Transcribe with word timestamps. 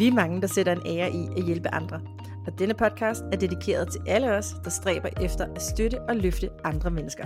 Vi 0.00 0.06
er 0.06 0.12
mange, 0.12 0.40
der 0.40 0.46
sætter 0.46 0.72
en 0.72 0.82
ære 0.86 1.12
i 1.12 1.28
at 1.36 1.44
hjælpe 1.44 1.74
andre. 1.74 2.00
Og 2.46 2.58
denne 2.58 2.74
podcast 2.74 3.22
er 3.32 3.36
dedikeret 3.36 3.92
til 3.92 4.00
alle 4.06 4.32
os, 4.32 4.54
der 4.64 4.70
stræber 4.70 5.08
efter 5.20 5.46
at 5.54 5.62
støtte 5.62 6.00
og 6.00 6.16
løfte 6.16 6.50
andre 6.64 6.90
mennesker. 6.90 7.24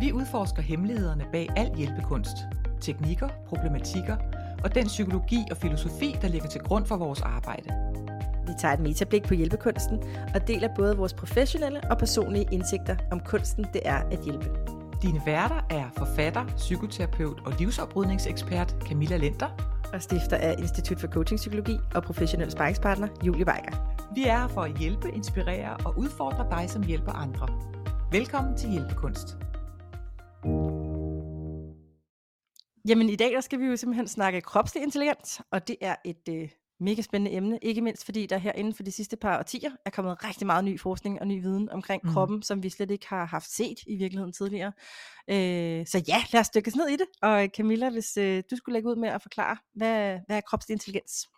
Vi 0.00 0.12
udforsker 0.12 0.62
hemmelighederne 0.62 1.24
bag 1.32 1.48
al 1.56 1.76
hjælpekunst, 1.76 2.36
teknikker, 2.80 3.28
problematikker 3.48 4.16
og 4.64 4.74
den 4.74 4.86
psykologi 4.86 5.44
og 5.50 5.56
filosofi, 5.56 6.16
der 6.22 6.28
ligger 6.28 6.48
til 6.48 6.60
grund 6.60 6.86
for 6.86 6.96
vores 6.96 7.20
arbejde. 7.20 7.74
Vi 8.46 8.52
tager 8.60 8.74
et 8.74 8.80
metablik 8.80 9.22
på 9.22 9.34
hjælpekunsten 9.34 9.98
og 10.34 10.48
deler 10.48 10.68
både 10.76 10.96
vores 10.96 11.14
professionelle 11.14 11.80
og 11.90 11.98
personlige 11.98 12.48
indsigter 12.52 12.96
om 13.10 13.20
kunsten, 13.20 13.66
det 13.72 13.80
er 13.84 13.98
at 14.10 14.18
hjælpe. 14.24 14.50
Dine 15.02 15.20
værter 15.26 15.66
er 15.70 15.84
forfatter, 15.96 16.44
psykoterapeut 16.56 17.42
og 17.44 17.52
livsoprydningsekspert 17.58 18.76
Camilla 18.88 19.16
Lenter 19.16 19.77
og 19.92 20.02
stifter 20.02 20.36
af 20.36 20.54
Institut 20.58 21.00
for 21.00 21.08
Coaching 21.08 21.38
Psykologi 21.38 21.78
og 21.94 22.02
professionel 22.02 22.50
sparringspartner 22.50 23.08
Julie 23.26 23.46
Weiger. 23.46 23.98
Vi 24.14 24.24
er 24.24 24.38
her 24.38 24.48
for 24.48 24.60
at 24.60 24.78
hjælpe, 24.78 25.08
inspirere 25.14 25.76
og 25.76 25.98
udfordre 25.98 26.46
dig, 26.50 26.70
som 26.70 26.82
hjælper 26.82 27.12
andre. 27.12 27.48
Velkommen 28.12 28.56
til 28.56 28.70
Hjælpekunst. 28.70 29.28
Jamen 32.88 33.08
i 33.08 33.16
dag 33.16 33.32
der 33.32 33.40
skal 33.40 33.60
vi 33.60 33.64
jo 33.64 33.76
simpelthen 33.76 34.08
snakke 34.08 34.40
kropslig 34.40 34.82
intelligens, 34.82 35.40
og 35.50 35.68
det 35.68 35.76
er 35.80 35.96
et 36.04 36.28
øh, 36.30 36.48
mega 36.80 37.02
spændende 37.02 37.36
emne, 37.36 37.58
ikke 37.62 37.80
mindst 37.80 38.04
fordi 38.04 38.26
der 38.26 38.38
her 38.38 38.52
inden 38.52 38.74
for 38.74 38.82
de 38.82 38.92
sidste 38.92 39.16
par 39.16 39.38
årtier 39.38 39.70
er 39.84 39.90
kommet 39.90 40.24
rigtig 40.24 40.46
meget 40.46 40.64
ny 40.64 40.80
forskning 40.80 41.20
og 41.20 41.26
ny 41.26 41.42
viden 41.42 41.70
omkring 41.70 42.02
mm. 42.04 42.10
kroppen, 42.12 42.42
som 42.42 42.62
vi 42.62 42.70
slet 42.70 42.90
ikke 42.90 43.08
har 43.08 43.24
haft 43.24 43.50
set 43.50 43.78
i 43.86 43.96
virkeligheden 43.96 44.32
tidligere. 44.32 44.72
Øh, 45.30 45.86
så 45.86 46.04
ja, 46.08 46.22
lad 46.32 46.40
os 46.40 46.50
dykke 46.50 46.76
ned 46.76 46.88
i 46.88 46.96
det. 46.96 47.06
Og 47.22 47.48
Camilla, 47.56 47.90
hvis 47.90 48.16
øh, 48.16 48.42
du 48.50 48.56
skulle 48.56 48.72
lægge 48.72 48.88
ud 48.88 48.96
med 48.96 49.08
at 49.08 49.22
forklare, 49.22 49.56
hvad, 49.74 50.18
hvad 50.26 50.36
er 50.36 50.40
kropslig 50.40 50.74
intelligens? 50.74 51.28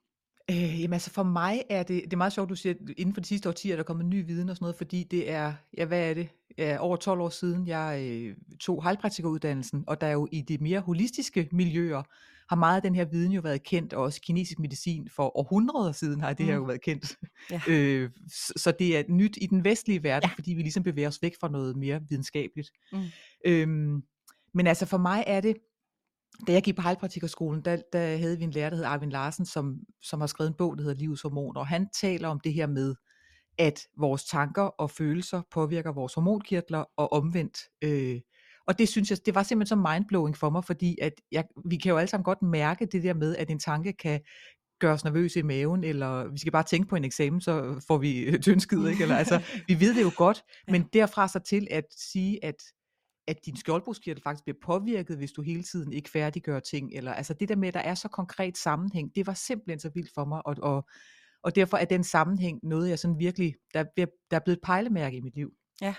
Øh, 0.50 0.80
jamen 0.80 0.92
altså 0.92 1.10
for 1.10 1.22
mig 1.22 1.62
er 1.70 1.82
det, 1.82 2.04
det 2.04 2.12
er 2.12 2.16
meget 2.16 2.32
sjovt, 2.32 2.50
du 2.50 2.54
siger, 2.54 2.74
at 2.74 2.90
inden 2.96 3.14
for 3.14 3.20
de 3.20 3.28
sidste 3.28 3.48
årtier 3.48 3.72
er 3.72 3.76
der 3.76 3.82
kommet 3.82 4.06
ny 4.06 4.26
viden 4.26 4.48
og 4.48 4.56
sådan 4.56 4.64
noget, 4.64 4.76
fordi 4.76 5.04
det 5.04 5.30
er, 5.30 5.52
ja 5.78 5.84
hvad 5.84 6.10
er 6.10 6.14
det, 6.14 6.28
ja, 6.58 6.76
over 6.78 6.96
12 6.96 7.20
år 7.20 7.28
siden, 7.28 7.66
jeg 7.66 8.06
øh, 8.10 8.36
tog 8.60 8.84
heilpraktikeruddannelsen, 8.84 9.84
og 9.86 10.00
der 10.00 10.06
er 10.06 10.12
jo 10.12 10.28
i 10.32 10.40
de 10.40 10.58
mere 10.58 10.80
holistiske 10.80 11.48
miljøer, 11.52 12.02
har 12.50 12.56
meget 12.56 12.76
af 12.76 12.82
den 12.82 12.94
her 12.94 13.04
viden 13.04 13.32
jo 13.32 13.40
været 13.40 13.62
kendt, 13.62 13.92
og 13.92 14.02
også 14.02 14.20
kinesisk 14.20 14.58
medicin 14.58 15.08
for 15.08 15.38
århundreder 15.38 15.92
siden 15.92 16.20
har 16.20 16.32
det 16.32 16.46
her 16.46 16.54
jo 16.54 16.60
mm. 16.60 16.68
været 16.68 16.82
kendt. 16.82 17.16
Ja. 17.50 17.60
Øh, 17.68 18.10
så 18.56 18.72
det 18.78 18.98
er 18.98 19.02
nyt 19.08 19.38
i 19.40 19.46
den 19.46 19.64
vestlige 19.64 20.02
verden, 20.02 20.28
ja. 20.28 20.34
fordi 20.34 20.54
vi 20.54 20.62
ligesom 20.62 20.82
bevæger 20.82 21.08
os 21.08 21.22
væk 21.22 21.34
fra 21.40 21.48
noget 21.48 21.76
mere 21.76 22.00
videnskabeligt. 22.08 22.70
Mm. 22.92 23.04
Øhm, 23.46 24.02
men 24.54 24.66
altså 24.66 24.86
for 24.86 24.98
mig 24.98 25.24
er 25.26 25.40
det, 25.40 25.56
da 26.46 26.52
jeg 26.52 26.62
gik 26.62 26.76
på 26.76 26.82
heilpraktikerskolen, 26.82 27.64
der, 27.64 27.76
der 27.92 28.16
havde 28.16 28.38
vi 28.38 28.44
en 28.44 28.50
lærer, 28.50 28.70
der 28.70 28.76
hed 28.76 28.84
Arvin 28.84 29.10
Larsen, 29.10 29.46
som, 29.46 29.78
som 30.02 30.20
har 30.20 30.26
skrevet 30.26 30.48
en 30.48 30.56
bog, 30.58 30.76
der 30.76 30.82
hedder 30.82 30.98
Livets 30.98 31.22
Hormoner, 31.22 31.60
og 31.60 31.66
han 31.66 31.88
taler 32.00 32.28
om 32.28 32.40
det 32.40 32.54
her 32.54 32.66
med, 32.66 32.94
at 33.58 33.80
vores 33.98 34.24
tanker 34.24 34.62
og 34.62 34.90
følelser 34.90 35.42
påvirker 35.50 35.92
vores 35.92 36.14
hormonkirtler, 36.14 36.84
og 36.96 37.12
omvendt. 37.12 37.58
Øh, 37.84 38.20
og 38.70 38.78
det 38.78 38.88
synes 38.88 39.10
jeg, 39.10 39.18
det 39.26 39.34
var 39.34 39.42
simpelthen 39.42 39.82
så 39.82 39.90
mindblowing 39.92 40.36
for 40.36 40.50
mig, 40.50 40.64
fordi 40.64 40.98
at 41.02 41.12
jeg, 41.32 41.44
vi 41.64 41.76
kan 41.76 41.90
jo 41.90 41.96
alle 41.96 42.08
sammen 42.08 42.24
godt 42.24 42.42
mærke 42.42 42.86
det 42.86 43.02
der 43.02 43.14
med, 43.14 43.36
at 43.36 43.50
en 43.50 43.58
tanke 43.58 43.92
kan 43.92 44.20
gøre 44.80 44.92
os 44.92 45.04
nervøse 45.04 45.38
i 45.38 45.42
maven, 45.42 45.84
eller 45.84 46.28
vi 46.28 46.38
skal 46.38 46.52
bare 46.52 46.62
tænke 46.62 46.88
på 46.88 46.96
en 46.96 47.04
eksamen, 47.04 47.40
så 47.40 47.84
får 47.88 47.98
vi 47.98 48.38
tyndskid, 48.42 48.86
ikke? 48.86 49.02
Eller, 49.02 49.16
altså, 49.16 49.42
vi 49.68 49.80
ved 49.80 49.94
det 49.94 50.02
jo 50.02 50.10
godt, 50.16 50.42
men 50.68 50.82
derfra 50.92 51.28
så 51.28 51.38
til 51.38 51.68
at 51.70 51.84
sige, 52.10 52.44
at 52.44 52.54
at 53.28 53.46
din 53.46 53.56
skjoldbruskkirtel 53.56 54.22
faktisk 54.22 54.44
bliver 54.44 54.58
påvirket, 54.62 55.16
hvis 55.16 55.32
du 55.32 55.42
hele 55.42 55.62
tiden 55.62 55.92
ikke 55.92 56.10
færdiggør 56.10 56.60
ting, 56.60 56.90
eller 56.94 57.12
altså 57.12 57.34
det 57.34 57.48
der 57.48 57.56
med, 57.56 57.68
at 57.68 57.74
der 57.74 57.80
er 57.80 57.94
så 57.94 58.08
konkret 58.08 58.58
sammenhæng, 58.58 59.14
det 59.14 59.26
var 59.26 59.34
simpelthen 59.34 59.80
så 59.80 59.90
vildt 59.94 60.10
for 60.14 60.24
mig, 60.24 60.46
og, 60.46 60.56
og, 60.62 60.88
og 61.42 61.56
derfor 61.56 61.76
er 61.76 61.84
den 61.84 62.04
sammenhæng 62.04 62.60
noget, 62.62 62.88
jeg 62.88 62.98
sådan 62.98 63.18
virkelig, 63.18 63.54
der, 63.74 63.84
der 63.96 64.36
er 64.36 64.40
blevet 64.44 64.56
et 64.56 64.62
pejlemærke 64.62 65.16
i 65.16 65.20
mit 65.20 65.34
liv. 65.34 65.52
Ja, 65.80 65.94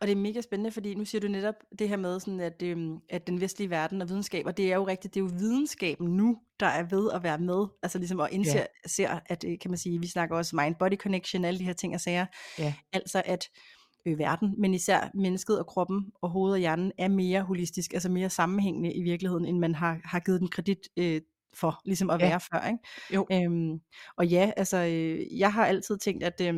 og 0.00 0.06
det 0.06 0.12
er 0.12 0.16
mega 0.16 0.40
spændende, 0.40 0.70
fordi 0.70 0.94
nu 0.94 1.04
siger 1.04 1.20
du 1.20 1.28
netop 1.28 1.54
det 1.78 1.88
her 1.88 1.96
med, 1.96 2.20
sådan 2.20 2.40
at, 2.40 2.62
øhm, 2.62 2.98
at 3.10 3.26
den 3.26 3.40
vestlige 3.40 3.70
verden 3.70 4.02
og 4.02 4.08
videnskab, 4.08 4.46
og 4.46 4.56
det 4.56 4.72
er 4.72 4.76
jo 4.76 4.86
rigtigt, 4.86 5.14
det 5.14 5.20
er 5.20 5.24
jo 5.24 5.30
videnskaben 5.38 6.16
nu, 6.16 6.38
der 6.60 6.66
er 6.66 6.82
ved 6.82 7.10
at 7.12 7.22
være 7.22 7.38
med, 7.38 7.66
altså 7.82 7.98
ligesom 7.98 8.20
at 8.20 8.28
indse, 8.32 8.58
ja. 8.58 8.64
ser, 8.86 9.18
at 9.26 9.44
øh, 9.48 9.58
kan 9.58 9.70
man 9.70 9.78
sige, 9.78 10.00
vi 10.00 10.06
snakker 10.06 10.36
også 10.36 10.56
mind-body 10.56 10.96
connection, 10.96 11.44
alle 11.44 11.58
de 11.58 11.64
her 11.64 11.72
ting 11.72 11.94
og 11.94 12.00
sager, 12.00 12.26
ja. 12.58 12.74
altså 12.92 13.22
at 13.24 13.48
øh, 14.06 14.18
verden, 14.18 14.54
men 14.58 14.74
især 14.74 15.10
mennesket 15.14 15.58
og 15.58 15.66
kroppen 15.66 16.12
og 16.22 16.30
hovedet 16.30 16.54
og 16.54 16.58
hjernen 16.58 16.92
er 16.98 17.08
mere 17.08 17.42
holistisk, 17.42 17.92
altså 17.92 18.08
mere 18.08 18.30
sammenhængende 18.30 18.92
i 18.92 19.02
virkeligheden, 19.02 19.44
end 19.46 19.58
man 19.58 19.74
har, 19.74 20.00
har 20.04 20.20
givet 20.20 20.40
den 20.40 20.48
kredit 20.48 20.78
øh, 20.96 21.20
for 21.54 21.80
ligesom 21.84 22.10
at 22.10 22.20
ja. 22.20 22.28
være 22.28 22.40
før. 22.40 22.66
Ikke? 22.66 22.78
Jo. 23.14 23.26
Øhm, 23.32 23.80
og 24.16 24.26
ja, 24.26 24.50
altså 24.56 24.76
øh, 24.76 25.38
jeg 25.38 25.52
har 25.52 25.66
altid 25.66 25.98
tænkt, 25.98 26.24
at 26.24 26.40
øh, 26.40 26.54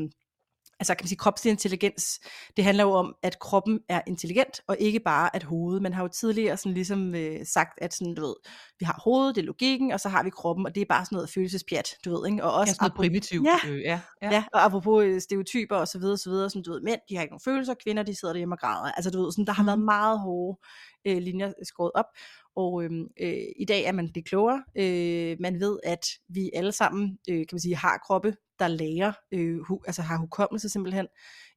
altså 0.81 0.95
kan 0.95 1.05
man 1.05 1.09
sige, 1.09 1.19
kropslig 1.19 1.51
intelligens, 1.51 2.21
det 2.57 2.65
handler 2.65 2.85
jo 2.85 2.91
om, 2.91 3.15
at 3.23 3.39
kroppen 3.39 3.81
er 3.89 4.01
intelligent, 4.07 4.61
og 4.67 4.77
ikke 4.81 5.01
bare 5.01 5.37
at 5.37 5.43
hovedet. 5.43 5.83
Man 5.83 5.93
har 5.93 6.03
jo 6.03 6.09
tidligere 6.09 6.57
sådan 6.57 6.75
ligesom 6.75 7.15
øh, 7.15 7.47
sagt, 7.47 7.79
at 7.83 7.95
sådan, 7.95 8.15
du 8.15 8.23
ved, 8.23 8.35
vi 8.79 8.85
har 8.85 9.01
hovedet, 9.05 9.37
det 9.37 9.43
er 9.43 9.47
logikken, 9.47 9.93
og 9.93 10.01
så 10.01 10.09
har 10.09 10.23
vi 10.23 10.31
kroppen, 10.31 10.67
og 10.67 10.75
det 10.75 10.81
er 10.81 10.87
bare 10.89 11.05
sådan 11.05 11.17
noget 11.17 11.31
følelsespjat, 11.31 11.89
du 12.05 12.11
ved, 12.11 12.31
ikke? 12.31 12.45
Og 12.45 12.53
også 12.53 12.71
ja, 12.71 12.75
sådan 12.75 12.85
noget 12.85 12.97
primitivt. 12.97 13.47
Ja, 13.47 13.71
øh, 13.71 13.81
ja, 13.81 14.01
ja. 14.23 14.31
ja, 14.31 14.45
og 14.53 14.65
apropos 14.65 15.05
øh, 15.05 15.21
stereotyper 15.21 15.77
og 15.77 15.89
så 15.89 15.99
videre, 15.99 16.19
så 16.19 16.31
videre, 16.31 16.51
sådan, 16.51 16.63
du 16.63 16.73
ved, 16.73 16.81
mænd, 16.81 17.01
de 17.09 17.15
har 17.15 17.23
ikke 17.23 17.33
nogen 17.33 17.53
følelser, 17.55 17.75
kvinder, 17.85 18.03
de 18.03 18.15
sidder 18.15 18.35
derhjemme 18.35 18.55
og 18.55 18.59
græder. 18.59 18.93
Altså, 18.93 19.11
du 19.11 19.23
ved, 19.23 19.33
sådan, 19.33 19.47
der 19.47 19.53
har 19.53 19.65
været 19.65 19.79
mm. 19.79 19.85
meget 19.85 20.21
hårde 20.21 20.59
øh, 21.07 21.19
linjer 21.19 21.53
skåret 21.63 21.93
op, 21.95 22.07
og 22.57 22.85
øh, 22.85 22.91
øh, 23.21 23.47
i 23.57 23.65
dag 23.65 23.85
er 23.85 23.93
man 23.93 24.11
det 24.15 24.25
klogere. 24.25 24.63
Øh, 24.79 25.37
man 25.41 25.61
ved, 25.61 25.79
at 25.85 26.07
vi 26.29 26.51
alle 26.55 26.73
sammen, 26.73 27.19
øh, 27.31 27.37
kan 27.37 27.49
man 27.53 27.61
sige, 27.61 27.77
har 27.77 27.99
kroppe, 28.07 28.37
der 28.59 28.69
lærer, 28.69 29.12
øh, 29.33 29.61
hu, 29.61 29.81
altså 29.87 30.03
har 30.03 30.17
hukommelse 30.17 30.69
simpelthen, 30.69 31.06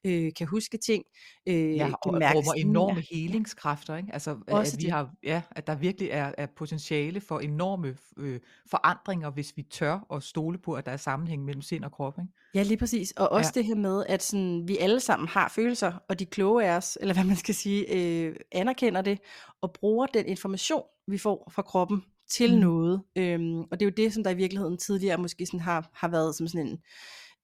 øh, 0.06 0.32
kan 0.38 0.48
huske 0.48 0.78
ting. 0.78 1.04
Øh, 1.48 1.76
ja, 1.76 1.86
og 1.86 2.06
rummer 2.06 2.54
enorme 2.54 3.00
ja. 3.12 3.16
helingskræfter, 3.16 3.96
ikke? 3.96 4.10
Altså, 4.14 4.38
Også 4.48 4.74
at, 4.76 4.78
vi 4.78 4.84
det. 4.84 4.92
har, 4.92 5.10
ja, 5.24 5.42
at 5.52 5.68
der 5.68 5.76
virkelig 5.76 6.10
er, 6.10 6.32
er 6.38 6.48
potentiale 6.58 7.22
for 7.22 7.40
enorme 7.40 7.98
øh, 8.18 8.40
forandringer, 8.72 9.30
hvis 9.30 9.58
vi 9.58 9.64
tør 9.64 10.14
at 10.14 10.24
stole 10.24 10.58
på, 10.58 10.74
at 10.74 10.86
der 10.86 10.92
er 10.92 10.98
sammenhæng 10.98 11.46
mellem 11.46 11.62
sind 11.62 11.84
og 11.84 11.92
krop. 11.92 12.20
Ikke? 12.20 12.34
Ja, 12.56 12.64
lige 12.64 12.78
præcis. 12.78 13.12
Og 13.12 13.32
også 13.32 13.52
ja. 13.56 13.60
det 13.60 13.68
her 13.68 13.76
med, 13.76 14.06
at 14.10 14.24
sådan, 14.24 14.68
vi 14.68 14.78
alle 14.78 15.00
sammen 15.00 15.28
har 15.28 15.50
følelser, 15.56 15.94
og 16.10 16.20
de 16.20 16.26
kloge 16.26 16.66
af 16.66 16.78
os, 16.78 16.98
eller 17.02 17.14
hvad 17.14 17.24
man 17.24 17.36
skal 17.36 17.56
sige, 17.56 17.96
øh, 17.96 18.36
anerkender 18.52 19.02
det, 19.02 19.20
og 19.62 19.74
bruger 19.74 20.06
den 20.06 20.26
information, 20.26 20.84
vi 21.08 21.18
får 21.18 21.52
fra 21.56 21.62
kroppen, 21.62 22.04
til 22.32 22.54
mm. 22.54 22.60
noget. 22.60 23.02
Øhm, 23.16 23.60
og 23.60 23.72
det 23.72 23.82
er 23.82 23.86
jo 23.86 23.94
det, 23.98 24.14
som 24.14 24.24
der 24.24 24.32
i 24.32 24.36
virkeligheden 24.36 24.78
tidligere 24.78 25.18
måske 25.18 25.46
sådan 25.46 25.60
har, 25.60 25.90
har 25.94 26.08
været 26.08 26.36
som 26.36 26.48
sådan 26.48 26.68
en, 26.68 26.80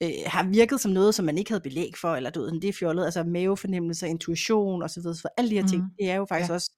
øh, 0.04 0.10
har 0.26 0.44
virket 0.44 0.82
som 0.82 0.92
noget, 0.92 1.16
som 1.16 1.26
man 1.26 1.38
ikke 1.38 1.52
havde 1.52 1.62
belæg 1.62 1.92
for, 2.02 2.16
eller 2.16 2.30
du 2.30 2.42
ved, 2.42 2.62
det 2.62 2.68
er 2.68 2.74
fjollet, 2.74 3.06
altså 3.06 3.24
mavefornemmelse, 3.24 4.08
intuition 4.08 4.84
osv. 4.84 5.02
Så, 5.02 5.14
så 5.14 5.30
alle 5.38 5.50
de 5.50 5.56
her 5.56 5.62
mm. 5.62 5.68
ting, 5.68 5.84
det 6.00 6.10
er 6.10 6.16
jo 6.16 6.26
faktisk 6.26 6.50
ja. 6.50 6.54
også 6.54 6.72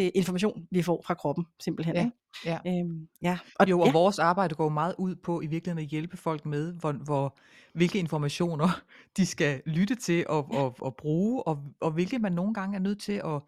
øh, 0.00 0.10
information, 0.14 0.66
vi 0.70 0.82
får 0.82 1.02
fra 1.06 1.14
kroppen, 1.14 1.46
simpelthen. 1.60 1.96
Ja. 1.96 2.10
Ja. 2.44 2.58
Øhm, 2.66 3.08
ja. 3.22 3.38
Og, 3.54 3.70
jo, 3.70 3.80
og 3.80 3.86
ja. 3.86 3.92
vores 3.92 4.18
arbejde 4.18 4.54
går 4.54 4.68
meget 4.68 4.94
ud 4.98 5.14
på 5.14 5.40
i 5.40 5.46
virkeligheden 5.46 5.84
at 5.84 5.90
hjælpe 5.90 6.16
folk 6.16 6.46
med, 6.46 6.72
hvor, 6.72 6.92
hvor, 6.92 7.38
hvilke 7.74 7.98
informationer 7.98 8.80
de 9.16 9.26
skal 9.26 9.62
lytte 9.66 9.94
til 9.94 10.24
og, 10.28 10.48
ja. 10.52 10.58
og, 10.58 10.76
og 10.80 10.96
bruge, 10.96 11.42
og, 11.42 11.64
og 11.80 11.90
hvilke 11.90 12.18
man 12.18 12.32
nogle 12.32 12.54
gange 12.54 12.76
er 12.76 12.80
nødt 12.80 13.02
til 13.02 13.12
at 13.24 13.42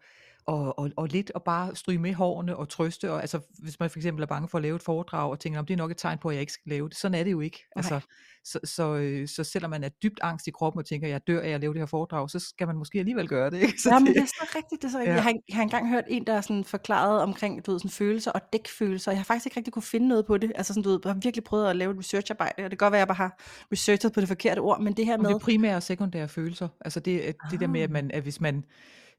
og, 0.45 0.79
og, 0.79 0.91
og 0.97 1.07
lidt 1.07 1.31
og 1.31 1.43
bare 1.43 1.75
stryge 1.75 1.99
med 1.99 2.13
hårene 2.13 2.57
og 2.57 2.69
trøste, 2.69 3.11
og 3.11 3.21
altså 3.21 3.39
hvis 3.59 3.79
man 3.79 3.89
for 3.89 3.99
eksempel 3.99 4.23
er 4.23 4.27
bange 4.27 4.47
for 4.47 4.57
at 4.57 4.61
lave 4.61 4.75
et 4.75 4.83
foredrag, 4.83 5.31
og 5.31 5.39
tænker, 5.39 5.59
om 5.59 5.65
det 5.65 5.73
er 5.73 5.77
nok 5.77 5.91
et 5.91 5.97
tegn 5.97 6.17
på, 6.17 6.29
at 6.29 6.35
jeg 6.35 6.41
ikke 6.41 6.53
skal 6.53 6.69
lave 6.69 6.89
det, 6.89 6.97
sådan 6.97 7.19
er 7.19 7.23
det 7.23 7.31
jo 7.31 7.39
ikke. 7.39 7.65
Altså, 7.75 7.99
så, 8.45 8.59
så, 8.63 8.95
øh, 8.95 9.27
så 9.27 9.43
selvom 9.43 9.71
man 9.71 9.83
er 9.83 9.89
dybt 9.89 10.19
angst 10.21 10.47
i 10.47 10.51
kroppen 10.51 10.79
og 10.79 10.85
tænker, 10.85 11.07
jeg 11.07 11.27
dør 11.27 11.41
af 11.41 11.49
at 11.49 11.61
lave 11.61 11.73
det 11.73 11.81
her 11.81 11.85
foredrag, 11.85 12.29
så 12.29 12.39
skal 12.39 12.67
man 12.67 12.75
måske 12.75 12.99
alligevel 12.99 13.27
gøre 13.27 13.49
det. 13.49 13.61
Ikke? 13.61 13.81
Så 13.83 13.89
ja, 13.89 13.99
men 13.99 14.07
det 14.07 14.17
er 14.17 14.25
så 14.25 14.51
rigtigt. 14.55 14.81
Det 14.81 14.87
er 14.87 14.91
så 14.91 14.97
rigtigt. 14.97 15.09
Ja. 15.09 15.15
Jeg, 15.15 15.23
har, 15.23 15.33
jeg 15.47 15.55
har 15.55 15.63
engang 15.63 15.89
hørt 15.89 16.03
en, 16.07 16.27
der 16.27 16.41
sådan 16.41 16.63
forklaret 16.63 17.21
omkring 17.21 17.65
du 17.65 17.71
ved, 17.71 17.79
sådan 17.79 17.91
følelser 17.91 18.31
og 18.31 18.41
dækfølelser. 18.53 19.11
Jeg 19.11 19.19
har 19.19 19.25
faktisk 19.25 19.45
ikke 19.45 19.57
rigtig 19.57 19.73
kunne 19.73 19.83
finde 19.83 20.07
noget 20.07 20.25
på 20.25 20.37
det. 20.37 20.51
Altså 20.55 20.73
sådan, 20.73 20.83
du 20.83 20.89
ved, 20.89 20.99
jeg 21.03 21.13
har 21.13 21.19
virkelig 21.23 21.43
prøvet 21.43 21.69
at 21.69 21.75
lave 21.75 21.91
et 21.91 21.99
researcharbejde, 21.99 22.63
og 22.63 22.71
det 22.71 22.79
kan 22.79 22.85
godt 22.85 22.91
være, 22.91 22.99
at 23.01 23.07
jeg 23.07 23.15
bare 23.15 23.15
har 23.15 23.39
researchet 23.71 24.13
på 24.13 24.19
det 24.19 24.27
forkerte 24.27 24.59
ord, 24.59 24.81
men 24.81 24.93
det 24.93 25.05
her 25.05 25.17
med... 25.17 25.29
Det 25.33 25.41
primære 25.41 25.75
og 25.75 25.83
sekundære 25.83 26.27
følelser. 26.27 26.67
Altså 26.81 26.99
det, 26.99 27.21
det 27.23 27.35
ah. 27.53 27.59
der 27.59 27.67
med, 27.67 27.81
at, 27.81 27.89
man, 27.89 28.11
at 28.11 28.23
hvis 28.23 28.41
man 28.41 28.65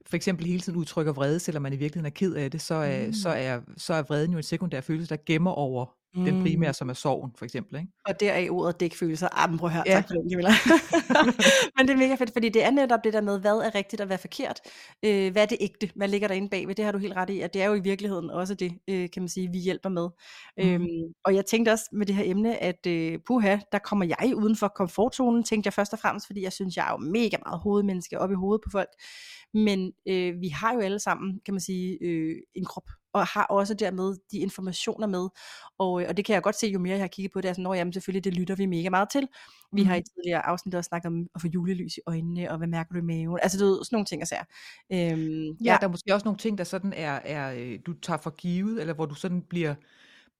for 0.06 0.16
eksempel 0.16 0.46
hele 0.46 0.60
tiden 0.60 0.78
udtrykker 0.78 1.12
vrede, 1.12 1.38
selvom 1.38 1.62
man 1.62 1.72
i 1.72 1.76
virkeligheden 1.76 2.06
er 2.06 2.14
ked 2.14 2.34
af 2.34 2.50
det, 2.50 2.62
så 2.62 2.74
er, 2.74 3.06
mm. 3.06 3.12
så 3.12 3.28
er, 3.28 3.60
så 3.76 3.94
er 3.94 4.02
vreden 4.02 4.30
jo 4.30 4.36
en 4.36 4.42
sekundær 4.42 4.80
følelse, 4.80 5.08
der 5.08 5.16
gemmer 5.26 5.50
over 5.50 5.86
mm. 6.14 6.24
den 6.24 6.42
primære, 6.42 6.74
som 6.74 6.88
er 6.88 6.94
sorgen, 6.94 7.32
for 7.38 7.44
eksempel. 7.44 7.80
Ikke? 7.80 7.92
Og 8.06 8.20
der 8.20 8.32
er 8.32 8.50
ordet 8.50 8.80
dækfølelser. 8.80 9.28
Ah, 9.32 9.50
men 9.50 9.58
prøv 9.58 9.66
at 9.66 9.74
høre, 9.74 9.84
ja. 9.86 9.94
tak 9.94 10.08
for 10.08 10.14
den, 10.14 10.30
Camilla. 10.30 10.50
men 11.76 11.88
det 11.88 11.94
er 11.94 11.98
mega 11.98 12.14
fedt, 12.14 12.32
fordi 12.32 12.48
det 12.48 12.64
er 12.64 12.70
netop 12.70 13.00
det 13.04 13.12
der 13.12 13.20
med, 13.20 13.40
hvad 13.40 13.56
er 13.56 13.74
rigtigt 13.74 14.00
og 14.00 14.06
hvad 14.06 14.16
er 14.16 14.20
forkert. 14.20 14.60
Øh, 15.04 15.32
hvad 15.32 15.42
er 15.42 15.46
det 15.46 15.58
ægte? 15.60 15.90
Hvad 15.96 16.08
ligger 16.08 16.28
der 16.28 16.34
inde 16.34 16.48
bagved? 16.48 16.74
Det 16.74 16.84
har 16.84 16.92
du 16.92 16.98
helt 16.98 17.16
ret 17.16 17.30
i, 17.30 17.40
at 17.40 17.54
det 17.54 17.62
er 17.62 17.66
jo 17.66 17.74
i 17.74 17.80
virkeligheden 17.80 18.30
også 18.30 18.54
det, 18.54 18.72
øh, 18.88 19.10
kan 19.10 19.22
man 19.22 19.28
sige, 19.28 19.48
vi 19.52 19.58
hjælper 19.58 19.88
med. 19.88 20.08
Mm. 20.58 20.68
Øhm, 20.68 21.12
og 21.24 21.34
jeg 21.34 21.46
tænkte 21.46 21.70
også 21.70 21.84
med 21.92 22.06
det 22.06 22.14
her 22.14 22.24
emne, 22.26 22.62
at 22.62 22.86
øh, 22.86 23.18
puha, 23.26 23.58
der 23.72 23.78
kommer 23.78 24.04
jeg 24.04 24.32
uden 24.36 24.56
for 24.56 24.68
komfortzonen, 24.68 25.44
tænkte 25.44 25.66
jeg 25.66 25.72
først 25.72 25.92
og 25.92 25.98
fremmest, 25.98 26.26
fordi 26.26 26.42
jeg 26.42 26.52
synes, 26.52 26.76
jeg 26.76 26.86
er 26.86 26.90
jo 26.90 26.96
mega 26.96 27.36
meget 27.46 27.60
hovedmenneske 27.60 28.20
op 28.20 28.30
i 28.30 28.34
hovedet 28.34 28.60
på 28.64 28.70
folk. 28.70 28.88
Men 29.54 29.92
øh, 30.08 30.40
vi 30.40 30.48
har 30.48 30.74
jo 30.74 30.80
alle 30.80 30.98
sammen, 30.98 31.40
kan 31.44 31.54
man 31.54 31.60
sige, 31.60 31.98
øh, 32.02 32.36
en 32.54 32.64
krop, 32.64 32.88
og 33.12 33.26
har 33.26 33.44
også 33.44 33.74
dermed 33.74 34.16
de 34.32 34.38
informationer 34.38 35.06
med, 35.06 35.28
og, 35.78 36.02
øh, 36.02 36.08
og 36.08 36.16
det 36.16 36.24
kan 36.24 36.34
jeg 36.34 36.42
godt 36.42 36.56
se, 36.58 36.66
jo 36.66 36.78
mere 36.78 36.92
jeg 36.94 37.02
har 37.02 37.08
kigget 37.08 37.32
på 37.32 37.40
det, 37.40 37.48
er 37.48 37.52
sådan, 37.52 37.74
jamen 37.74 37.92
selvfølgelig, 37.92 38.24
det 38.24 38.34
lytter 38.34 38.54
vi 38.56 38.66
mega 38.66 38.90
meget 38.90 39.08
til. 39.12 39.28
Vi 39.72 39.82
mm. 39.82 39.88
har 39.88 39.94
i 39.94 39.98
Mhm. 39.98 40.04
tidligere 40.14 40.46
afsnit 40.46 40.74
også 40.74 40.88
snakket 40.88 41.06
om 41.06 41.26
at 41.34 41.40
få 41.40 41.46
julelys 41.48 41.96
i 41.96 42.00
øjnene, 42.06 42.50
og 42.50 42.58
hvad 42.58 42.68
mærker 42.68 42.92
du 42.94 42.98
i 42.98 43.02
maven, 43.02 43.38
altså 43.42 43.58
du 43.58 43.64
ved, 43.64 43.84
sådan 43.84 43.96
nogle 43.96 44.06
ting 44.06 44.22
og 44.22 44.28
sager. 44.28 44.44
Øhm, 44.92 45.56
Ja, 45.64 45.76
der 45.80 45.86
er 45.86 45.90
måske 45.90 46.14
også 46.14 46.24
nogle 46.24 46.38
ting, 46.38 46.58
der 46.58 46.64
sådan 46.64 46.92
er, 46.92 47.12
er 47.24 47.54
øh, 47.58 47.78
du 47.86 47.92
tager 47.92 48.18
for 48.18 48.30
givet, 48.30 48.80
eller 48.80 48.94
hvor 48.94 49.06
du 49.06 49.14
sådan 49.14 49.42
bliver, 49.42 49.74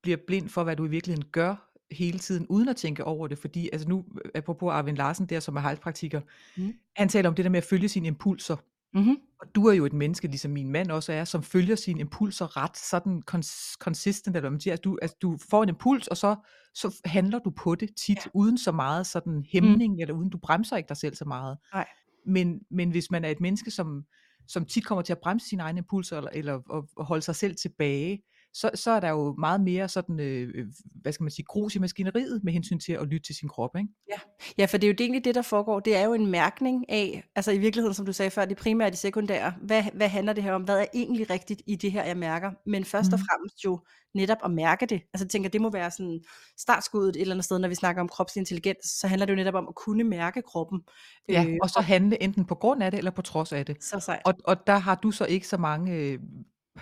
bliver 0.03 0.17
blind 0.27 0.49
for, 0.49 0.63
hvad 0.63 0.75
du 0.75 0.85
i 0.85 0.89
virkeligheden 0.89 1.29
gør 1.31 1.71
hele 1.91 2.19
tiden, 2.19 2.47
uden 2.49 2.69
at 2.69 2.75
tænke 2.75 3.03
over 3.03 3.27
det. 3.27 3.37
Fordi, 3.37 3.69
altså 3.73 3.87
nu, 3.89 4.05
øh, 4.25 4.31
apropos 4.35 4.71
Arvin 4.71 4.95
Larsen 4.95 5.25
der, 5.25 5.39
som 5.39 5.55
er 5.55 5.61
hejlpraktiker, 5.61 6.21
Mm. 6.57 6.73
han 6.95 7.09
taler 7.09 7.29
om 7.29 7.35
det 7.35 7.45
der 7.45 7.51
med 7.51 7.57
at 7.57 7.63
følge 7.63 7.89
sine 7.89 8.07
impulser. 8.07 8.55
Mm-hmm. 8.95 9.17
Og 9.41 9.47
du 9.55 9.65
er 9.67 9.73
jo 9.73 9.85
et 9.85 9.93
menneske, 9.93 10.27
ligesom 10.27 10.51
min 10.51 10.69
mand 10.71 10.91
også 10.91 11.13
er, 11.13 11.23
som 11.23 11.43
følger 11.43 11.75
sine 11.75 11.99
impulser 11.99 12.57
ret 12.63 12.77
sådan 12.77 13.23
cons- 13.31 13.75
consistent, 13.79 14.35
eller 14.35 14.41
hvad 14.41 14.51
man 14.51 14.59
siger. 14.59 14.73
Altså, 14.73 14.81
du, 14.83 14.97
altså, 15.01 15.17
du 15.21 15.37
får 15.49 15.63
en 15.63 15.69
impuls, 15.69 16.07
og 16.07 16.17
så, 16.17 16.35
så 16.73 17.01
handler 17.05 17.39
du 17.39 17.49
på 17.49 17.75
det 17.75 17.89
tit, 18.05 18.17
Ja. 18.25 18.31
uden 18.33 18.57
så 18.57 18.71
meget 18.71 19.07
sådan 19.07 19.45
hæmning, 19.51 19.93
mm. 19.93 19.99
eller 19.99 20.13
uden 20.13 20.29
du 20.29 20.37
bremser 20.37 20.77
ikke 20.77 20.89
dig 20.89 20.97
selv 20.97 21.15
så 21.15 21.25
meget. 21.25 21.57
Nej. 21.73 21.87
Men, 22.25 22.59
men 22.71 22.91
hvis 22.91 23.11
man 23.11 23.25
er 23.25 23.29
et 23.29 23.41
menneske, 23.41 23.71
som, 23.71 24.03
som 24.47 24.65
tit 24.65 24.85
kommer 24.85 25.01
til 25.01 25.13
at 25.13 25.19
bremse 25.23 25.49
sine 25.49 25.63
egne 25.63 25.77
impulser, 25.77 26.17
eller, 26.17 26.29
eller 26.33 26.53
at, 26.53 26.83
at 26.99 27.05
holde 27.05 27.21
sig 27.21 27.35
selv 27.35 27.55
tilbage, 27.55 28.21
så, 28.57 28.69
så 28.75 28.91
er 28.91 28.99
der 28.99 29.09
jo 29.09 29.35
meget 29.39 29.61
mere 29.61 29.89
sådan, 29.89 30.19
øh, 30.19 30.51
øh, 30.55 30.65
hvad 31.01 31.11
skal 31.11 31.23
man 31.23 31.31
sige, 31.31 31.45
grus 31.45 31.75
i 31.75 31.79
maskineriet 31.79 32.43
med 32.43 32.53
hensyn 32.53 32.79
til 32.79 32.93
at 32.93 33.07
lytte 33.07 33.27
til 33.27 33.35
sin 33.35 33.49
krop, 33.49 33.75
ikke? 33.77 33.89
Ja. 34.11 34.15
ja, 34.57 34.65
for 34.65 34.77
det 34.77 34.87
er 34.87 34.91
jo 34.91 34.95
egentlig 34.99 35.25
det, 35.25 35.35
der 35.35 35.41
foregår. 35.41 35.79
Det 35.79 35.95
er 35.95 36.05
jo 36.05 36.13
en 36.13 36.27
mærkning 36.27 36.89
af, 36.89 37.23
altså 37.35 37.51
i 37.51 37.57
virkeligheden, 37.57 37.93
som 37.93 38.05
du 38.05 38.13
sagde 38.13 38.31
før, 38.31 38.45
det 38.45 38.57
primære 38.57 38.87
og 38.87 38.91
det 38.91 38.99
sekundære. 38.99 39.53
Hvad, 39.61 39.83
hvad 39.93 40.07
handler 40.07 40.33
det 40.33 40.43
her 40.43 40.53
om? 40.53 40.61
Hvad 40.63 40.79
er 40.79 40.85
egentlig 40.93 41.29
rigtigt 41.29 41.61
i 41.67 41.75
det 41.75 41.91
her, 41.91 42.03
jeg 42.03 42.17
mærker? 42.17 42.51
Men 42.65 42.85
først 42.85 43.13
og 43.13 43.19
Mhm. 43.19 43.25
fremmest 43.29 43.65
jo 43.65 43.79
netop 44.15 44.37
at 44.45 44.51
mærke 44.51 44.85
det. 44.85 45.01
Altså 45.13 45.25
jeg 45.25 45.29
tænker, 45.29 45.49
det 45.49 45.61
må 45.61 45.69
være 45.71 45.91
sådan 45.91 46.21
startskuddet 46.59 47.15
et 47.15 47.21
eller 47.21 47.33
andet 47.35 47.45
sted, 47.45 47.59
når 47.59 47.67
vi 47.67 47.75
snakker 47.75 48.01
om 48.01 48.09
kropslig 48.09 48.41
intelligens, 48.41 48.85
så 48.85 49.07
handler 49.07 49.25
det 49.25 49.33
jo 49.33 49.37
netop 49.37 49.55
om 49.55 49.67
at 49.67 49.75
kunne 49.75 50.03
mærke 50.03 50.41
kroppen. 50.41 50.81
Ja, 51.29 51.45
Øh, 51.47 51.55
og 51.61 51.69
så 51.69 51.79
handle 51.81 52.23
enten 52.23 52.45
på 52.45 52.55
grund 52.55 52.83
af 52.83 52.91
det, 52.91 52.97
eller 52.97 53.11
på 53.11 53.21
trods 53.21 53.51
af 53.53 53.65
det. 53.65 53.83
så 53.83 53.99
sejt. 53.99 54.21
Og, 54.25 54.33
og 54.43 54.67
der 54.67 54.77
har 54.77 54.95
du 54.95 55.11
så 55.11 55.25
ikke 55.25 55.47
så 55.47 55.57
mange 55.57 55.93
øh, 55.95 56.19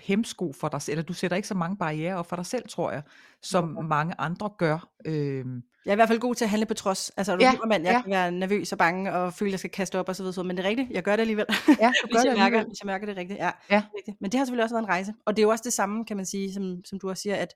hemsko 0.02 0.54
for 0.60 0.68
dig 0.68 0.82
selv, 0.82 0.94
eller 0.94 1.04
du 1.04 1.14
sætter 1.14 1.38
ikke 1.38 1.48
så 1.48 1.54
mange 1.56 1.78
barriere 1.78 2.16
op 2.16 2.30
for 2.30 2.36
dig 2.36 2.46
selv, 2.46 2.64
tror 2.70 2.92
jeg, 2.92 3.02
som 3.42 3.66
Hvorfor? 3.70 3.88
mange 3.88 4.14
andre 4.18 4.50
gør. 4.58 4.88
Øh, 5.06 5.46
Jeg 5.86 5.92
er 5.92 5.92
i 5.92 5.96
hvert 5.96 6.08
fald 6.08 6.20
god 6.20 6.36
til 6.36 6.46
at 6.46 6.50
handle 6.50 6.66
på 6.66 6.74
trods. 6.74 7.10
Altså, 7.18 7.36
du 7.36 7.42
Ja, 7.44 7.54
mand, 7.68 7.84
jeg 7.86 7.94
ja. 7.94 8.02
kan 8.02 8.12
være 8.12 8.32
nervøs 8.32 8.72
og 8.72 8.78
bange 8.78 9.14
og 9.14 9.34
føle, 9.34 9.50
at 9.50 9.52
jeg 9.52 9.60
skal 9.60 9.72
kaste 9.72 10.00
op 10.00 10.10
og 10.10 10.16
så 10.16 10.24
videre, 10.24 10.44
men 10.44 10.58
det 10.58 10.66
er 10.66 10.70
rigtigt, 10.70 10.92
jeg 10.92 11.04
gør 11.04 11.12
det 11.16 11.22
alligevel. 11.22 11.46
ja, 11.50 11.54
du 11.54 11.68
hvis, 12.08 12.16
gør 12.16 12.20
det 12.20 12.26
jeg 12.26 12.34
mærker, 12.34 12.44
alligevel. 12.44 12.66
hvis 12.68 12.80
jeg 12.82 12.86
mærker 12.86 13.06
det 13.06 13.18
rigtigt. 13.18 13.40
Ja, 13.40 13.52
Ja. 13.70 13.84
rigtigt. 13.98 14.18
Men 14.22 14.32
det 14.32 14.38
har 14.38 14.46
selvfølgelig 14.46 14.64
også 14.64 14.76
været 14.76 14.84
en 14.84 14.90
rejse. 14.90 15.14
Og 15.26 15.36
det 15.36 15.42
er 15.42 15.46
jo 15.46 15.50
også 15.50 15.62
det 15.66 15.74
samme, 15.74 16.06
kan 16.06 16.18
man 16.18 16.26
sige, 16.26 16.54
som, 16.54 16.78
som 16.86 17.00
du 17.00 17.10
også 17.10 17.22
siger, 17.22 17.36
at, 17.36 17.54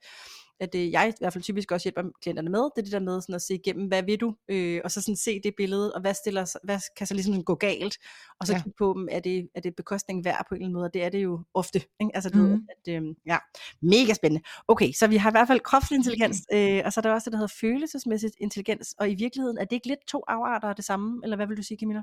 at 0.59 0.75
øh, 0.75 0.91
jeg 0.91 1.09
i 1.09 1.13
hvert 1.19 1.33
fald 1.33 1.43
typisk 1.43 1.71
også 1.71 1.83
hjælper 1.85 2.03
klienterne 2.21 2.49
med. 2.49 2.59
Det 2.59 2.77
er 2.77 2.81
det 2.81 2.91
der 2.91 2.99
med 2.99 3.21
sådan 3.21 3.35
at 3.35 3.41
se 3.41 3.53
igennem, 3.55 3.87
hvad 3.87 4.03
vil 4.03 4.17
du? 4.19 4.35
Øh, 4.49 4.81
og 4.83 4.91
så 4.91 5.01
sådan 5.01 5.15
se 5.15 5.39
det 5.43 5.53
billede, 5.57 5.93
og 5.93 6.01
hvad, 6.01 6.13
stiller, 6.13 6.57
hvad 6.63 6.79
kan 6.97 7.07
så 7.07 7.13
ligesom 7.13 7.43
gå 7.43 7.55
galt? 7.55 7.97
Og 8.39 8.47
så 8.47 8.53
Ja. 8.53 8.57
kigge 8.63 8.75
på 8.77 8.93
dem, 8.97 9.07
er 9.11 9.19
det, 9.19 9.49
er 9.55 9.61
det 9.61 9.75
bekostning 9.75 10.25
værd 10.25 10.45
på 10.49 10.55
en 10.55 10.61
eller 10.61 10.65
anden 10.65 10.73
måde? 10.73 10.85
Og 10.85 10.93
det 10.93 11.03
er 11.03 11.09
det 11.09 11.23
jo 11.23 11.43
ofte. 11.53 11.81
Ikke? 12.01 12.11
Altså, 12.15 12.29
ved, 12.33 12.47
Mhm. 12.47 12.67
at, 12.87 12.93
øh, 13.03 13.15
ja, 13.25 13.37
mega 13.81 14.13
spændende. 14.13 14.43
Okay, 14.67 14.91
så 14.91 15.07
vi 15.07 15.17
har 15.17 15.29
i 15.31 15.33
hvert 15.33 15.47
fald 15.47 15.59
kropslig 15.59 15.97
intelligens, 15.97 16.37
øh, 16.55 16.81
og 16.85 16.93
så 16.93 16.99
er 16.99 17.01
der 17.01 17.11
også 17.11 17.25
det, 17.25 17.31
der 17.31 17.37
hedder 17.37 17.53
følelsesmæssigt 17.61 18.35
intelligens. 18.39 18.95
Og 18.99 19.09
i 19.09 19.15
virkeligheden, 19.15 19.57
er 19.57 19.63
det 19.65 19.75
ikke 19.75 19.87
lidt 19.87 20.07
to 20.07 20.23
afarter 20.27 20.67
af 20.67 20.75
det 20.75 20.85
samme? 20.85 21.19
Eller 21.23 21.35
hvad 21.35 21.47
vil 21.47 21.57
du 21.57 21.63
sige, 21.63 21.77
Camilla? 21.79 22.01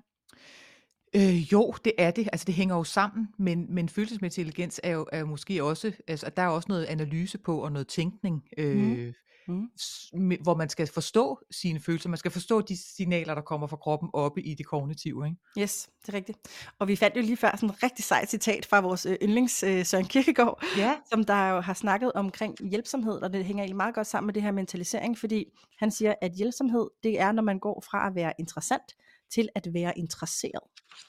Øh, 1.16 1.52
jo, 1.52 1.74
det 1.84 1.92
er 1.98 2.10
det. 2.10 2.28
Altså 2.32 2.44
det 2.44 2.54
hænger 2.54 2.76
jo 2.76 2.84
sammen, 2.84 3.28
men, 3.38 3.66
men 3.74 3.88
følelsesmæssig 3.88 4.42
intelligens 4.42 4.80
er 4.82 4.90
jo, 4.90 5.06
er 5.12 5.24
måske 5.24 5.64
også, 5.64 5.92
altså 6.08 6.30
der 6.36 6.42
er 6.42 6.48
også 6.48 6.66
noget 6.68 6.84
analyse 6.84 7.38
på 7.38 7.58
og 7.64 7.72
noget 7.72 7.88
tænkning, 7.88 8.42
øh, 8.58 9.12
Mhm. 9.48 9.68
s- 9.80 10.10
med- 10.14 10.36
hvor 10.42 10.54
man 10.56 10.68
skal 10.68 10.86
forstå 10.86 11.38
sine 11.50 11.80
følelser, 11.80 12.08
man 12.08 12.18
skal 12.18 12.30
forstå 12.30 12.60
de 12.60 12.76
signaler, 12.96 13.34
der 13.34 13.42
kommer 13.42 13.66
fra 13.66 13.76
kroppen 13.76 14.10
oppe 14.12 14.42
i 14.42 14.54
det 14.54 14.66
kognitive. 14.66 15.26
Ikke? 15.26 15.36
Yes, 15.58 15.88
det 16.02 16.08
er 16.08 16.16
rigtigt. 16.16 16.38
Og 16.78 16.88
vi 16.88 16.96
fandt 16.96 17.16
jo 17.16 17.22
lige 17.22 17.36
før 17.36 17.50
sådan 17.56 17.70
et 17.70 17.82
rigtig 17.82 18.04
sejt 18.04 18.30
citat 18.30 18.66
fra 18.66 18.80
vores 18.80 19.06
øh, 19.06 19.16
yndlings 19.22 19.62
øh, 19.62 19.84
Søren 19.84 20.04
Kierkegaard, 20.04 20.64
Ja. 20.76 20.94
som 21.08 21.24
der 21.24 21.48
jo 21.48 21.60
har 21.60 21.74
snakket 21.74 22.12
omkring 22.12 22.54
hjælpsomhed, 22.70 23.12
og 23.22 23.32
det 23.32 23.44
hænger 23.44 23.62
egentlig 23.62 23.76
meget 23.76 23.94
godt 23.94 24.06
sammen 24.06 24.26
med 24.26 24.34
det 24.34 24.42
her 24.42 24.50
mentalisering, 24.52 25.18
fordi 25.18 25.44
han 25.78 25.90
siger, 25.90 26.14
at 26.22 26.32
hjælpsomhed, 26.32 26.86
det 27.02 27.20
er, 27.20 27.32
når 27.32 27.42
man 27.42 27.58
går 27.58 27.84
fra 27.90 28.06
at 28.06 28.14
være 28.14 28.32
interessant 28.38 28.94
til 29.30 29.48
at 29.54 29.68
være 29.74 29.98
interesseret. 29.98 30.62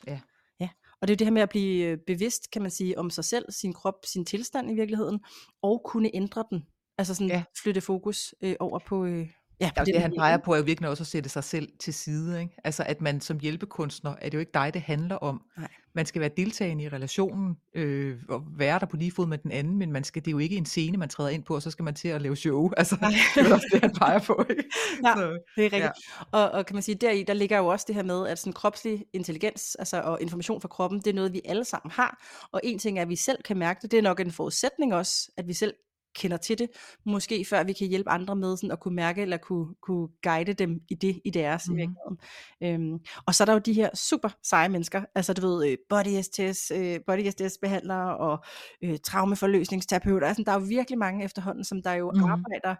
Ja. 0.07 0.19
Ja, 0.59 0.69
og 1.01 1.07
det 1.07 1.13
er 1.13 1.15
jo 1.15 1.17
det 1.17 1.27
her 1.27 1.31
med 1.31 1.41
at 1.41 1.49
blive 1.49 1.85
øh, 1.85 1.97
bevidst, 2.07 2.51
kan 2.51 2.61
man 2.61 2.71
sige, 2.71 2.99
om 2.99 3.09
sig 3.09 3.25
selv, 3.25 3.51
sin 3.51 3.73
krop, 3.73 4.05
sin 4.05 4.25
tilstand 4.25 4.71
i 4.71 4.73
virkeligheden, 4.73 5.19
og 5.61 5.81
kunne 5.85 6.15
ændre 6.15 6.45
den. 6.49 6.67
Altså 6.97 7.15
sådan 7.15 7.27
Ja. 7.27 7.43
flytte 7.63 7.81
fokus 7.81 8.35
øh, 8.41 8.55
over 8.59 8.79
på, 8.79 9.05
øh, 9.05 9.27
ja, 9.59 9.71
Og 9.77 9.85
det 9.85 9.95
man 9.95 10.01
han 10.01 10.13
peger 10.17 10.37
på 10.37 10.53
er 10.53 10.57
jo 10.57 10.63
virkelig 10.63 10.89
også 10.89 11.03
at 11.03 11.07
sætte 11.07 11.29
sig 11.29 11.43
selv 11.43 11.69
til 11.79 11.93
side. 11.93 12.41
Ikke? 12.41 12.57
Altså 12.63 12.83
at 12.83 13.01
man 13.01 13.21
som 13.21 13.39
hjælpekunstner, 13.39 14.15
er 14.21 14.25
det 14.25 14.33
jo 14.33 14.39
ikke 14.39 14.51
dig, 14.53 14.73
det 14.73 14.81
handler 14.81 15.15
om. 15.15 15.41
Nej. 15.57 15.67
Man 15.93 16.05
skal 16.05 16.21
være 16.21 16.29
deltagende 16.37 16.83
i 16.83 16.89
relationen, 16.89 17.57
øh, 17.73 18.17
og 18.29 18.43
være 18.57 18.79
der 18.79 18.85
på 18.85 18.97
lige 18.97 19.11
fod 19.11 19.27
med 19.27 19.37
den 19.37 19.51
anden, 19.51 19.77
men 19.77 19.91
man 19.91 20.03
skal, 20.03 20.21
det 20.21 20.27
er 20.27 20.31
jo 20.31 20.37
ikke 20.37 20.55
en 20.55 20.65
scene, 20.65 20.97
man 20.97 21.09
træder 21.09 21.29
ind 21.29 21.43
på, 21.43 21.55
og 21.55 21.61
så 21.61 21.71
skal 21.71 21.83
man 21.83 21.95
til 21.95 22.07
at 22.07 22.21
lave 22.21 22.35
show. 22.35 22.69
Altså, 22.77 22.97
Nej. 23.01 23.11
det 23.35 23.47
er 23.47 23.53
også 23.53 23.67
det, 23.71 23.81
han 23.81 23.93
peger 23.93 24.19
på. 24.19 24.45
Ikke? 24.49 24.63
Ja. 25.05 25.13
Så, 25.15 25.39
Det 25.55 25.65
er 25.65 25.73
rigtigt. 25.73 25.83
Ja. 25.83 25.89
Og, 26.31 26.51
og 26.51 26.65
kan 26.65 26.73
man 26.75 26.83
sige, 26.83 26.95
deri, 26.95 27.23
der 27.23 27.33
ligger 27.33 27.57
jo 27.57 27.67
også 27.67 27.85
det 27.87 27.95
her 27.95 28.03
med, 28.03 28.27
at 28.27 28.39
sådan 28.39 28.53
kropslig 28.53 29.05
intelligens, 29.13 29.75
altså 29.75 30.01
og 30.01 30.21
information 30.21 30.61
fra 30.61 30.67
kroppen, 30.67 30.99
det 30.99 31.07
er 31.07 31.13
noget, 31.13 31.33
vi 31.33 31.41
alle 31.45 31.65
sammen 31.65 31.91
har. 31.91 32.23
Og 32.51 32.61
en 32.63 32.79
ting 32.79 32.97
er, 32.97 33.01
at 33.01 33.09
vi 33.09 33.15
selv 33.15 33.43
kan 33.43 33.57
mærke 33.57 33.79
det, 33.81 33.91
det 33.91 33.97
er 33.97 34.03
nok 34.03 34.19
en 34.19 34.31
forudsætning 34.31 34.93
også, 34.93 35.31
at 35.37 35.47
vi 35.47 35.53
selv 35.53 35.73
kender 36.15 36.37
til 36.37 36.59
det, 36.59 36.69
måske 37.05 37.45
før 37.49 37.63
vi 37.63 37.73
kan 37.73 37.87
hjælpe 37.87 38.09
andre 38.09 38.35
med 38.35 38.57
sådan 38.57 38.71
at 38.71 38.79
kunne 38.79 38.95
mærke 38.95 39.21
eller 39.21 39.37
kunne, 39.37 39.75
kunne 39.81 40.07
guide 40.23 40.53
dem 40.53 40.81
i 40.89 40.95
det, 40.95 41.21
i 41.25 41.29
deres 41.29 41.69
mm. 41.69 41.75
virkeligheden. 41.75 42.17
Øhm, 42.63 42.99
og 43.27 43.35
så 43.35 43.43
er 43.43 43.45
der 43.45 43.53
jo 43.53 43.59
de 43.59 43.73
her 43.73 43.89
super 43.95 44.29
seje 44.43 44.69
mennesker, 44.69 45.03
altså 45.15 45.33
du 45.33 45.47
ved, 45.47 45.67
øh, 45.71 45.77
body 45.89 46.21
STS, 46.21 46.71
øh, 46.71 46.99
body 47.07 47.29
STS 47.29 47.57
behandlere 47.61 48.17
og 48.17 48.43
øh, 48.83 48.97
traumeforløsningsterapeuter, 49.03 50.27
altså 50.27 50.43
der 50.45 50.51
er 50.51 50.59
jo 50.59 50.65
virkelig 50.69 50.99
mange 50.99 51.25
efterhånden, 51.25 51.63
som 51.63 51.81
der 51.81 51.93
jo 51.93 52.11
mm. 52.15 52.23
arbejder 52.23 52.75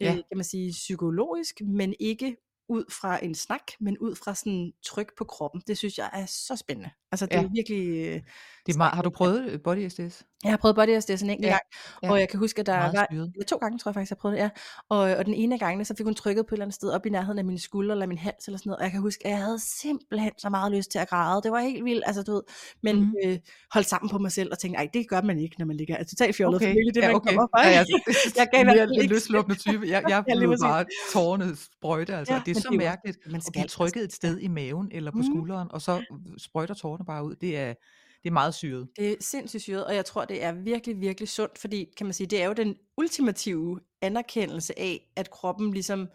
Ja. 0.00 0.10
øh, 0.10 0.14
kan 0.14 0.36
man 0.36 0.44
sige, 0.44 0.70
psykologisk, 0.72 1.60
men 1.60 1.94
ikke 2.00 2.36
ud 2.68 2.84
fra 3.00 3.24
en 3.24 3.34
snak, 3.34 3.62
men 3.80 3.98
ud 3.98 4.14
fra 4.14 4.34
sådan 4.34 4.72
tryk 4.86 5.12
på 5.18 5.24
kroppen. 5.24 5.62
Det 5.66 5.78
synes 5.78 5.98
jeg 5.98 6.10
er 6.12 6.26
så 6.26 6.56
spændende. 6.56 6.90
Altså 7.12 7.26
det 7.26 7.32
Ja. 7.32 7.42
er 7.42 7.48
virkelig... 7.54 8.06
Øh, 8.06 8.20
det 8.66 8.74
er 8.74 8.78
meget, 8.78 8.94
har 8.94 9.02
du 9.02 9.10
prøvet 9.10 9.50
øh, 9.50 9.60
body 9.64 9.88
SDS? 9.88 10.22
jeg 10.44 10.52
har 10.52 10.56
prøvet 10.56 10.76
body 10.76 11.00
SDS 11.00 11.22
en 11.22 11.30
enkelt 11.30 11.46
Ja, 11.46 11.50
gang, 11.50 11.62
ja. 12.02 12.10
og 12.10 12.20
jeg 12.20 12.28
kan 12.28 12.38
huske, 12.38 12.60
at 12.60 12.66
der 12.66 12.72
Meget 12.76 12.94
var 12.96 13.06
eller 13.10 13.44
to 13.48 13.56
gange, 13.56 13.78
tror 13.78 13.88
jeg 13.90 13.94
faktisk, 13.94 14.10
jeg 14.10 14.16
prøvede 14.18 14.36
det, 14.38 14.42
ja. 14.42 14.50
Og, 14.88 14.98
og 14.98 15.24
den 15.26 15.34
ene 15.34 15.54
af 15.54 15.58
gangene, 15.60 15.84
så 15.84 15.94
fik 15.96 16.04
hun 16.06 16.14
trykket 16.14 16.46
på 16.46 16.54
et 16.54 16.56
eller 16.56 16.64
andet 16.64 16.74
sted 16.74 16.90
op 16.90 17.06
i 17.06 17.10
nærheden 17.10 17.38
af 17.38 17.44
mine 17.44 17.58
skuldre, 17.58 17.92
eller 17.92 18.06
min 18.06 18.18
hals, 18.18 18.46
eller 18.46 18.58
sådan 18.58 18.68
noget, 18.70 18.78
og 18.78 18.84
jeg 18.84 18.90
kan 18.92 19.00
huske, 19.00 19.26
at 19.26 19.30
jeg 19.30 19.38
havde 19.38 19.58
simpelthen 19.58 20.30
så 20.38 20.48
meget 20.50 20.72
lyst 20.72 20.90
til 20.90 20.98
at 20.98 21.08
græde. 21.08 21.42
Det 21.42 21.52
var 21.52 21.60
helt 21.60 21.84
vildt, 21.84 22.02
altså 22.06 22.22
du 22.22 22.32
ved, 22.32 22.42
men 22.82 22.96
mm. 23.00 23.12
øh, 23.24 23.38
holdt 23.72 23.88
sammen 23.88 24.10
på 24.10 24.18
mig 24.18 24.32
selv, 24.32 24.48
og 24.52 24.58
tænkte, 24.58 24.78
nej, 24.78 24.88
det 24.94 25.08
gør 25.08 25.20
man 25.22 25.38
ikke, 25.38 25.56
når 25.58 25.66
man 25.66 25.76
ligger 25.76 25.96
er 25.96 26.04
totalt 26.04 26.36
fjollet, 26.36 26.56
okay. 26.62 26.74
det 26.94 26.96
ja, 26.96 27.06
man 27.06 27.16
okay. 27.16 27.28
kommer 27.34 27.46
fra. 27.54 27.66
Ja, 27.68 27.70
ja, 27.72 27.84
jeg 28.40 28.46
gav 28.52 28.60
i 28.60 28.64
hvert 28.64 28.78
fald 28.78 28.90
en 28.92 29.00
ikke 29.02 29.14
løsluppende 29.14 29.58
type. 29.60 29.86
Jeg, 29.88 30.02
jeg 30.08 30.24
Ja, 30.28 30.34
blev 30.38 30.48
præcis. 30.50 30.62
bare 30.64 30.84
tårerne 31.12 31.56
sprøjte. 31.56 32.16
Altså. 32.16 32.34
Ja, 32.34 32.42
det 32.46 32.56
er 32.56 32.60
så 32.60 32.70
mærkeligt 32.70 33.18
man 33.26 33.34
at 33.36 33.42
skal 33.42 33.52
blive 33.52 33.62
altså- 33.62 33.76
trykket 33.76 34.02
et 34.04 34.12
sted 34.12 34.38
i 34.38 34.48
maven 34.48 34.88
eller 34.92 35.10
på 35.10 35.18
Mhm. 35.18 35.26
skulderen, 35.26 35.68
og 35.70 35.82
så 35.82 36.04
sprøjter 36.38 36.74
tårerne 36.96 37.06
bare 37.06 37.24
ud. 37.24 37.34
Det 37.34 37.56
er, 37.58 37.74
det 38.22 38.28
er 38.28 38.32
meget 38.32 38.54
syret. 38.54 38.88
Det 38.96 39.12
er 39.12 39.16
sindssygt 39.20 39.62
syret, 39.62 39.84
og 39.86 39.94
jeg 39.94 40.04
tror, 40.04 40.24
det 40.24 40.44
er 40.44 40.52
virkelig, 40.52 41.00
virkelig 41.00 41.28
sundt, 41.28 41.58
fordi 41.58 41.86
kan 41.96 42.06
man 42.06 42.14
sige, 42.14 42.26
det 42.26 42.42
er 42.42 42.46
jo 42.46 42.52
den 42.52 42.76
ultimative 42.96 43.80
anerkendelse 44.02 44.78
af, 44.78 45.12
at 45.16 45.30
kroppen 45.30 45.72
ligesom 45.72 46.08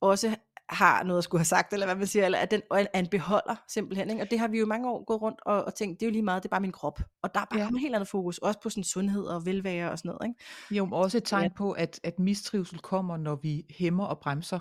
også 0.00 0.36
har 0.68 1.02
noget 1.02 1.18
at 1.18 1.24
skulle 1.24 1.38
have 1.38 1.44
sagt, 1.44 1.72
eller 1.72 1.86
hvad 1.86 1.96
man 1.96 2.06
siger, 2.06 2.24
eller 2.24 2.38
at 2.38 2.50
den 2.50 2.62
er 2.70 2.98
en 2.98 3.06
beholder 3.06 3.64
simpelthen. 3.68 4.10
Ikke? 4.10 4.22
Og 4.22 4.30
det 4.30 4.38
har 4.38 4.48
vi 4.48 4.58
jo 4.58 4.66
mange 4.66 4.90
år 4.90 5.04
gået 5.04 5.22
rundt 5.22 5.38
og, 5.46 5.64
og 5.64 5.74
tænkt, 5.74 6.00
det 6.00 6.06
er 6.06 6.10
jo 6.10 6.12
lige 6.12 6.22
meget, 6.22 6.42
det 6.42 6.48
er 6.48 6.50
bare 6.50 6.60
min 6.60 6.72
krop. 6.72 7.00
Og 7.22 7.34
der 7.34 7.40
er 7.40 7.44
bare 7.50 7.58
Ja. 7.60 7.64
kommet 7.64 7.80
helt 7.82 7.94
andet 7.94 8.08
fokus, 8.08 8.38
også 8.38 8.60
på 8.60 8.70
sådan 8.70 8.84
sundhed 8.84 9.22
og 9.24 9.46
velvære 9.46 9.90
og 9.90 9.98
sådan 9.98 10.08
noget. 10.08 10.28
Ikke? 10.28 10.78
Jo, 10.78 10.88
også 10.92 11.16
et 11.18 11.24
tegn 11.24 11.42
Ja. 11.42 11.48
på, 11.56 11.72
at, 11.72 12.00
at 12.04 12.18
mistrivsel 12.18 12.78
kommer, 12.78 13.16
når 13.16 13.36
vi 13.42 13.66
hæmmer 13.70 14.04
og 14.04 14.18
bremser 14.18 14.58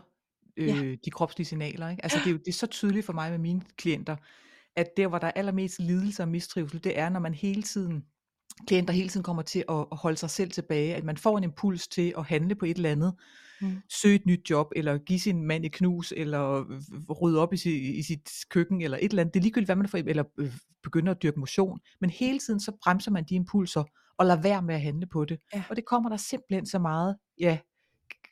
øh, 0.58 0.68
Ja. 0.68 0.96
de 1.06 1.12
kropslige 1.12 1.46
signaler. 1.46 1.90
Ikke? 1.90 2.04
Altså, 2.04 2.18
det, 2.20 2.28
er 2.28 2.32
jo, 2.32 2.38
det 2.38 2.48
er 2.48 2.52
så 2.54 2.68
tydeligt 2.68 3.06
for 3.06 3.14
mig 3.14 3.32
med 3.32 3.40
mine 3.40 3.62
klienter, 3.78 4.16
at 4.78 4.88
der, 4.98 5.08
hvor 5.08 5.18
der 5.18 5.28
er 5.28 5.32
allermest 5.36 5.80
lidelse 5.80 6.24
og 6.24 6.30
mistrivsel, 6.30 6.84
det 6.84 7.00
er, 7.00 7.10
når 7.10 7.20
man 7.20 7.34
hele 7.34 7.64
tiden 7.64 8.04
klienter 8.68 8.94
hele 8.94 9.10
tiden 9.10 9.24
kommer 9.24 9.44
til 9.44 9.64
at, 9.70 9.86
holde 9.92 10.18
sig 10.18 10.30
selv 10.30 10.52
tilbage, 10.52 10.96
at 10.96 11.04
man 11.04 11.18
får 11.18 11.38
en 11.38 11.44
impuls 11.44 11.88
til 11.88 12.14
at 12.18 12.26
handle 12.26 12.56
på 12.56 12.66
et 12.66 12.78
eller 12.78 12.92
andet, 12.92 13.14
Mm. 13.62 13.78
søge 14.02 14.16
et 14.16 14.26
nyt 14.26 14.50
job, 14.50 14.72
eller 14.76 14.98
give 14.98 15.20
sin 15.20 15.44
mand 15.44 15.66
et 15.66 15.72
knus, 15.72 16.14
eller 16.18 16.72
øh, 16.72 17.10
rydde 17.22 17.40
op 17.40 17.54
i, 17.54 17.58
sit, 17.58 17.96
i 17.96 18.04
sit 18.04 18.30
køkken, 18.50 18.82
eller 18.82 18.98
et 19.02 19.10
eller 19.10 19.22
andet. 19.22 19.34
Det 19.34 19.40
er 19.40 19.44
ligegyldigt, 19.44 19.68
hvad 19.68 19.76
man 19.76 19.88
får, 19.88 19.98
eller 19.98 20.24
øh, 20.38 20.54
begynde 20.84 21.12
at 21.12 21.24
dyrke 21.24 21.40
motion. 21.40 21.80
Men 22.02 22.10
hele 22.10 22.40
tiden 22.40 22.60
så 22.60 22.72
bremser 22.84 23.12
man 23.12 23.24
de 23.24 23.36
impulser, 23.36 23.84
og 24.18 24.26
lader 24.26 24.42
være 24.42 24.62
med 24.62 24.76
at 24.76 24.82
handle 24.82 25.08
på 25.08 25.26
det. 25.26 25.40
Ja. 25.54 25.64
Og 25.70 25.76
det 25.76 25.86
kommer 25.86 26.10
der 26.10 26.18
simpelthen 26.18 26.66
så 26.66 26.80
meget, 26.80 27.16
ja, 27.40 27.58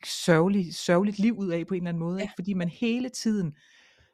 sørgeligt, 0.04 0.74
sørgeligt 0.74 1.18
liv 1.18 1.38
ud 1.38 1.48
af 1.48 1.66
på 1.66 1.74
en 1.74 1.80
eller 1.80 1.88
anden 1.88 2.00
måde. 2.00 2.18
Ja. 2.18 2.22
Ikke? 2.22 2.32
Fordi 2.36 2.54
man 2.54 2.68
hele 2.68 3.08
tiden 3.08 3.56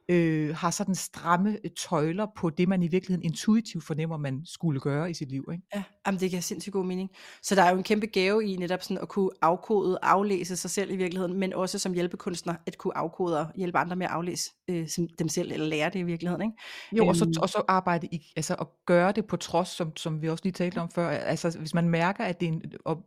øh, 0.09 0.57
har 0.57 0.71
sådan 0.71 0.95
stramme 0.95 1.59
øh, 1.65 1.71
tøjler 1.89 2.27
på 2.37 2.51
det, 2.51 2.69
man 2.69 2.83
i 2.83 2.89
virkeligheden 2.89 3.25
intuitivt 3.25 3.85
fornemmer, 3.85 4.17
man 4.17 4.41
skulle 4.45 4.81
gøre 4.81 5.11
i 5.11 5.15
sit 5.15 5.29
liv. 5.31 5.49
Ikke? 5.53 5.65
Ja, 5.75 5.83
jamen 6.07 6.21
det 6.21 6.31
giver 6.31 6.43
sindssygt 6.43 6.73
god 6.73 6.85
mening. 6.85 7.11
Så 7.43 7.55
der 7.55 7.63
er 7.63 7.71
jo 7.71 7.77
en 7.77 7.83
kæmpe 7.83 8.07
gave 8.07 8.45
i 8.45 8.57
netop 8.57 8.83
sådan 8.83 8.99
at 9.03 9.09
kunne 9.09 9.31
afkode, 9.43 9.99
aflæse 10.03 10.57
sig 10.57 10.71
selv 10.71 10.91
i 10.91 10.97
virkeligheden, 10.97 11.39
men 11.39 11.53
også 11.53 11.79
som 11.79 11.93
hjælpekunstner 11.93 12.55
at 12.67 12.79
kunne 12.79 12.97
afkode 12.97 13.41
og 13.41 13.47
hjælpe 13.57 13.79
andre 13.79 13.97
med 13.97 14.07
at 14.07 14.13
aflæse 14.13 14.51
øh, 14.69 14.89
dem 15.19 15.29
selv, 15.29 15.53
eller 15.53 15.67
lære 15.67 15.91
det 15.91 15.99
i 15.99 16.03
virkeligheden. 16.03 16.43
Ikke? 16.43 16.57
Jo, 16.93 17.07
og 17.07 17.17
så, 17.17 17.25
Øhm, 17.25 17.43
og 17.43 17.49
så 17.49 17.63
arbejde 17.69 18.09
i, 18.13 18.33
altså 18.37 18.55
at 18.55 18.67
gøre 18.87 19.13
det 19.13 19.27
på 19.27 19.37
trods, 19.37 19.69
som, 19.69 19.97
som 19.97 20.23
vi 20.23 20.29
også 20.29 20.45
lige 20.45 20.53
talte 20.53 20.79
om 20.79 20.91
før. 20.91 21.09
Altså 21.09 21.59
hvis 21.59 21.75
man 21.75 21.89
mærker, 21.89 22.25
at 22.25 22.41
det 22.41 22.49
er, 22.49 22.53
en, 22.53 22.63
og 22.85 22.99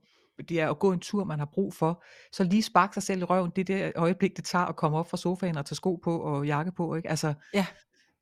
det 0.49 0.61
er 0.61 0.69
at 0.69 0.79
gå 0.79 0.91
en 0.91 0.99
tur, 0.99 1.23
man 1.23 1.39
har 1.39 1.49
brug 1.53 1.73
for, 1.73 2.03
så 2.31 2.43
lige 2.43 2.63
spark 2.63 2.93
sig 2.93 3.03
selv 3.03 3.21
i 3.21 3.23
røven, 3.23 3.51
det 3.55 3.69
er 3.69 3.75
det 3.75 3.93
øjeblik, 3.95 4.37
det 4.37 4.45
tager 4.45 4.65
at 4.65 4.75
komme 4.75 4.97
op 4.97 5.09
fra 5.09 5.17
sofaen 5.17 5.57
og 5.57 5.65
tage 5.65 5.75
sko 5.75 5.95
på 5.95 6.19
og 6.19 6.45
jakke 6.45 6.71
på. 6.71 6.95
Ikke? 6.95 7.09
Altså, 7.09 7.33
ja, 7.53 7.65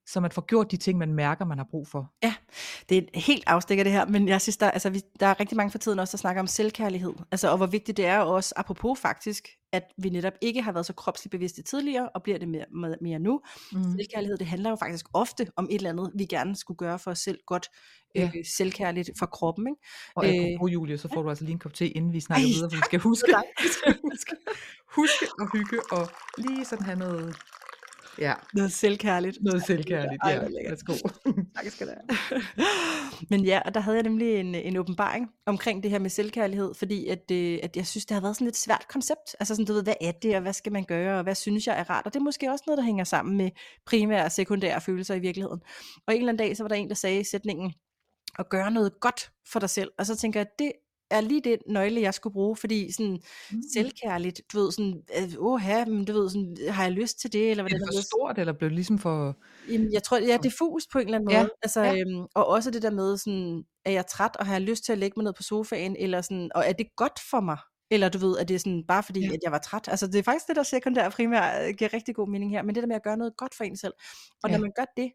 så 0.07 0.19
man 0.19 0.31
får 0.31 0.45
gjort 0.45 0.71
de 0.71 0.77
ting, 0.77 0.97
man 0.97 1.13
mærker, 1.13 1.45
man 1.45 1.57
har 1.57 1.67
brug 1.71 1.87
for. 1.87 2.13
Ja, 2.23 2.33
det 2.89 2.97
er 2.97 3.19
helt 3.19 3.43
afstikker 3.47 3.83
det 3.83 3.93
her, 3.93 4.05
men 4.05 4.27
jeg 4.27 4.41
synes, 4.41 4.57
der, 4.57 4.71
altså, 4.71 4.89
vi, 4.89 5.01
der 5.19 5.27
er 5.27 5.39
rigtig 5.39 5.57
mange 5.57 5.71
for 5.71 5.77
tiden 5.77 5.99
også, 5.99 6.11
der 6.11 6.17
snakker 6.17 6.41
om 6.41 6.47
selvkærlighed, 6.47 7.13
altså, 7.31 7.51
og 7.51 7.57
hvor 7.57 7.65
vigtigt 7.65 7.97
det 7.97 8.05
er 8.05 8.19
også, 8.19 8.53
apropos 8.57 8.99
faktisk, 8.99 9.47
at 9.73 9.83
vi 9.97 10.09
netop 10.09 10.33
ikke 10.41 10.61
har 10.61 10.71
været 10.71 10.85
så 10.85 10.93
kropsligt 10.93 11.31
bevidste 11.31 11.61
tidligere, 11.61 12.09
og 12.09 12.23
bliver 12.23 12.39
det 12.39 12.47
mere, 12.47 12.95
mere, 13.01 13.19
nu. 13.19 13.41
Mm. 13.71 13.83
Selvkærlighed, 13.83 14.37
det 14.37 14.47
handler 14.47 14.69
jo 14.69 14.75
faktisk 14.75 15.05
ofte 15.13 15.47
om 15.55 15.67
et 15.69 15.75
eller 15.75 15.89
andet, 15.89 16.11
vi 16.15 16.25
gerne 16.25 16.55
skulle 16.55 16.77
gøre 16.77 16.99
for 16.99 17.11
os 17.11 17.19
selv 17.19 17.39
godt, 17.47 17.67
Ja. 18.15 18.31
øh, 18.35 18.45
selvkærligt 18.45 19.09
for 19.19 19.25
kroppen. 19.25 19.67
Ikke? 19.67 19.81
Og 20.15 20.25
Øh, 20.25 20.33
apropos 20.33 20.73
Julie, 20.73 20.97
så 20.97 21.07
får 21.13 21.21
du 21.21 21.29
altså 21.29 21.43
lige 21.43 21.53
en 21.53 21.59
kop 21.59 21.73
te, 21.73 21.87
inden 21.87 22.13
vi 22.13 22.19
snakker 22.19 22.47
Ej, 22.47 22.53
videre, 22.53 22.69
for 22.71 22.85
skal 22.85 22.99
huske, 22.99 23.27
vi 23.61 23.67
skal 23.67 23.95
huske, 24.03 24.35
huske 24.97 25.25
at 25.41 25.49
hygge 25.53 25.79
og 25.91 26.07
lige 26.37 26.65
sådan 26.65 26.85
have 26.85 26.99
noget, 26.99 27.35
ja, 28.19 28.33
Noget 28.53 28.71
selvkærligt. 28.71 29.37
noget 29.41 29.65
selvkærligt. 29.65 30.21
Ja, 30.27 30.39
værsgo. 30.69 30.93
Tak 31.55 31.65
skal 31.67 31.87
du 31.87 31.91
have. 31.91 32.41
Men 33.29 33.45
ja, 33.45 33.61
og 33.65 33.73
der 33.73 33.79
havde 33.79 33.95
jeg 33.97 34.03
nemlig 34.03 34.35
en, 34.35 34.55
en 34.55 34.77
åbenbaring 34.77 35.29
omkring 35.45 35.83
det 35.83 35.91
her 35.91 35.99
med 35.99 36.09
selvkærlighed, 36.09 36.73
fordi 36.73 37.07
at, 37.07 37.31
øh, 37.31 37.59
at 37.63 37.77
jeg 37.77 37.87
synes, 37.87 38.05
det 38.05 38.15
har 38.15 38.21
været 38.21 38.35
sådan 38.35 38.47
et 38.47 38.57
svært 38.57 38.85
koncept. 38.89 39.35
Altså 39.39 39.55
sådan, 39.55 39.65
du 39.65 39.73
ved, 39.73 39.83
hvad 39.83 39.93
er 40.01 40.11
det, 40.11 40.35
og 40.35 40.41
hvad 40.41 40.53
skal 40.53 40.71
man 40.71 40.83
gøre, 40.83 41.17
og 41.17 41.23
hvad 41.23 41.35
synes 41.35 41.67
jeg 41.67 41.79
er 41.79 41.89
rart? 41.89 42.05
Og 42.05 42.13
det 42.13 42.19
er 42.19 42.23
måske 42.23 42.51
også 42.51 42.63
noget, 42.67 42.77
der 42.77 42.83
hænger 42.83 43.03
sammen 43.03 43.37
med 43.37 43.49
primære 43.85 44.25
og 44.25 44.31
sekundære 44.31 44.81
følelser 44.81 45.15
i 45.15 45.19
virkeligheden. 45.19 45.61
Og 46.07 46.13
en 46.13 46.19
eller 46.19 46.33
anden 46.33 46.47
dag, 46.47 46.57
så 46.57 46.63
var 46.63 46.67
der 46.67 46.75
en, 46.75 46.89
der 46.89 46.95
sagde 46.95 47.19
i 47.19 47.23
sætningen, 47.23 47.73
at 48.39 48.49
gøre 48.49 48.71
noget 48.71 48.99
godt 48.99 49.31
for 49.51 49.59
dig 49.59 49.69
selv. 49.69 49.91
Og 49.97 50.05
så 50.05 50.15
tænker 50.15 50.39
jeg, 50.39 50.47
det 50.59 50.71
er 51.17 51.21
lige 51.21 51.41
det 51.41 51.57
nøgle, 51.67 52.01
jeg 52.01 52.13
skulle 52.13 52.33
bruge, 52.33 52.55
fordi 52.55 52.91
sådan 52.91 53.19
Mm. 53.51 53.61
selvkærligt, 53.73 54.41
du 54.53 54.59
ved 54.59 54.71
sådan, 54.71 55.01
øh, 55.17 55.29
åh, 55.37 55.61
men 55.87 56.05
du 56.05 56.13
ved 56.13 56.29
sådan, 56.29 56.57
har 56.69 56.83
jeg 56.83 56.91
lyst 56.91 57.19
til 57.19 57.33
det, 57.33 57.51
eller 57.51 57.63
Er 57.63 57.67
hvordan 57.67 57.81
det 57.87 57.95
er 57.95 57.97
for 57.97 58.03
stort, 58.03 58.37
eller 58.39 58.53
blev 58.53 58.69
det 58.69 58.75
ligesom 58.75 58.99
for... 58.99 59.37
Jamen, 59.71 59.93
jeg 59.93 60.03
tror, 60.03 60.17
jeg 60.17 60.29
er 60.29 60.37
diffus 60.37 60.87
på 60.91 60.99
en 60.99 61.05
eller 61.05 61.17
anden 61.17 61.31
Ja, 61.31 61.41
måde. 61.41 61.49
Altså, 61.63 61.81
ja. 61.81 61.99
øhm, 61.99 62.25
og 62.35 62.47
også 62.47 62.71
det 62.71 62.81
der 62.81 62.91
med, 62.91 63.17
sådan, 63.17 63.63
er 63.85 63.91
jeg 63.91 64.07
træt, 64.07 64.35
og 64.39 64.45
har 64.45 64.53
jeg 64.53 64.61
lyst 64.61 64.85
til 64.85 64.91
at 64.91 64.97
lægge 64.97 65.13
mig 65.17 65.23
ned 65.23 65.33
på 65.33 65.43
sofaen, 65.43 65.95
eller 65.99 66.21
sådan, 66.21 66.51
og 66.55 66.63
er 66.67 66.73
det 66.73 66.87
godt 66.95 67.19
for 67.29 67.39
mig? 67.39 67.57
Eller 67.91 68.09
du 68.09 68.17
ved, 68.17 68.37
at 68.37 68.47
det 68.47 68.55
er 68.55 68.59
sådan, 68.59 68.83
bare 68.87 69.03
fordi, 69.03 69.19
Ja. 69.19 69.33
at 69.33 69.39
jeg 69.43 69.51
var 69.51 69.57
træt. 69.57 69.87
Altså, 69.87 70.07
det 70.07 70.15
er 70.19 70.23
faktisk 70.23 70.47
det, 70.47 70.55
der 70.55 70.63
sekundært 70.63 71.11
primært 71.11 71.67
øh, 71.67 71.73
giver 71.77 71.93
rigtig 71.93 72.15
god 72.15 72.29
mening 72.29 72.51
her. 72.51 72.61
Men 72.63 72.75
det 72.75 72.81
der 72.83 72.87
med 72.87 72.95
at 72.95 73.03
gøre 73.03 73.17
noget 73.17 73.33
godt 73.37 73.55
for 73.57 73.63
en 73.63 73.77
selv. 73.77 73.93
Og 74.43 74.49
når 74.49 74.57
Ja. 74.57 74.61
man 74.61 74.71
gør 74.79 74.85
det, 74.97 75.11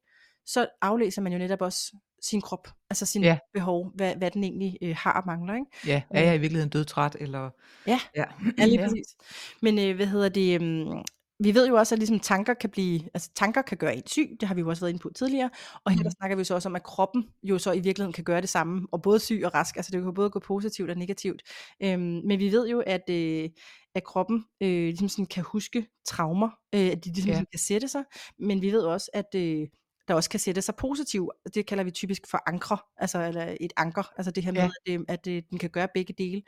så 0.48 0.66
aflæser 0.82 1.22
man 1.22 1.32
jo 1.32 1.38
netop 1.38 1.60
også 1.62 1.96
sin 2.22 2.40
krop, 2.40 2.68
altså 2.90 3.06
sin 3.06 3.22
Ja. 3.22 3.38
behov, 3.54 3.92
hvad, 3.94 4.14
hvad 4.16 4.30
den 4.30 4.44
egentlig 4.44 4.78
øh, 4.82 4.96
har 4.98 5.12
og 5.12 5.22
mangler. 5.26 5.54
Ikke? 5.54 5.66
Ja, 5.86 6.02
er 6.10 6.22
jeg 6.22 6.34
i 6.34 6.38
virkeligheden 6.38 6.70
dødtræt, 6.70 7.16
eller... 7.20 7.50
Ja, 7.86 8.00
Ja, 8.16 8.24
Ja, 8.58 8.64
lige 8.66 8.78
præcis. 8.84 9.16
Men 9.62 9.78
øh, 9.78 9.96
hvad 9.96 10.06
hedder 10.06 10.28
det? 10.28 10.60
Um, 10.62 11.04
vi 11.44 11.54
ved 11.54 11.68
jo 11.68 11.74
også, 11.76 11.94
at 11.94 11.98
ligesom 11.98 12.20
tanker 12.20 12.54
kan 12.54 12.70
blive, 12.70 13.00
altså 13.14 13.30
tanker 13.34 13.62
kan 13.62 13.76
gøre 13.78 13.96
en 13.96 14.06
syg, 14.06 14.36
det 14.40 14.48
har 14.48 14.54
vi 14.54 14.60
jo 14.60 14.68
også 14.68 14.80
været 14.82 14.90
inde 14.92 15.02
på 15.02 15.10
tidligere, 15.16 15.50
og 15.84 15.92
her 15.92 15.98
der 15.98 16.04
Mhm. 16.04 16.10
snakker 16.18 16.36
vi 16.36 16.44
så 16.44 16.54
også 16.54 16.68
om, 16.68 16.76
at 16.76 16.82
kroppen 16.82 17.24
jo 17.42 17.58
så 17.58 17.72
i 17.72 17.80
virkeligheden 17.80 18.12
kan 18.12 18.24
gøre 18.24 18.40
det 18.40 18.48
samme, 18.48 18.86
og 18.92 19.02
både 19.02 19.20
syg 19.20 19.42
og 19.44 19.54
rask, 19.54 19.76
altså 19.76 19.92
det 19.92 20.02
kan 20.02 20.14
både 20.14 20.30
gå 20.30 20.38
positivt 20.38 20.90
og 20.90 20.96
negativt. 20.96 21.42
Øhm, 21.82 22.00
men 22.24 22.38
vi 22.38 22.52
ved 22.52 22.68
jo, 22.68 22.80
at, 22.86 23.10
øh, 23.10 23.48
at 23.94 24.04
kroppen 24.04 24.44
øh, 24.62 24.68
ligesom 24.68 25.08
sådan 25.08 25.26
kan 25.26 25.42
huske 25.44 25.86
traumer, 26.08 26.48
øh, 26.74 26.86
at 26.86 27.04
de 27.04 27.12
ligesom 27.12 27.30
Ja. 27.32 27.44
kan 27.52 27.58
sætte 27.58 27.88
sig, 27.88 28.04
men 28.38 28.62
vi 28.62 28.72
ved 28.72 28.80
også, 28.82 29.10
at 29.14 29.34
øh, 29.34 29.66
der 30.08 30.14
også 30.14 30.30
kan 30.30 30.40
sætte 30.40 30.62
sig 30.62 30.74
positivt, 30.74 31.30
det 31.54 31.66
kalder 31.66 31.84
vi 31.84 31.90
typisk 31.90 32.22
for 32.30 32.42
ankre, 32.46 32.78
altså 32.96 33.26
eller 33.28 33.56
et 33.60 33.72
anker, 33.76 34.02
altså 34.16 34.30
det 34.30 34.44
her 34.44 34.52
med, 34.52 34.60
Ja. 34.60 34.68
at, 34.86 34.94
øh, 34.94 35.00
at 35.08 35.26
øh, 35.28 35.42
den 35.50 35.58
kan 35.58 35.70
gøre 35.70 35.88
begge 35.94 36.14
dele. 36.18 36.42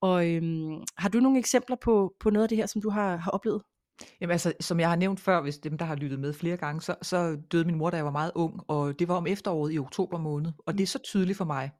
Og 0.00 0.30
øhm, 0.30 0.82
har 0.98 1.08
du 1.08 1.20
nogle 1.20 1.38
eksempler 1.38 1.76
på, 1.82 2.14
på 2.20 2.30
noget 2.30 2.42
af 2.42 2.48
det 2.48 2.58
her, 2.58 2.66
som 2.66 2.82
du 2.82 2.90
har, 2.90 3.16
har 3.16 3.30
oplevet? 3.30 3.62
Jamen 4.20 4.32
altså, 4.32 4.52
som 4.60 4.80
jeg 4.80 4.88
har 4.88 4.96
nævnt 4.96 5.20
før, 5.20 5.40
hvis 5.42 5.58
dem, 5.58 5.78
der 5.78 5.84
har 5.84 5.94
lyttet 5.94 6.20
med 6.20 6.32
flere 6.32 6.56
gange, 6.56 6.80
så, 6.82 6.94
så 7.02 7.36
døde 7.52 7.64
min 7.64 7.74
mor, 7.74 7.90
da 7.90 7.96
jeg 7.96 8.04
var 8.04 8.10
meget 8.10 8.32
ung, 8.34 8.60
og 8.68 8.98
det 8.98 9.08
var 9.08 9.14
om 9.14 9.26
efteråret 9.26 9.72
i 9.74 9.78
oktober 9.78 10.18
måned. 10.18 10.52
Og 10.66 10.72
det 10.74 10.82
er 10.82 10.86
så 10.86 10.98
tydeligt 10.98 11.38
for 11.38 11.44
mig, 11.44 11.70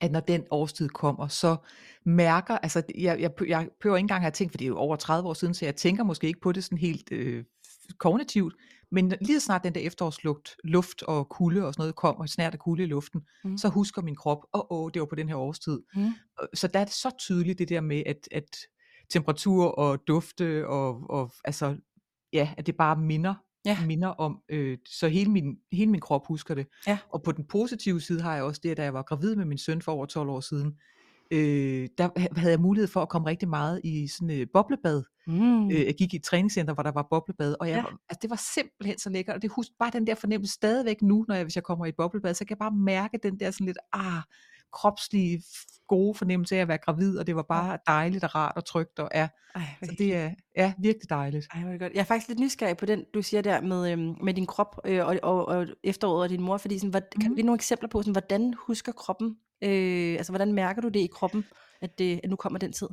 at 0.00 0.12
når 0.12 0.20
den 0.20 0.44
årstid 0.50 0.88
kommer, 0.88 1.28
så 1.28 1.56
mærker, 2.04 2.58
altså 2.58 2.82
jeg, 2.98 3.20
jeg, 3.20 3.30
jeg 3.48 3.68
behøver 3.80 3.96
ikke 3.96 4.04
engang 4.04 4.22
have 4.22 4.30
tænkt, 4.30 4.52
for 4.52 4.58
det 4.58 4.64
er 4.64 4.68
jo 4.68 4.76
over 4.76 4.96
30 4.96 5.28
år 5.28 5.34
siden, 5.34 5.54
så 5.54 5.64
jeg 5.64 5.76
tænker 5.76 6.04
måske 6.04 6.26
ikke 6.26 6.40
på 6.40 6.52
det 6.52 6.64
sådan 6.64 6.78
helt 6.78 7.12
øh, 7.12 7.44
kognitivt, 7.98 8.54
men 8.90 9.12
lige 9.20 9.40
så 9.40 9.44
snart 9.44 9.64
den 9.64 9.74
der 9.74 9.80
efterårslugt, 9.80 10.56
luft 10.64 11.02
og 11.02 11.28
kulde 11.28 11.66
og 11.66 11.74
sådan 11.74 11.82
noget 11.82 11.94
kom, 11.96 12.16
og 12.16 12.28
snært 12.28 12.52
af 12.52 12.58
kulde 12.58 12.82
i 12.82 12.86
luften, 12.86 13.20
Mm. 13.44 13.58
så 13.58 13.68
husker 13.68 14.02
min 14.02 14.16
krop, 14.16 14.38
åh, 14.54 14.60
oh, 14.60 14.82
oh, 14.84 14.90
det 14.94 15.00
var 15.00 15.06
på 15.06 15.14
den 15.14 15.28
her 15.28 15.36
årstid. 15.36 15.80
Mm. 15.94 16.10
Så 16.54 16.66
der 16.68 16.80
er 16.80 16.84
det 16.84 16.92
så 16.94 17.10
tydeligt 17.18 17.58
det 17.58 17.68
der 17.68 17.80
med, 17.80 18.02
at, 18.06 18.28
at 18.30 18.56
temperatur 19.10 19.66
og 19.66 20.00
dufte 20.06 20.68
og, 20.68 21.10
og 21.10 21.32
altså, 21.44 21.76
ja, 22.32 22.54
at 22.56 22.66
det 22.66 22.76
bare 22.76 22.96
minder, 22.96 23.34
Ja. 23.64 23.78
minder 23.86 24.08
om, 24.08 24.38
øh, 24.48 24.78
så 24.88 25.08
hele 25.08 25.30
min, 25.30 25.56
hele 25.72 25.90
min 25.90 26.00
krop 26.00 26.26
husker 26.26 26.54
det. 26.54 26.66
Ja. 26.86 26.98
Og 27.12 27.22
på 27.22 27.32
den 27.32 27.44
positive 27.44 28.00
side 28.00 28.20
har 28.22 28.34
jeg 28.34 28.44
også 28.44 28.60
det, 28.64 28.70
at 28.70 28.76
da 28.76 28.82
jeg 28.82 28.94
var 28.94 29.02
gravid 29.02 29.36
med 29.36 29.44
min 29.44 29.58
søn 29.58 29.82
for 29.82 29.92
over 29.92 30.06
12 30.06 30.28
år 30.28 30.40
siden, 30.40 30.78
øh, 31.30 31.88
der 31.98 32.08
ha- 32.16 32.28
havde 32.36 32.50
jeg 32.50 32.60
mulighed 32.60 32.88
for 32.88 33.02
at 33.02 33.08
komme 33.08 33.28
rigtig 33.28 33.48
meget 33.48 33.80
i 33.84 34.08
sådan 34.08 34.30
et 34.30 34.40
øh, 34.40 34.46
boblebad. 34.52 35.02
Mm. 35.26 35.70
Øh, 35.70 35.84
jeg 35.86 35.94
gik 35.94 36.12
i 36.14 36.16
et 36.16 36.22
træningscenter, 36.22 36.74
hvor 36.74 36.82
der 36.82 36.92
var 36.92 37.06
boblebad, 37.10 37.56
og 37.60 37.68
jeg, 37.68 37.76
Ja. 37.76 37.82
var, 37.82 37.88
altså, 38.08 38.18
det 38.22 38.30
var 38.30 38.42
simpelthen 38.54 38.98
så 38.98 39.10
lækkert, 39.10 39.36
og 39.36 39.42
det 39.42 39.50
husk 39.50 39.70
bare 39.78 39.90
den 39.90 40.06
der 40.06 40.14
fornemmelse 40.14 40.54
stadigvæk 40.54 41.02
nu, 41.02 41.24
når 41.28 41.34
jeg, 41.34 41.44
hvis 41.44 41.54
jeg 41.56 41.62
kommer 41.64 41.86
i 41.86 41.88
et 41.88 41.94
boblebad, 41.96 42.34
så 42.34 42.44
kan 42.44 42.50
jeg 42.50 42.58
bare 42.58 42.70
mærke 42.72 43.18
den 43.22 43.40
der 43.40 43.50
sådan 43.50 43.66
lidt, 43.66 43.78
ah, 43.92 44.22
kropslige, 44.72 45.42
gode 45.88 46.14
fornemmelse 46.14 46.56
af 46.56 46.60
at 46.60 46.68
være 46.68 46.78
gravid, 46.78 47.18
og 47.18 47.26
det 47.26 47.36
var 47.36 47.42
bare 47.48 47.78
dejligt 47.86 48.24
og 48.24 48.34
rart 48.34 48.52
og 48.56 48.64
trygt, 48.64 48.98
og 48.98 49.10
ja, 49.14 49.28
Ej, 49.54 49.62
så 49.84 49.94
det 49.98 50.16
er 50.16 50.30
ja, 50.56 50.72
virkelig 50.78 51.10
dejligt. 51.10 51.46
Ej, 51.54 51.60
hvor 51.62 51.78
godt. 51.78 51.92
Jeg 51.92 52.00
er 52.00 52.04
faktisk 52.04 52.28
lidt 52.28 52.40
nysgerrig 52.40 52.76
på 52.76 52.86
den, 52.86 53.04
du 53.14 53.22
siger 53.22 53.40
der 53.42 53.60
med, 53.60 53.92
øhm, 53.92 54.14
med 54.22 54.34
din 54.34 54.46
krop 54.46 54.80
øh, 54.84 55.06
og, 55.06 55.18
og, 55.22 55.48
og 55.48 55.66
efteråret 55.84 56.22
og 56.22 56.28
din 56.28 56.42
mor, 56.42 56.56
fordi 56.56 56.78
sådan, 56.78 56.90
hvad, 56.90 57.00
kan 57.20 57.30
du 57.30 57.34
give 57.34 57.46
nogle 57.46 57.56
eksempler 57.56 57.88
på, 57.88 58.02
sådan, 58.02 58.12
hvordan 58.12 58.54
husker 58.66 58.92
kroppen, 58.92 59.36
øh, 59.64 60.12
altså 60.16 60.32
hvordan 60.32 60.52
mærker 60.52 60.82
du 60.82 60.88
det 60.88 61.00
i 61.00 61.06
kroppen, 61.12 61.44
at, 61.80 61.98
det, 61.98 62.20
at 62.24 62.30
nu 62.30 62.36
kommer 62.36 62.58
den 62.58 62.72
tid? 62.72 62.86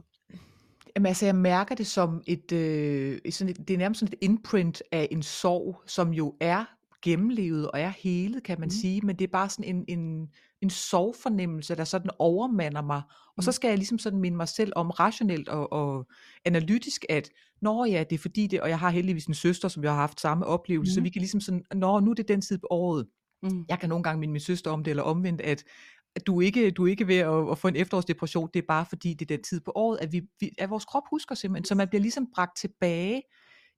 Jamen 0.95 1.05
altså, 1.05 1.25
jeg 1.25 1.35
mærker 1.35 1.75
det 1.75 1.87
som 1.87 2.21
et, 2.27 2.51
øh, 2.51 3.19
sådan 3.29 3.49
et, 3.51 3.67
det 3.67 3.73
er 3.73 3.77
nærmest 3.77 3.99
sådan 3.99 4.13
et 4.13 4.25
imprint 4.25 4.83
af 4.91 5.07
en 5.11 5.23
sorg, 5.23 5.81
som 5.87 6.13
jo 6.13 6.35
er 6.39 6.65
gennemlevet 7.01 7.71
og 7.71 7.79
er 7.79 7.89
helet, 7.97 8.43
kan 8.43 8.59
man 8.59 8.65
Mhm. 8.67 8.69
sige, 8.71 9.01
men 9.01 9.15
det 9.15 9.23
er 9.27 9.31
bare 9.31 9.49
sådan 9.49 9.75
en, 9.75 9.85
en, 9.99 10.29
en 10.61 10.69
sorgfornemmelse, 10.69 11.75
der 11.75 11.83
sådan 11.83 12.11
overmander 12.19 12.81
mig, 12.81 13.01
og 13.37 13.43
så 13.43 13.49
Mhm. 13.49 13.53
skal 13.53 13.67
jeg 13.67 13.77
ligesom 13.77 13.99
sådan 13.99 14.19
minde 14.19 14.37
mig 14.37 14.47
selv 14.47 14.73
om 14.75 14.89
rationelt 14.89 15.49
og, 15.49 15.73
og 15.73 16.07
analytisk, 16.45 17.05
at 17.09 17.29
når 17.61 17.85
ja, 17.85 18.03
det 18.09 18.15
er 18.15 18.19
fordi 18.19 18.47
det, 18.47 18.61
og 18.61 18.69
jeg 18.69 18.79
har 18.79 18.89
heldigvis 18.89 19.25
en 19.25 19.33
søster, 19.33 19.67
som 19.67 19.83
jeg 19.83 19.91
har 19.91 19.99
haft 19.99 20.21
samme 20.21 20.45
oplevelse, 20.45 20.93
så 20.93 20.99
Mhm. 20.99 21.05
vi 21.05 21.09
kan 21.09 21.19
ligesom 21.19 21.41
sådan, 21.41 21.63
når 21.75 21.99
nu 21.99 22.09
er 22.11 22.15
det 22.15 22.27
den 22.27 22.41
tid 22.41 22.57
på 22.57 22.67
året, 22.69 23.07
Mm. 23.43 23.65
jeg 23.69 23.79
kan 23.79 23.89
nogle 23.89 24.03
gange 24.03 24.19
minde 24.19 24.31
min 24.31 24.39
søster 24.41 24.71
om 24.71 24.83
det, 24.83 24.91
eller 24.91 25.03
omvendt, 25.03 25.41
at, 25.41 25.63
at 26.15 26.27
du 26.27 26.39
ikke 26.41 26.71
du 26.71 26.85
er 26.85 26.89
ikke 26.89 27.07
ved 27.07 27.17
at, 27.17 27.51
at 27.51 27.57
få 27.57 27.67
en 27.67 27.75
efterårsdepression, 27.75 28.49
det 28.53 28.59
er 28.61 28.65
bare 28.67 28.85
fordi, 28.89 29.13
det 29.13 29.31
er 29.31 29.35
den 29.37 29.43
tid 29.43 29.59
på 29.61 29.71
året, 29.75 29.97
at, 30.01 30.11
vi, 30.11 30.21
vi, 30.39 30.51
at 30.57 30.69
vores 30.69 30.85
krop 30.85 31.03
husker 31.09 31.35
simpelthen, 31.35 31.65
så 31.65 31.75
man 31.75 31.87
bliver 31.87 32.01
ligesom 32.01 32.27
bragt 32.35 32.57
tilbage 32.57 33.21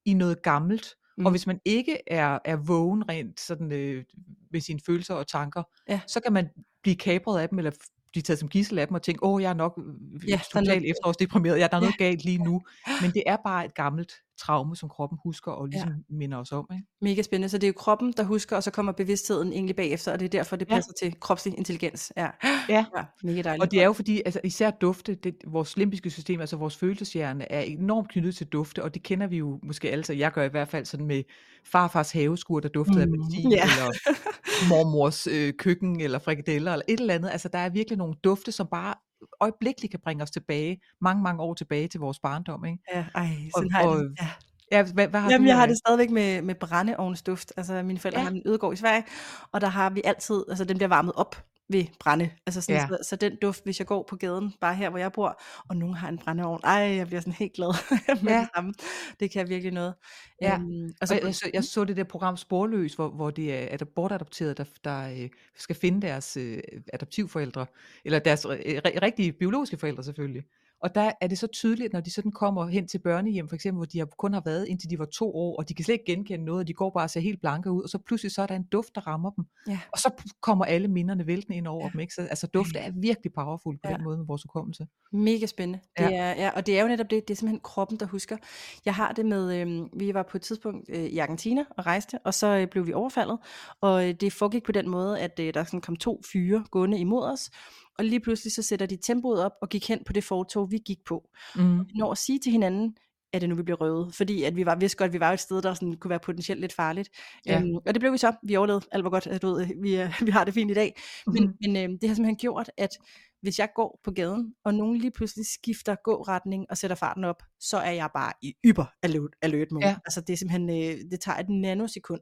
i 0.04 0.14
noget 0.14 0.42
gammelt, 0.42 0.94
mm. 1.18 1.26
Og 1.26 1.30
hvis 1.30 1.46
man 1.46 1.60
ikke 1.64 1.98
er, 2.06 2.38
er 2.44 2.56
vågen 2.56 3.08
rent 3.08 3.40
sådan, 3.40 3.72
øh, 3.72 4.04
med 4.52 4.60
sine 4.60 4.80
følelser 4.86 5.14
og 5.14 5.26
tanker, 5.28 5.62
Ja. 5.88 6.00
så 6.08 6.20
kan 6.20 6.32
man 6.32 6.48
blive 6.82 6.96
kapret 6.96 7.40
af 7.40 7.48
dem, 7.48 7.58
eller 7.58 7.70
blive 8.12 8.22
taget 8.22 8.38
som 8.38 8.48
gissel 8.48 8.78
af 8.78 8.86
dem, 8.86 8.94
og 8.94 9.02
tænke, 9.02 9.24
åh, 9.24 9.42
jeg 9.42 9.50
er 9.50 9.54
nok 9.54 9.80
Ja, 10.28 10.30
ja, 10.32 10.40
totalt 10.52 10.84
efterårsdeprimeret, 10.84 11.58
ja, 11.58 11.66
der 11.70 11.76
er 11.76 11.76
Ja. 11.76 11.80
noget 11.80 11.98
galt 11.98 12.24
lige 12.24 12.38
nu, 12.38 12.62
men 13.02 13.10
det 13.10 13.22
er 13.26 13.36
bare 13.44 13.64
et 13.64 13.74
gammelt 13.74 14.12
traume, 14.38 14.76
som 14.76 14.88
kroppen 14.88 15.18
husker, 15.24 15.52
og 15.52 15.66
ligesom 15.66 15.88
ja. 15.88 15.94
minder 16.08 16.38
os 16.38 16.52
om, 16.52 16.66
ikke? 16.72 16.84
Mega 17.02 17.22
spændende. 17.22 17.48
Så 17.48 17.58
det 17.58 17.64
er 17.64 17.68
jo 17.68 17.74
kroppen, 17.76 18.14
der 18.16 18.22
husker, 18.24 18.56
og 18.56 18.62
så 18.62 18.70
kommer 18.70 18.92
bevidstheden 18.92 19.52
egentlig 19.52 19.76
bagefter, 19.76 20.12
og 20.12 20.18
det 20.20 20.24
er 20.24 20.28
derfor, 20.30 20.56
det 20.56 20.68
Ja. 20.70 20.74
passer 20.74 20.92
til 21.02 21.20
kropslig 21.20 21.58
intelligens. 21.58 22.12
Ja, 22.16 22.28
Ja. 22.68 22.84
ja 22.96 23.04
mega 23.22 23.42
dejligt. 23.42 23.62
Og 23.62 23.70
det 23.70 23.80
er 23.80 23.84
jo 23.84 23.92
fordi, 23.92 24.22
altså 24.26 24.40
især 24.44 24.70
dufte, 24.70 25.14
det, 25.14 25.34
vores 25.46 25.76
limbiske 25.76 26.10
system, 26.10 26.40
altså 26.40 26.56
vores 26.56 26.76
følelseshjerne, 26.76 27.52
er 27.52 27.60
enormt 27.60 28.08
knyttet 28.08 28.36
til 28.36 28.46
dufte, 28.46 28.82
og 28.84 28.94
det 28.94 29.02
kender 29.02 29.26
vi 29.26 29.36
jo 29.36 29.60
måske 29.62 29.90
alle, 29.90 30.04
så 30.04 30.12
jeg 30.12 30.32
gør 30.32 30.42
i 30.42 30.48
hvert 30.48 30.68
fald 30.68 30.84
sådan 30.84 31.06
med 31.06 31.22
farfars 31.64 32.12
haveskur, 32.12 32.60
der 32.60 32.68
duftede 32.68 33.00
af 33.02 33.08
Mm, 33.08 33.14
appelsin, 33.14 33.50
ja. 33.52 33.62
eller 33.62 33.92
mormors 34.70 35.26
øh, 35.26 35.52
køkken, 35.58 36.00
eller 36.00 36.18
frikadeller, 36.18 36.72
eller 36.72 36.84
et 36.88 37.00
eller 37.00 37.14
andet. 37.14 37.30
Altså 37.30 37.48
der 37.48 37.58
er 37.58 37.68
virkelig 37.68 37.98
nogle 37.98 38.14
dufte, 38.24 38.52
som 38.52 38.66
bare 38.70 38.94
øjeblikkeligt 39.40 39.90
kan 39.90 40.00
bringe 40.00 40.22
os 40.22 40.30
tilbage, 40.30 40.80
mange, 41.00 41.22
mange 41.22 41.42
år 41.42 41.54
tilbage 41.54 41.88
til 41.88 42.00
vores 42.00 42.18
barndom. 42.18 42.64
Ikke? 42.64 42.78
Ja, 42.94 43.06
ej, 43.14 43.28
Og, 43.54 43.58
sådan 43.58 43.70
har 43.70 43.80
jeg 43.80 43.88
og, 43.88 43.96
det. 43.96 44.16
Ja. 44.20 44.28
Ja, 44.72 44.82
hvad 44.94 45.08
hvad 45.08 45.20
har 45.20 45.30
Jamen, 45.30 45.44
du 45.44 45.48
jeg 45.48 45.56
har 45.56 45.62
af 45.62 45.68
det 45.68 45.78
stadigvæk 45.78 46.10
med 46.10 46.42
med 46.42 46.54
brændeovnsduft. 46.54 47.52
Altså, 47.56 47.82
mine 47.82 47.98
forældre 47.98 48.20
Ja. 48.20 48.24
har 48.24 48.30
en 48.30 48.42
ødegård 48.46 48.72
i 48.72 48.76
Sverige, 48.76 49.04
og 49.52 49.60
der 49.60 49.66
har 49.66 49.90
vi 49.90 50.02
altid 50.04 50.44
altså, 50.48 50.64
den 50.64 50.76
bliver 50.76 50.88
varmet 50.88 51.12
op 51.16 51.44
ved 51.68 51.84
brænde. 52.00 52.30
Altså 52.46 52.60
sådan, 52.60 52.74
Ja. 52.76 52.86
så 52.88 52.98
så 53.02 53.16
den 53.16 53.36
duft, 53.42 53.64
hvis 53.64 53.78
jeg 53.78 53.86
går 53.86 54.02
på 54.08 54.16
gaden, 54.16 54.54
bare 54.60 54.74
her, 54.74 54.90
hvor 54.90 54.98
jeg 54.98 55.12
bor, 55.12 55.40
og 55.68 55.76
nogen 55.76 55.94
har 55.94 56.08
en 56.08 56.18
brændeovn, 56.18 56.60
ej, 56.64 56.72
jeg 56.72 57.06
bliver 57.06 57.20
sådan 57.20 57.32
helt 57.32 57.52
glad 57.52 57.68
med 58.24 58.32
Ja. 58.32 58.40
det 58.40 58.48
samme. 58.56 58.74
Det 59.20 59.30
kan 59.30 59.48
virkelig 59.48 59.72
noget. 59.72 59.94
Ja, 60.42 60.54
Øhm, 60.58 60.84
og 60.86 60.90
og 61.00 61.08
så 61.08 61.14
jeg 61.14 61.22
på 61.22 61.26
jeg 61.26 61.34
så 61.34 61.50
jeg 61.54 61.64
så 61.64 61.84
det 61.84 61.96
der 61.96 62.04
program 62.04 62.36
Sporløs, 62.36 62.94
hvor 62.94 63.08
hvor 63.08 63.30
det 63.30 63.54
er 63.54 63.68
adop 63.70 63.88
bortadopterede, 63.94 64.54
der 64.54 64.64
der, 64.84 65.08
øh, 65.22 65.28
skal 65.56 65.76
finde 65.76 66.06
deres, 66.06 66.36
øh, 66.36 66.58
adoptivforældre, 66.92 67.66
eller 68.04 68.18
deres 68.18 68.46
ri 68.48 68.58
rigtige 69.02 69.32
biologiske 69.32 69.76
forældre 69.76 70.04
selvfølgelig. 70.04 70.42
Og 70.80 70.94
der 70.94 71.12
er 71.20 71.26
det 71.26 71.38
så 71.38 71.46
tydeligt, 71.46 71.92
når 71.92 72.00
de 72.00 72.10
sådan 72.10 72.32
kommer 72.32 72.66
hen 72.66 72.88
til 72.88 72.98
børnehjem, 72.98 73.48
for 73.48 73.54
eksempel, 73.54 73.78
hvor 73.78 73.84
de 73.86 73.98
har 73.98 74.06
kun 74.18 74.32
har 74.32 74.42
været, 74.44 74.66
indtil 74.68 74.90
de 74.90 74.98
var 74.98 75.04
2 75.04 75.34
år, 75.34 75.56
og 75.58 75.68
de 75.68 75.74
kan 75.74 75.84
slet 75.84 75.92
ikke 75.92 76.04
genkende 76.12 76.44
noget, 76.44 76.60
og 76.60 76.68
de 76.68 76.72
går 76.74 76.90
bare 76.90 77.04
og 77.04 77.10
ser 77.10 77.20
helt 77.20 77.40
blanke 77.40 77.70
ud, 77.70 77.82
og 77.82 77.88
så 77.88 77.98
pludselig 77.98 78.32
så 78.32 78.42
er 78.42 78.46
der 78.46 78.54
en 78.56 78.64
duft, 78.72 78.94
der 78.94 79.06
rammer 79.06 79.30
dem, 79.30 79.44
Ja. 79.68 79.78
og 79.92 79.98
så 79.98 80.10
kommer 80.42 80.64
alle 80.64 80.88
minderne 80.88 81.26
væltende 81.26 81.56
ind 81.56 81.66
over 81.66 81.84
Ja. 81.84 81.90
dem, 81.92 82.00
ikke? 82.00 82.14
Så 82.14 82.20
altså 82.22 82.46
duft 82.46 82.76
er 82.76 82.92
virkelig 83.00 83.32
powerful 83.32 83.74
på 83.76 83.80
Ja. 83.90 83.94
den 83.94 84.04
måde 84.04 84.18
med 84.18 84.26
vores 84.26 84.42
hukommelse. 84.42 84.86
Mega 85.12 85.46
spændende. 85.46 85.80
Det 85.98 86.04
Ja. 86.04 86.16
er 86.16 86.34
ja, 86.42 86.50
og 86.56 86.66
det 86.66 86.78
er 86.78 86.82
jo 86.82 86.88
netop 86.88 87.10
det, 87.10 87.28
det 87.28 87.34
er 87.34 87.36
simpelthen 87.38 87.60
kroppen, 87.60 87.98
der 88.00 88.06
husker. 88.06 88.36
Jeg 88.84 88.94
har 88.94 89.12
det 89.12 89.26
med, 89.26 89.60
øhm, 89.60 89.88
vi 89.98 90.14
var 90.14 90.22
på 90.22 90.36
et 90.36 90.42
tidspunkt 90.42 90.90
øh, 90.92 91.04
i 91.04 91.18
Argentina 91.18 91.64
og 91.70 91.86
rejste, 91.86 92.18
og 92.24 92.34
så 92.34 92.46
øh, 92.46 92.66
blev 92.68 92.86
vi 92.86 92.92
overfaldet, 92.92 93.38
og 93.80 94.08
øh, 94.08 94.14
det 94.14 94.32
foregik 94.32 94.62
på 94.64 94.72
den 94.72 94.88
måde, 94.88 95.20
at 95.20 95.40
øh, 95.40 95.54
der 95.54 95.64
sådan 95.64 95.80
kom 95.80 95.96
to 95.96 96.22
fyre 96.32 96.64
gående 96.70 96.98
imod 96.98 97.24
os, 97.24 97.50
og 97.98 98.04
lige 98.04 98.20
pludselig 98.20 98.52
så 98.52 98.62
sætter 98.62 98.86
de 98.86 98.96
tempoet 98.96 99.44
op 99.44 99.52
og 99.62 99.68
gik 99.68 99.88
hen 99.88 100.02
på 100.06 100.12
det 100.12 100.24
fortov, 100.24 100.70
vi 100.70 100.78
gik 100.86 100.98
på. 101.06 101.28
Mhm. 101.56 101.80
Og 101.80 101.86
vi 101.86 101.92
når 101.94 102.12
at 102.12 102.18
sige 102.18 102.38
til 102.38 102.52
hinanden, 102.52 102.96
er 103.32 103.38
det 103.38 103.48
nu, 103.48 103.54
vi 103.54 103.62
bliver 103.62 103.76
røvet? 103.80 104.14
Fordi 104.14 104.42
at 104.42 104.56
vi 104.56 104.66
var, 104.66 104.76
vidste 104.76 104.98
godt, 104.98 105.08
at 105.08 105.12
vi 105.12 105.20
var 105.20 105.32
et 105.32 105.40
sted, 105.40 105.62
der 105.62 105.74
sådan, 105.74 105.94
kunne 105.94 106.08
være 106.10 106.18
potentielt 106.18 106.60
lidt 106.60 106.72
farligt. 106.72 107.08
Ja. 107.46 107.60
Øhm, 107.60 107.74
og 107.74 107.94
det 107.94 108.00
blev 108.00 108.12
vi 108.12 108.18
så. 108.18 108.32
Vi 108.42 108.56
overlevede 108.56 108.84
alt 108.92 109.04
var 109.04 109.10
godt. 109.10 109.26
at 109.26 109.42
Du 109.42 109.46
ved, 109.54 109.66
vi, 109.82 109.94
er, 109.94 110.10
vi 110.26 110.30
har 110.30 110.44
det 110.44 110.54
fint 110.54 110.70
i 110.70 110.74
dag. 110.74 110.96
Men, 111.26 111.42
Mhm. 111.42 111.52
men 111.60 111.76
øhm, 111.76 111.98
det 111.98 112.08
har 112.08 112.14
simpelthen 112.14 112.36
gjort, 112.36 112.70
at 112.76 112.98
hvis 113.46 113.58
jeg 113.58 113.68
går 113.74 114.00
på 114.04 114.10
gaden, 114.10 114.54
og 114.64 114.74
nogen 114.74 114.98
lige 114.98 115.10
pludselig 115.10 115.46
skifter 115.46 115.94
gåretning 116.04 116.66
og 116.70 116.76
sætter 116.78 116.96
farten 116.96 117.24
op, 117.24 117.42
så 117.60 117.76
er 117.76 117.90
jeg 117.90 118.08
bare 118.14 118.32
i 118.42 118.54
yber 118.64 118.84
alert, 119.02 119.30
alert 119.42 119.72
mode. 119.72 119.86
Ja. 119.86 119.96
Altså 120.04 120.20
det 120.20 120.32
er 120.32 120.36
simpelthen, 120.36 120.70
øh, 120.70 121.10
det 121.10 121.20
tager 121.20 121.38
et 121.38 121.48
nanosekund. 121.48 122.20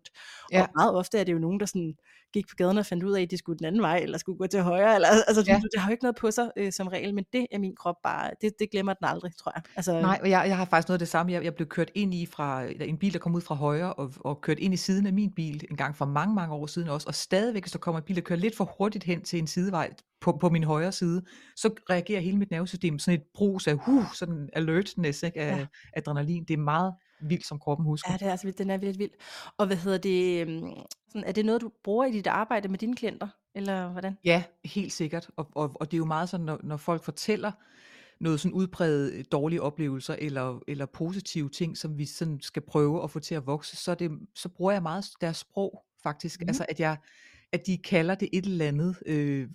Ja. 0.53 0.63
Og 0.63 0.69
meget 0.77 0.95
ofte 0.95 1.19
er 1.19 1.25
det 1.25 1.33
jo 1.33 1.39
nogen, 1.39 1.61
der 1.61 1.67
sådan 1.67 1.95
gik 2.33 2.49
på 2.49 2.55
gaden 2.57 2.79
og 2.79 2.87
fandt 2.87 3.05
ud 3.05 3.13
af, 3.13 3.23
at 3.23 3.31
de 3.31 3.37
skulle 3.37 3.59
den 3.59 3.67
anden 3.67 3.83
vej, 3.83 3.97
eller 3.99 4.19
skulle 4.19 4.39
gå 4.39 4.47
til 4.47 4.63
højre. 4.63 4.95
Eller, 4.95 5.09
altså, 5.29 5.45
Ja. 5.47 5.55
det, 5.55 5.63
det 5.73 5.81
har 5.81 5.89
jo 5.89 5.93
ikke 5.93 6.05
noget 6.05 6.17
på 6.17 6.31
sig 6.31 6.51
øh, 6.57 6.73
som 6.73 6.89
regel, 6.89 7.15
men 7.15 7.25
det 7.33 7.47
er 7.53 7.59
min 7.59 7.77
krop 7.77 7.95
bare, 8.03 8.31
det, 8.41 8.53
det 8.59 8.71
glemmer 8.71 8.95
den 8.95 9.07
aldrig, 9.07 9.33
tror 9.39 9.53
jeg. 9.57 9.63
Altså, 9.77 10.01
Nej, 10.01 10.19
og 10.23 10.31
jeg 10.31 10.45
jeg 10.49 10.57
har 10.57 10.65
faktisk 10.65 10.89
noget 10.89 10.97
af 10.97 10.99
det 10.99 11.09
samme. 11.09 11.33
Jeg 11.33 11.45
jeg 11.45 11.55
blev 11.55 11.69
kørt 11.69 11.91
ind 11.95 12.15
i 12.15 12.27
fra 12.27 12.65
en 12.81 12.99
bil, 12.99 13.13
der 13.13 13.19
kom 13.19 13.35
ud 13.35 13.41
fra 13.41 13.55
højre, 13.55 13.93
og 13.93 14.13
og 14.21 14.41
kørt 14.41 14.59
ind 14.59 14.75
i 14.75 14.77
siden 14.77 15.07
af 15.07 15.13
min 15.13 15.33
bil 15.33 15.65
en 15.71 15.77
gang 15.77 15.97
for 15.97 16.05
mange, 16.05 16.35
mange 16.35 16.55
år 16.55 16.67
siden 16.67 16.89
også, 16.89 17.07
og 17.09 17.15
stadigvæk, 17.15 17.63
hvis 17.63 17.73
der 17.73 17.79
kommer 17.79 18.01
en 18.01 18.05
bil, 18.05 18.17
der 18.17 18.23
kører 18.23 18.39
lidt 18.39 18.57
for 18.57 18.75
hurtigt 18.79 19.05
hen 19.05 19.23
til 19.23 19.39
en 19.39 19.47
sidevej 19.47 19.91
på 20.25 20.33
på 20.41 20.49
min 20.51 20.65
højre 20.65 20.93
side, 20.93 21.23
så 21.57 21.75
reagerer 21.91 22.21
hele 22.21 22.37
mit 22.39 22.51
nervesystem 22.51 22.99
sådan 22.99 23.21
et 23.21 23.27
brus 23.35 23.67
af, 23.67 23.77
huh, 23.77 24.05
sådan 24.15 24.49
alertness, 24.53 25.23
ikke, 25.23 25.41
af 25.41 25.59
Ja. 25.59 25.67
adrenalin. 25.93 26.45
Det 26.45 26.55
er 26.55 26.59
meget 26.59 26.95
vildt, 27.21 27.47
som 27.47 27.59
kroppen 27.59 27.87
husker. 27.87 28.13
Ja, 28.13 28.17
det 28.17 28.27
er 28.27 28.31
altså. 28.31 28.53
Den 28.59 28.71
er 28.71 28.79
vildt 28.79 28.99
vild. 28.99 29.11
Og 29.59 29.67
hvad 29.67 29.77
hedder 29.77 29.99
det, 29.99 30.41
øhm, 30.49 30.71
sådan, 31.09 31.25
er 31.25 31.33
det 31.33 31.45
noget, 31.45 31.61
du 31.61 31.71
bruger 31.85 32.05
i 32.05 32.13
dit 32.13 32.27
arbejde 32.27 32.69
med 32.69 32.79
dine 32.79 32.97
klienter? 32.97 33.29
Eller 33.55 33.89
hvordan? 33.89 34.17
Ja, 34.25 34.43
helt 34.65 34.93
sikkert. 34.93 35.31
Og 35.37 35.49
og 35.55 35.71
og 35.81 35.91
det 35.91 35.97
er 35.97 35.99
jo 35.99 36.05
meget 36.05 36.29
sådan, 36.29 36.47
når 36.47 36.61
når 36.63 36.77
folk 36.77 37.03
fortæller 37.05 37.53
noget 38.21 38.41
sådan 38.41 38.53
udpræget 38.55 39.13
øh, 39.13 39.25
dårlige 39.33 39.63
oplevelser 39.63 40.17
eller 40.19 40.61
eller 40.69 40.87
positive 40.87 41.49
ting, 41.49 41.77
som 41.79 41.99
vi 41.99 42.07
sådan 42.07 42.41
skal 42.41 42.63
prøve 42.63 43.03
at 43.05 43.11
få 43.11 43.19
til 43.21 43.35
at 43.35 43.47
vokse, 43.47 43.77
så 43.77 43.95
det 43.95 44.11
så 44.35 44.49
bruger 44.49 44.73
jeg 44.73 44.83
meget 44.83 45.05
deres 45.21 45.37
sprog 45.37 45.83
faktisk. 46.03 46.41
Mhm. 46.41 46.49
Altså 46.49 46.67
at 46.69 46.81
jeg 46.81 46.97
at 47.55 47.67
de 47.67 47.79
kalder 47.79 48.15
det 48.15 48.29
et 48.33 48.45
eller 48.45 48.69
andet, 48.69 48.97
øh, 49.07 49.49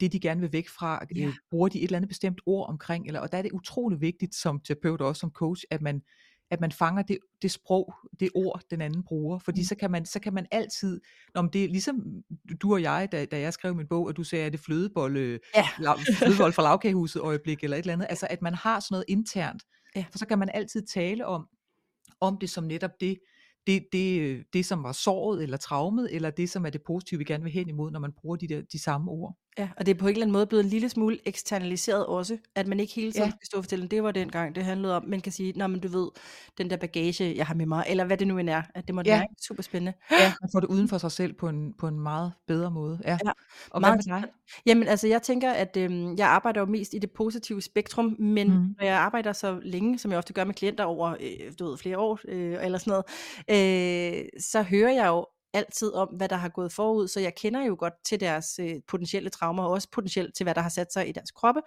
det 0.00 0.12
de 0.12 0.20
gerne 0.20 0.40
vil 0.40 0.52
væk 0.52 0.68
fra, 0.68 1.06
Ja. 1.16 1.24
øh, 1.26 1.34
bruger 1.50 1.68
de 1.68 1.78
et 1.78 1.84
eller 1.84 1.96
andet 1.96 2.08
bestemt 2.08 2.40
ord 2.46 2.68
omkring, 2.68 3.06
eller 3.06 3.20
og 3.20 3.32
der 3.32 3.38
er 3.38 3.42
det 3.42 3.52
utrolig 3.52 4.00
vigtigt 4.00 4.34
som 4.34 4.60
terapeut 4.60 5.00
og 5.00 5.08
også 5.08 5.20
som 5.20 5.30
coach, 5.30 5.64
at 5.70 5.82
man 5.82 6.02
at 6.50 6.60
man 6.60 6.72
fanger 6.72 7.02
det 7.02 7.18
det 7.42 7.50
sprog, 7.50 7.94
det 8.20 8.30
ord, 8.34 8.60
den 8.70 8.80
anden 8.80 9.02
bruger, 9.02 9.38
fordi 9.38 9.60
Mm. 9.60 9.64
så 9.64 9.74
kan 9.74 9.90
man 9.90 10.06
så 10.06 10.20
kan 10.20 10.34
man 10.34 10.46
altid 10.50 11.00
men 11.34 11.48
det 11.52 11.64
er 11.64 11.68
ligesom 11.68 12.04
du 12.62 12.72
og 12.72 12.82
jeg, 12.82 13.08
da 13.12 13.24
da 13.24 13.40
jeg 13.40 13.52
skrev 13.52 13.74
min 13.74 13.86
bog, 13.88 14.06
og 14.06 14.16
du 14.16 14.24
sagde, 14.24 14.44
er 14.46 14.50
det 14.50 14.60
flødebolle 14.60 15.38
Ja. 15.56 15.64
lav 15.80 15.98
flødebolle 16.18 16.52
fra 16.52 16.62
lavkagehuset 16.62 17.20
øjeblik 17.22 17.64
eller 17.64 17.76
et 17.76 17.80
eller 17.80 17.92
andet, 17.92 18.06
altså 18.10 18.26
at 18.30 18.42
man 18.42 18.54
har 18.54 18.80
sådan 18.80 18.94
noget 18.94 19.04
internt, 19.08 19.62
Ja. 19.96 20.04
for 20.10 20.18
så 20.18 20.26
kan 20.26 20.38
man 20.38 20.50
altid 20.54 20.82
tale 20.86 21.26
om 21.26 21.46
om 22.20 22.38
det 22.40 22.50
som 22.50 22.64
netop 22.64 22.90
det 23.00 23.18
det 23.66 23.86
det 23.92 24.20
øh, 24.20 24.44
det 24.52 24.66
som 24.66 24.82
var 24.82 24.92
såret 24.92 25.42
eller 25.42 25.56
traumet, 25.56 26.14
eller 26.14 26.30
det 26.30 26.50
som 26.50 26.66
er 26.66 26.70
det 26.70 26.82
positive, 26.82 27.18
vi 27.18 27.24
gerne 27.24 27.44
vil 27.44 27.52
hen 27.52 27.68
imod, 27.68 27.90
når 27.90 28.00
man 28.00 28.12
bruger 28.12 28.36
de 28.36 28.48
der 28.48 28.62
de 28.62 28.78
samme 28.78 29.10
ord. 29.10 29.36
Ja, 29.58 29.68
og 29.76 29.86
det 29.86 29.94
er 29.94 29.98
på 29.98 30.06
en 30.06 30.12
eller 30.12 30.22
anden 30.24 30.32
måde 30.32 30.46
blevet 30.46 30.64
en 30.64 30.70
lille 30.70 30.88
smule 30.88 31.18
eksternaliseret 31.24 32.06
også, 32.06 32.38
at 32.54 32.66
man 32.66 32.80
ikke 32.80 32.94
hele 32.94 33.12
tiden 33.12 33.26
Ja. 33.26 33.30
skal 33.30 33.46
stå 33.46 33.58
og 33.58 33.64
fortælle, 33.64 33.86
det 33.88 34.02
var 34.02 34.10
dengang, 34.10 34.54
det 34.54 34.64
handlede 34.64 34.96
om, 34.96 35.04
man 35.06 35.20
kan 35.20 35.32
sige, 35.32 35.52
nå, 35.56 35.66
men 35.66 35.80
du 35.80 35.88
ved, 35.88 36.08
den 36.58 36.70
der 36.70 36.76
bagage, 36.76 37.34
jeg 37.36 37.46
har 37.46 37.54
med 37.54 37.66
mig, 37.66 37.84
eller 37.88 38.04
hvad 38.04 38.16
det 38.16 38.26
nu 38.28 38.38
end 38.38 38.50
er, 38.50 38.62
at 38.74 38.86
det 38.86 38.94
måtte 38.94 39.10
Ja. 39.10 39.16
være 39.18 39.26
super 39.48 39.62
spændende. 39.62 39.92
Ja, 40.10 40.32
man 40.42 40.48
får 40.54 40.60
det 40.60 40.66
uden 40.68 40.88
for 40.88 40.98
sig 40.98 41.12
selv 41.12 41.32
på 41.32 41.48
en 41.48 41.72
på 41.78 41.88
en 41.88 42.00
meget 42.00 42.32
bedre 42.46 42.70
måde. 42.70 43.00
Ja. 43.04 43.10
Ja, 43.24 43.30
Og 43.70 43.80
hvad 43.80 43.88
meget 43.90 44.06
med 44.06 44.14
dig? 44.20 44.28
Jamen, 44.66 44.88
altså, 44.88 45.08
jeg 45.08 45.22
tænker, 45.22 45.50
at 45.52 45.76
øhm, 45.76 46.16
jeg 46.16 46.28
arbejder 46.28 46.60
jo 46.60 46.66
mest 46.66 46.94
i 46.94 46.98
det 46.98 47.10
positive 47.10 47.62
spektrum, 47.62 48.16
men 48.18 48.48
Mhm. 48.48 48.74
når 48.78 48.84
jeg 48.86 48.96
arbejder 48.98 49.32
så 49.32 49.60
længe, 49.62 49.98
som 49.98 50.10
jeg 50.10 50.18
ofte 50.18 50.32
gør 50.32 50.44
med 50.44 50.54
klienter 50.54 50.84
over, 50.84 51.10
øh, 51.20 51.52
du 51.58 51.66
ved, 51.68 51.78
flere 51.78 51.98
år, 51.98 52.18
øh, 52.28 52.58
eller 52.64 52.78
sådan 52.78 52.90
noget, 52.90 53.04
øh, 53.50 54.24
så 54.40 54.62
hører 54.62 54.92
jeg 54.92 55.06
jo 55.06 55.26
altid 55.54 55.92
om, 55.92 56.08
hvad 56.08 56.28
der 56.28 56.36
har 56.36 56.48
gået 56.48 56.72
forud, 56.72 57.08
så 57.08 57.20
jeg 57.20 57.34
kender 57.34 57.64
jo 57.64 57.76
godt 57.78 57.94
til 58.04 58.20
deres 58.20 58.58
øh, 58.58 58.74
potentielle 58.88 59.30
traumer, 59.30 59.62
og 59.62 59.70
også 59.70 59.88
potentielt 59.92 60.34
til, 60.36 60.44
hvad 60.44 60.54
der 60.54 60.60
har 60.60 60.68
sat 60.68 60.92
sig 60.92 61.08
i 61.08 61.12
deres 61.12 61.30
kroppe. 61.30 61.60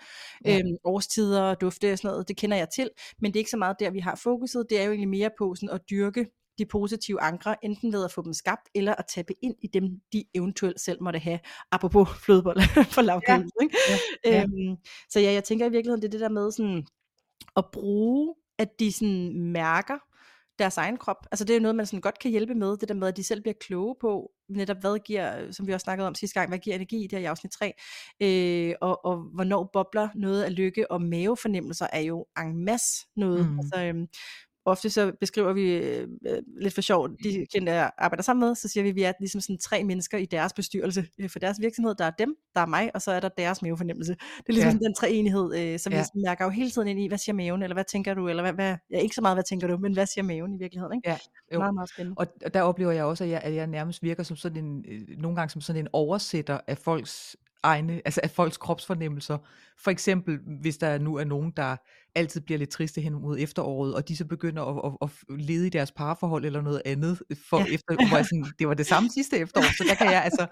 Ja. 0.46 0.60
Øhm, 0.60 0.78
årstider, 0.84 1.56
dufte 1.56 1.92
og 1.92 1.98
sådan 1.98 2.12
noget, 2.12 2.28
det 2.28 2.38
kender 2.38 2.58
jeg 2.58 2.70
til, 2.76 2.90
men 3.22 3.32
det 3.34 3.40
er 3.40 3.42
ikke 3.42 3.52
så 3.52 3.58
meget 3.58 3.76
der, 3.80 3.90
vi 3.92 4.00
har 4.00 4.16
fokuset, 4.16 4.66
det 4.70 4.80
er 4.80 4.84
jo 4.84 4.92
egentlig 4.92 5.10
mere 5.10 5.30
på 5.38 5.56
sådan 5.56 5.70
at 5.70 5.82
dyrke 5.90 6.26
de 6.58 6.66
positive 6.66 7.22
ankre, 7.22 7.66
enten 7.66 7.94
ved 7.94 8.06
at 8.06 8.12
få 8.12 8.22
dem 8.22 8.34
skabt, 8.34 8.70
eller 8.76 8.96
at 8.96 9.06
tappe 9.16 9.34
ind 9.42 9.56
i 9.62 9.68
dem, 9.68 9.84
de 10.14 10.24
eventuelt 10.34 10.80
selv 10.82 11.04
måtte 11.04 11.20
have, 11.20 11.40
apropos 11.72 12.10
flødeboller 12.26 12.64
for 12.96 13.02
Ja. 13.02 13.06
lavkage, 13.06 13.50
ikke? 13.62 13.78
Ja. 14.26 14.32
Ja. 14.32 14.44
Øhm, 14.44 14.76
så 15.10 15.20
ja, 15.20 15.32
jeg 15.34 15.44
tænker 15.44 15.66
i 15.66 15.70
virkeligheden, 15.70 16.02
det 16.02 16.08
er 16.08 16.12
det 16.12 16.20
der 16.22 16.30
med 16.30 16.52
sådan, 16.52 16.86
at 17.58 17.66
bruge, 17.74 18.36
at 18.60 18.80
de 18.80 18.92
sådan 18.92 19.40
mærker 19.40 19.98
deres 20.60 20.78
egen 20.78 20.98
krop. 20.98 21.28
Altså 21.32 21.46
det 21.46 21.54
er 21.54 21.58
jo 21.58 21.62
noget, 21.62 21.76
man 21.76 21.86
sådan 21.86 22.02
godt 22.02 22.20
kan 22.20 22.32
hjælpe 22.32 22.56
med, 22.56 22.78
det 22.78 22.90
der 22.90 22.96
med, 22.96 23.08
at 23.08 23.18
de 23.18 23.24
selv 23.24 23.42
bliver 23.42 23.56
kloge 23.62 23.96
på, 24.02 24.32
netop 24.50 24.78
hvad 24.80 25.00
giver, 25.00 25.52
som 25.52 25.68
vi 25.68 25.74
også 25.74 25.84
snakkede 25.84 26.08
om 26.08 26.16
sidste 26.16 26.40
gang, 26.40 26.50
hvad 26.50 26.60
giver 26.60 26.76
energi, 26.76 27.08
der 27.12 27.18
i 27.18 27.26
afsnit 27.26 27.52
3, 27.52 27.74
øh, 28.22 28.76
og, 28.82 29.06
og 29.06 29.18
hvornår 29.18 29.70
bobler 29.74 30.10
noget 30.16 30.44
af 30.44 30.56
lykke, 30.56 30.92
og 30.92 31.02
mavefornemmelser 31.02 31.88
er 31.94 32.00
jo 32.00 32.26
en 32.38 32.66
masse 32.66 33.08
noget. 33.16 33.50
Mhm. 33.50 33.60
Altså, 33.60 33.84
øhm, 33.84 34.08
ofte 34.68 34.90
så 34.90 35.12
beskriver 35.20 35.54
vi 35.54 35.74
øh, 35.76 36.08
øh, 36.28 36.38
lidt 36.62 36.74
for 36.74 36.82
sjovt, 36.82 37.12
de 37.24 37.46
klienter 37.52 37.74
jeg 37.74 37.92
arbejder 37.98 38.24
sammen 38.24 38.48
med, 38.48 38.56
så 38.56 38.68
siger 38.68 38.84
vi, 38.84 38.90
at 38.90 38.96
vi 38.96 39.04
er 39.04 39.12
ligesom 39.20 39.42
sådan 39.42 39.58
tre 39.58 39.84
mennesker 39.84 40.18
i 40.18 40.26
deres 40.26 40.54
bestyrelse 40.54 41.08
øh, 41.20 41.30
for 41.30 41.40
deres 41.40 41.58
virksomhed. 41.62 41.96
Der 41.96 42.06
er 42.06 42.12
dem, 42.20 42.36
der 42.56 42.62
er 42.62 42.66
mig, 42.66 42.92
og 42.94 43.02
så 43.02 43.12
er 43.12 43.20
der 43.20 43.30
deres 43.30 43.62
mavefornemmelse. 43.62 44.12
Det 44.14 44.50
er 44.50 44.54
ligesom 44.54 44.80
Ja. 44.82 44.86
den 44.88 44.94
treenighed, 44.94 45.56
øh, 45.60 45.80
som 45.80 45.94
Ja. 45.94 46.00
vi 46.00 46.04
sådan 46.04 46.22
mærker 46.26 46.46
jo 46.46 46.50
hele 46.52 46.70
tiden 46.70 46.88
ind 46.88 47.00
i, 47.00 47.08
hvad 47.08 47.18
siger 47.18 47.34
maven, 47.36 47.64
eller 47.64 47.74
hvad 47.74 47.84
tænker 47.92 48.14
du, 48.14 48.28
eller 48.30 48.44
hvad, 48.44 48.54
hvad 48.54 48.76
ja, 48.92 49.00
ikke 49.00 49.16
så 49.16 49.22
meget, 49.22 49.36
hvad 49.36 49.44
tænker 49.44 49.68
du, 49.68 49.78
men 49.78 49.94
hvad 49.94 50.06
siger 50.06 50.24
maven 50.24 50.54
i 50.54 50.58
virkeligheden, 50.58 50.96
ikke? 50.96 51.10
Ja, 51.10 51.18
jo. 51.54 51.60
Meget, 51.60 51.74
meget 51.74 51.90
spændende. 51.90 52.16
Og 52.18 52.28
og 52.46 52.54
der 52.54 52.62
oplever 52.62 52.92
jeg 52.92 53.04
også, 53.06 53.24
at 53.24 53.30
jeg 53.30 53.42
at 53.44 53.54
jeg 53.56 53.68
nærmest 53.68 54.04
virker 54.04 54.24
som 54.24 54.38
sådan 54.38 54.66
en 54.66 54.86
øh, 54.88 55.18
nogle 55.18 55.36
gange 55.36 55.50
som 55.50 55.62
sådan 55.62 55.82
en 55.82 55.88
oversætter 55.94 56.60
af 56.68 56.78
folks 56.78 57.38
egne 57.64 58.02
altså 58.06 58.20
af 58.24 58.30
folks 58.32 58.58
kropsfornemmelser. 58.58 59.38
For 59.84 59.92
eksempel, 59.92 60.40
hvis 60.62 60.78
der 60.78 60.98
nu 60.98 61.16
er 61.16 61.24
nogen, 61.24 61.54
der 61.58 61.76
altid 62.16 62.42
bliver 62.42 62.58
lidt 62.58 62.70
triste 62.70 63.02
hen 63.02 63.14
mod 63.14 63.38
efteråret, 63.40 63.96
og 63.96 64.08
de 64.08 64.18
så 64.18 64.26
begynder 64.26 64.64
at 64.86 64.92
at 65.02 65.10
at 65.30 65.40
lede 65.40 65.68
i 65.68 65.70
deres 65.70 65.92
parforhold 65.92 66.46
eller 66.46 66.62
noget 66.62 66.82
andet 66.86 67.20
for 67.50 67.58
Ja. 67.60 67.66
efter 67.76 68.08
hvor 68.08 68.18
jeg 68.18 68.26
sådan, 68.26 68.46
det 68.60 68.68
var 68.68 68.74
det 68.74 68.86
samme 68.86 69.10
sidste 69.10 69.38
efterår, 69.38 69.64
så 69.78 69.84
der 69.90 69.96
kan 69.96 70.12
jeg 70.12 70.24
altså 70.24 70.48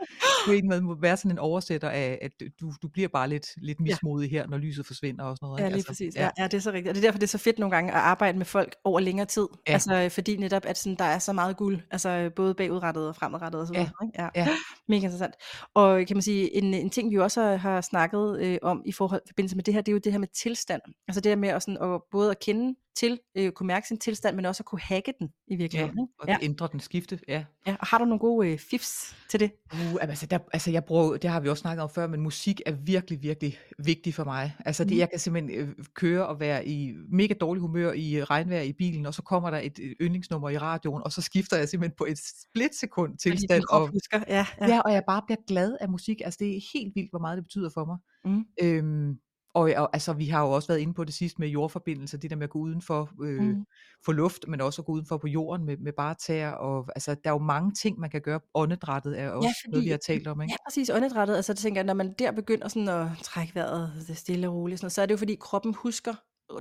på 0.46 0.52
en 0.52 0.68
måde 0.68 1.02
være 1.02 1.18
sådan 1.18 1.32
en 1.32 1.40
oversætter 1.40 1.90
af, 1.90 2.20
at 2.22 2.32
du 2.62 2.74
du 2.82 2.88
bliver 2.88 3.08
bare 3.08 3.30
lidt 3.30 3.48
lidt 3.58 3.80
mismodig 3.80 4.32
her, 4.32 4.48
når 4.48 4.58
lyset 4.58 4.86
forsvinder 4.86 5.24
og 5.24 5.38
sådan 5.38 5.48
noget, 5.48 5.60
Ja, 5.62 5.66
lige 5.68 5.74
Altså, 5.76 5.88
præcis. 5.88 6.16
ja. 6.16 6.30
Ja, 6.38 6.44
det 6.44 6.54
er 6.54 6.60
så 6.62 6.72
rigtigt. 6.72 6.90
Og 6.90 6.96
det 6.96 7.02
er 7.04 7.08
derfor, 7.08 7.20
det 7.20 7.26
er 7.28 7.30
så 7.32 7.38
fedt 7.38 7.60
nogle 7.60 7.76
gange 7.76 7.92
at 7.92 7.98
arbejde 8.00 8.38
med 8.38 8.46
folk 8.46 8.76
over 8.84 9.00
længere 9.00 9.26
tid. 9.28 9.48
Ja. 9.68 9.74
Altså, 9.74 9.96
øh, 10.04 10.12
fordi 10.12 10.38
netop, 10.38 10.66
at 10.66 10.78
sådan, 10.78 10.96
der 10.98 11.06
er 11.06 11.20
så 11.20 11.34
meget 11.34 11.58
guld, 11.58 11.80
altså 11.92 12.10
øh, 12.10 12.32
både 12.34 12.54
bagudrettet 12.54 13.08
og 13.08 13.16
fremadrettet 13.16 13.62
og 13.62 13.68
så 13.68 13.74
Ja. 13.74 13.80
videre. 13.80 13.94
Ikke? 14.08 14.22
Ja. 14.22 14.30
Ja. 14.36 14.48
Mega 14.88 15.04
interessant. 15.04 15.34
Og 15.74 16.04
kan 16.08 16.16
man 16.18 16.22
sige, 16.22 16.56
en, 16.56 16.74
en 16.74 16.90
ting, 16.96 17.12
vi 17.12 17.18
også 17.20 17.42
har- 17.42 17.56
har 17.56 17.82
snakket 17.82 18.40
øh, 18.42 18.58
om 18.62 18.82
i 18.86 18.92
forhold 18.92 19.22
forbindelse 19.28 19.56
med 19.56 19.64
det 19.64 19.74
her, 19.74 19.82
det 19.82 19.92
er 19.92 19.94
jo 19.94 20.00
det 20.04 20.12
her 20.12 20.20
med 20.20 20.28
tilstand. 20.28 20.82
Altså 21.08 21.22
det 21.22 21.30
her 21.30 21.36
med 21.36 21.50
at, 21.50 21.62
sådan, 21.64 21.78
at 21.94 22.02
både 22.12 22.32
at 22.32 22.40
kende 22.40 22.76
til, 22.98 23.20
øh, 23.38 23.52
kunne 23.52 23.68
mærke 23.68 23.88
sin 23.88 23.98
tilstand, 23.98 24.36
men 24.36 24.46
også 24.46 24.62
at 24.62 24.66
kunne 24.66 24.82
hacke 24.82 25.14
den 25.20 25.28
i 25.48 25.54
Ja, 25.54 25.58
virkeligheden. 25.58 26.00
Ikke? 26.00 26.14
og 26.20 26.28
Ja. 26.28 26.38
ændre 26.42 26.70
den, 26.72 26.80
skifte, 26.80 27.20
ja. 27.28 27.46
ja. 27.68 27.76
Og 27.80 27.88
har 27.88 27.98
du 27.98 28.06
nogle 28.06 28.20
gode 28.20 28.52
øh, 28.52 28.60
fifs 28.60 29.16
til 29.30 29.40
det? 29.40 29.52
Uh, 29.74 29.96
altså, 30.02 30.26
der, 30.26 30.40
altså 30.54 30.72
jeg 30.72 30.86
bruger, 30.86 31.18
det 31.18 31.30
har 31.30 31.40
vi 31.40 31.50
også 31.50 31.62
snakket 31.62 31.84
om 31.84 31.90
før, 31.90 32.08
men 32.08 32.22
musik 32.22 32.62
er 32.66 32.72
virkelig, 32.72 33.22
virkelig 33.22 33.58
vigtig 33.78 34.14
for 34.14 34.24
mig. 34.24 34.56
Altså 34.66 34.84
det, 34.84 34.92
Mm. 34.92 34.98
jeg 34.98 35.10
kan 35.10 35.20
simpelthen 35.20 35.60
øh, 35.60 35.76
køre 35.94 36.28
og 36.28 36.40
være 36.40 36.68
i 36.68 36.94
mega 37.12 37.34
dårlig 37.34 37.62
humør 37.62 37.92
i 37.92 38.16
øh, 38.16 38.24
regnvejr 38.24 38.62
i 38.62 38.74
bilen, 38.74 39.06
og 39.06 39.14
så 39.14 39.22
kommer 39.22 39.50
der 39.50 39.58
et 39.60 39.80
yndlingsnummer 40.02 40.50
i 40.50 40.58
radioen, 40.58 41.04
og 41.04 41.12
så 41.12 41.22
skifter 41.22 41.58
jeg 41.58 41.70
simpelthen 41.70 41.96
på 41.98 42.06
et 42.06 42.18
splitsekund 42.42 43.18
tilstand, 43.18 43.64
og. 43.70 43.90
Ja, 44.14 44.20
ja. 44.28 44.46
ja, 44.68 44.80
og 44.80 44.94
jeg 44.94 45.04
bare 45.08 45.22
bliver 45.28 45.38
glad 45.48 45.78
af 45.82 45.90
musik. 45.90 46.22
Altså 46.26 46.38
det 46.42 46.58
er 46.58 46.62
helt 46.74 46.92
vildt, 46.96 47.10
hvor 47.12 47.20
meget 47.20 47.38
det 47.38 47.44
betyder 47.46 47.70
for 47.74 47.86
mig. 47.86 47.98
Mm. 48.26 48.46
Øhm, 48.62 49.18
og, 49.56 49.62
og 49.78 49.90
altså, 49.94 50.14
vi 50.14 50.26
har 50.26 50.42
jo 50.42 50.52
også 50.52 50.68
været 50.68 50.80
inde 50.80 50.94
på 50.94 51.04
det 51.04 51.14
sidst 51.14 51.40
med 51.40 51.48
jordforbindelser, 51.48 52.18
det 52.18 52.30
der 52.30 52.36
med 52.36 52.44
at 52.44 52.50
gå 52.50 52.60
udenfor 52.60 53.10
øh, 53.24 53.42
Mm. 53.42 53.66
for 54.06 54.12
luft, 54.12 54.46
men 54.48 54.62
også 54.62 54.82
at 54.82 54.86
gå 54.86 54.92
udenfor 54.92 55.18
på 55.18 55.28
jorden 55.28 55.66
med, 55.66 55.78
med 55.78 55.94
bare 55.94 56.16
tæer. 56.16 56.52
Og, 56.52 56.86
altså, 56.96 57.16
der 57.24 57.30
er 57.30 57.34
jo 57.34 57.40
mange 57.40 57.72
ting, 57.72 58.00
man 58.00 58.10
kan 58.10 58.22
gøre. 58.22 58.40
Åndedrættet 58.54 59.20
er 59.20 59.30
også 59.30 59.48
Ja, 59.66 59.72
noget, 59.72 59.82
vi 59.84 59.86
fordi, 59.86 59.90
har 59.90 59.98
talt 59.98 60.28
om. 60.28 60.42
Ikke? 60.42 60.52
ja, 60.52 60.58
præcis, 60.70 60.90
åndedrættet, 60.90 61.36
altså 61.36 61.54
tænker 61.54 61.80
jeg, 61.80 61.86
når 61.86 61.94
man 61.94 62.14
der 62.20 62.32
begynder 62.32 62.68
sådan 62.68 62.88
at 62.90 63.08
trække 63.24 63.56
vejret 63.56 63.92
det 64.00 64.10
er 64.10 64.14
stille 64.14 64.48
og 64.48 64.54
roligt, 64.56 64.80
sådan 64.80 64.90
så 64.90 65.02
er 65.02 65.06
det 65.06 65.12
jo 65.12 65.18
fordi 65.18 65.36
kroppen 65.40 65.74
husker 65.74 66.14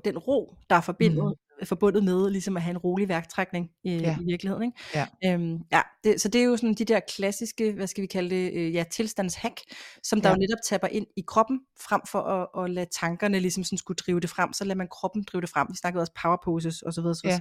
den 0.04 0.18
ro, 0.18 0.54
der 0.70 0.76
er 0.76 0.80
forbindet, 0.80 1.24
Mhm. 1.24 1.34
Forbundet 1.66 2.04
med 2.04 2.30
ligesom 2.30 2.56
at 2.56 2.62
have 2.62 2.70
en 2.70 2.78
rolig 2.78 3.08
værktrækning 3.08 3.70
i, 3.84 3.94
Ja. 3.96 4.16
i 4.20 4.24
virkeligheden. 4.24 4.62
Ikke? 4.62 4.78
Ja. 5.24 5.34
Øhm, 5.34 5.58
ja, 5.72 5.80
det, 6.04 6.20
så 6.20 6.28
det 6.28 6.40
er 6.40 6.44
jo 6.44 6.56
sådan 6.56 6.74
de 6.74 6.84
der 6.84 7.00
klassiske, 7.16 7.72
hvad 7.72 7.86
skal 7.86 8.02
vi 8.02 8.06
kalde 8.06 8.30
det, 8.30 8.52
øh, 8.52 8.74
ja, 8.74 8.84
tilstandshack, 8.90 9.60
som 10.02 10.20
der 10.20 10.28
Ja. 10.28 10.34
jo 10.34 10.38
netop 10.40 10.58
tapper 10.68 10.88
ind 10.88 11.06
i 11.16 11.22
kroppen, 11.26 11.60
frem 11.80 12.00
for 12.10 12.20
at, 12.20 12.64
at 12.64 12.70
lade 12.70 12.86
tankerne 13.00 13.40
ligesom 13.40 13.64
sådan 13.64 13.78
skulle 13.78 13.96
drive 13.96 14.20
det 14.20 14.30
frem, 14.30 14.52
så 14.52 14.64
lader 14.64 14.76
man 14.78 14.88
kroppen 14.90 15.22
drive 15.22 15.40
det 15.40 15.50
frem. 15.50 15.66
Vi 15.70 15.76
snakkede 15.76 16.02
også 16.02 16.12
power 16.22 16.36
poses 16.44 16.82
og 16.82 16.92
så 16.92 17.00
videre. 17.00 17.14
Så 17.14 17.22
Ja. 17.24 17.40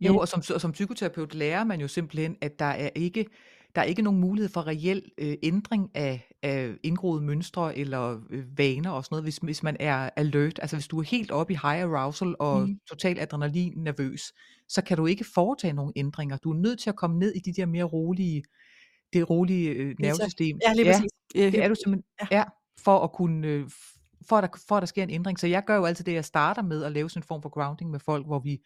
Jo, 0.00 0.12
Øh, 0.12 0.16
og 0.16 0.28
som, 0.28 0.42
og 0.54 0.60
som 0.60 0.72
psykoterapeut 0.72 1.34
lærer 1.34 1.64
man 1.64 1.80
jo 1.80 1.88
simpelthen, 1.88 2.36
at 2.40 2.58
der 2.58 2.64
er 2.64 2.90
ikke 2.94 3.26
der 3.74 3.80
er 3.80 3.84
ikke 3.84 4.02
nogen 4.02 4.20
mulighed 4.20 4.48
for 4.48 4.66
reel 4.66 5.02
øh, 5.18 5.34
ændring 5.42 5.90
af, 5.94 6.30
af 6.42 6.70
indgroede 6.82 7.22
mønstre 7.22 7.78
eller 7.78 8.20
øh, 8.30 8.58
vaner 8.58 8.90
og 8.90 9.04
sådan 9.04 9.14
noget, 9.14 9.24
hvis, 9.24 9.36
hvis 9.36 9.62
man 9.62 9.76
er 9.80 10.10
alert. 10.16 10.58
Altså 10.62 10.76
hvis 10.76 10.88
du 10.88 10.98
er 10.98 11.02
helt 11.02 11.30
oppe 11.30 11.52
i 11.52 11.56
high 11.62 11.82
arousal 11.84 12.34
og 12.38 12.68
Mm. 12.68 12.78
total 12.88 13.18
adrenalin 13.20 13.72
nervøs, 13.76 14.32
så 14.68 14.82
kan 14.82 14.96
du 14.96 15.06
ikke 15.06 15.24
foretage 15.34 15.72
nogen 15.72 15.92
ændringer. 15.96 16.36
Du 16.36 16.50
er 16.50 16.56
nødt 16.56 16.78
til 16.80 16.90
at 16.90 16.96
komme 16.96 17.18
ned 17.18 17.32
i 17.34 17.38
de 17.38 17.52
der 17.52 17.66
mere 17.66 17.84
rolige, 17.84 18.42
det 19.12 19.30
rolige 19.30 19.70
øh, 19.70 19.94
nervesystem. 20.00 20.58
Ja, 20.68 20.72
lige 20.74 20.86
Ja, 20.86 20.92
præcis. 20.92 21.10
Øh, 21.36 21.52
det 21.52 21.64
er 21.64 21.68
du 21.68 21.74
simpelthen, 21.74 22.04
Ja. 22.30 22.36
ja, 22.38 22.44
for 22.84 22.98
at 23.04 23.12
kunne, 23.12 23.46
øh, 23.46 23.64
for 24.28 24.36
at, 24.36 24.42
der, 24.42 24.58
for 24.68 24.76
at 24.76 24.80
der 24.80 24.86
sker 24.86 25.02
en 25.02 25.10
ændring. 25.10 25.38
Så 25.38 25.46
jeg 25.46 25.64
gør 25.64 25.76
jo 25.76 25.84
altid 25.84 26.04
det, 26.04 26.12
jeg 26.12 26.24
starter 26.24 26.62
med 26.62 26.84
at 26.84 26.92
lave 26.92 27.10
sådan 27.10 27.22
en 27.22 27.26
form 27.26 27.42
for 27.42 27.48
grounding 27.48 27.90
med 27.90 28.00
folk, 28.00 28.26
hvor 28.26 28.38
vi 28.38 28.58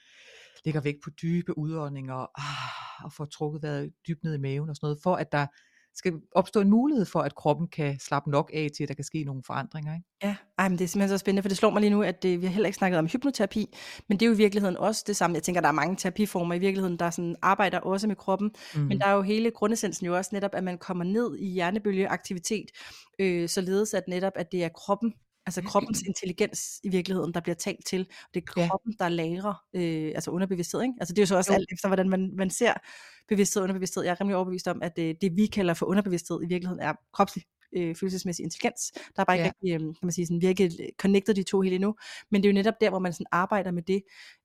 lægger 0.64 0.80
vægt 0.80 0.98
på 1.04 1.10
dybe 1.10 1.58
udåndinger, 1.58 2.14
ah, 2.14 3.04
og 3.04 3.12
får 3.12 3.24
trukket 3.24 3.62
vejret 3.62 3.92
dybt 4.08 4.24
ned 4.24 4.34
i 4.34 4.40
maven 4.40 4.70
og 4.70 4.76
sådan 4.76 4.86
noget, 4.86 4.98
for 5.02 5.14
at 5.14 5.32
der 5.32 5.46
skal 5.96 6.12
opstå 6.32 6.60
en 6.60 6.70
mulighed 6.70 7.04
for, 7.04 7.20
at 7.20 7.34
kroppen 7.34 7.68
kan 7.68 7.98
slappe 8.00 8.30
nok 8.30 8.50
af 8.54 8.68
til, 8.76 8.82
at 8.84 8.88
der 8.88 8.94
kan 8.94 9.04
ske 9.04 9.24
nogle 9.24 9.42
forandringer. 9.46 9.94
Ikke? 9.94 10.06
Ja, 10.22 10.36
ej, 10.58 10.68
men 10.68 10.78
det 10.78 10.84
er 10.84 10.88
simpelthen 10.88 11.18
så 11.18 11.18
spændende, 11.18 11.42
for 11.42 11.48
det 11.48 11.58
slår 11.58 11.70
mig 11.70 11.80
lige 11.80 11.90
nu, 11.90 12.02
at 12.02 12.24
øh, 12.24 12.40
vi 12.40 12.46
har 12.46 12.52
heller 12.52 12.66
ikke 12.66 12.76
snakket 12.76 12.98
om 12.98 13.06
hypnoterapi, 13.06 13.76
men 14.08 14.20
det 14.20 14.26
er 14.26 14.28
jo 14.28 14.34
i 14.34 14.36
virkeligheden 14.36 14.76
også 14.76 15.04
det 15.06 15.16
samme. 15.16 15.34
Jeg 15.34 15.42
tænker, 15.42 15.60
der 15.60 15.68
er 15.68 15.72
mange 15.72 15.96
terapiformer 15.96 16.54
i 16.54 16.58
virkeligheden, 16.58 16.98
der 16.98 17.10
sådan 17.10 17.36
arbejder 17.42 17.78
også 17.78 18.06
med 18.06 18.16
kroppen, 18.16 18.50
mm. 18.74 18.80
men 18.80 19.00
der 19.00 19.06
er 19.06 19.12
jo 19.12 19.22
hele 19.22 19.50
grundessensen 19.50 20.06
jo 20.06 20.16
også 20.16 20.30
netop, 20.32 20.54
at 20.54 20.64
man 20.64 20.78
kommer 20.78 21.04
ned 21.04 21.36
i 21.38 21.46
hjernebølgeaktivitet, 21.46 22.66
øh, 23.18 23.48
således 23.48 23.94
at 23.94 24.04
netop, 24.08 24.32
at 24.36 24.52
det 24.52 24.64
er 24.64 24.68
kroppen, 24.68 25.14
altså 25.46 25.62
kroppens 25.62 26.02
intelligens 26.02 26.80
i 26.84 26.88
virkeligheden, 26.88 27.34
der 27.34 27.40
bliver 27.40 27.54
talt 27.56 27.86
til, 27.86 28.06
det 28.34 28.42
er 28.48 28.52
Ja. 28.60 28.68
kroppen, 28.68 28.94
der 28.98 29.08
lagrer, 29.08 29.54
øh, 29.74 30.12
altså 30.14 30.30
underbevidsthed, 30.30 30.82
ikke? 30.82 30.94
Altså 31.00 31.14
det 31.14 31.18
er 31.18 31.22
jo 31.22 31.26
så 31.26 31.36
også 31.36 31.52
Jo. 31.52 31.56
alt 31.56 31.68
efter, 31.72 31.88
hvordan 31.88 32.08
man, 32.08 32.30
man 32.36 32.50
ser 32.50 32.74
bevidsthed 33.28 33.60
og 33.62 33.64
underbevidsthed. 33.64 34.02
Jeg 34.04 34.10
er 34.10 34.20
rimelig 34.20 34.36
overbevist 34.36 34.68
om, 34.68 34.82
at 34.82 34.92
øh, 34.98 35.14
det 35.20 35.36
vi 35.36 35.46
kalder 35.46 35.74
for 35.74 35.86
underbevidsthed 35.86 36.42
i 36.42 36.46
virkeligheden 36.46 36.82
er 36.82 36.92
kropslig 37.12 37.44
øh, 37.76 37.94
følelsesmæssig 37.96 38.42
intelligens. 38.44 38.92
Der 39.16 39.20
er 39.20 39.24
bare 39.24 39.36
ikke 39.36 39.44
Ja. 39.64 39.74
rigtig, 39.74 39.86
øh, 39.86 39.94
kan 39.94 39.98
man 40.02 40.12
sige, 40.12 40.26
sådan 40.26 40.40
virkelig 40.42 40.70
connectet 40.98 41.36
de 41.36 41.42
to 41.42 41.60
helt 41.60 41.74
endnu. 41.74 41.94
Men 42.30 42.42
det 42.42 42.48
er 42.48 42.52
jo 42.52 42.54
netop 42.54 42.74
der, 42.80 42.90
hvor 42.90 42.98
man 42.98 43.12
sådan 43.12 43.26
arbejder 43.32 43.70
med 43.70 43.82
det. 43.82 44.02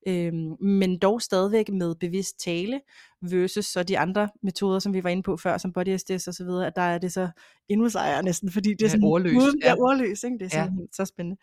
Øh, 0.07 0.33
men 0.67 0.97
dog 0.97 1.21
stadigvæk 1.21 1.69
med 1.69 1.95
bevidst 1.95 2.39
tale 2.39 2.81
versus 3.21 3.65
så 3.65 3.83
de 3.83 3.99
andre 3.99 4.29
metoder, 4.43 4.79
som 4.79 4.93
vi 4.93 5.03
var 5.03 5.09
inde 5.09 5.23
på 5.23 5.37
før, 5.37 5.57
som 5.57 5.73
body 5.73 5.97
SDS 5.97 6.27
og 6.27 6.33
så 6.33 6.43
videre, 6.43 6.67
at 6.67 6.75
der 6.75 6.81
er 6.81 6.97
det 6.97 7.13
så 7.13 7.29
endnu 7.69 7.89
sejere 7.89 8.23
næsten, 8.23 8.51
fordi 8.51 8.69
det 8.69 8.81
er 8.81 8.85
Ja, 8.85 8.89
sådan 8.89 9.03
ordløst, 9.03 9.35
uden, 9.35 9.59
ja. 9.63 9.67
ja. 9.69 9.75
ordløs, 9.79 10.23
ikke? 10.23 10.37
Det 10.37 10.53
er 10.53 10.59
Ja. 10.59 10.63
simpelthen 10.65 10.93
så 10.93 11.05
spændende. 11.05 11.37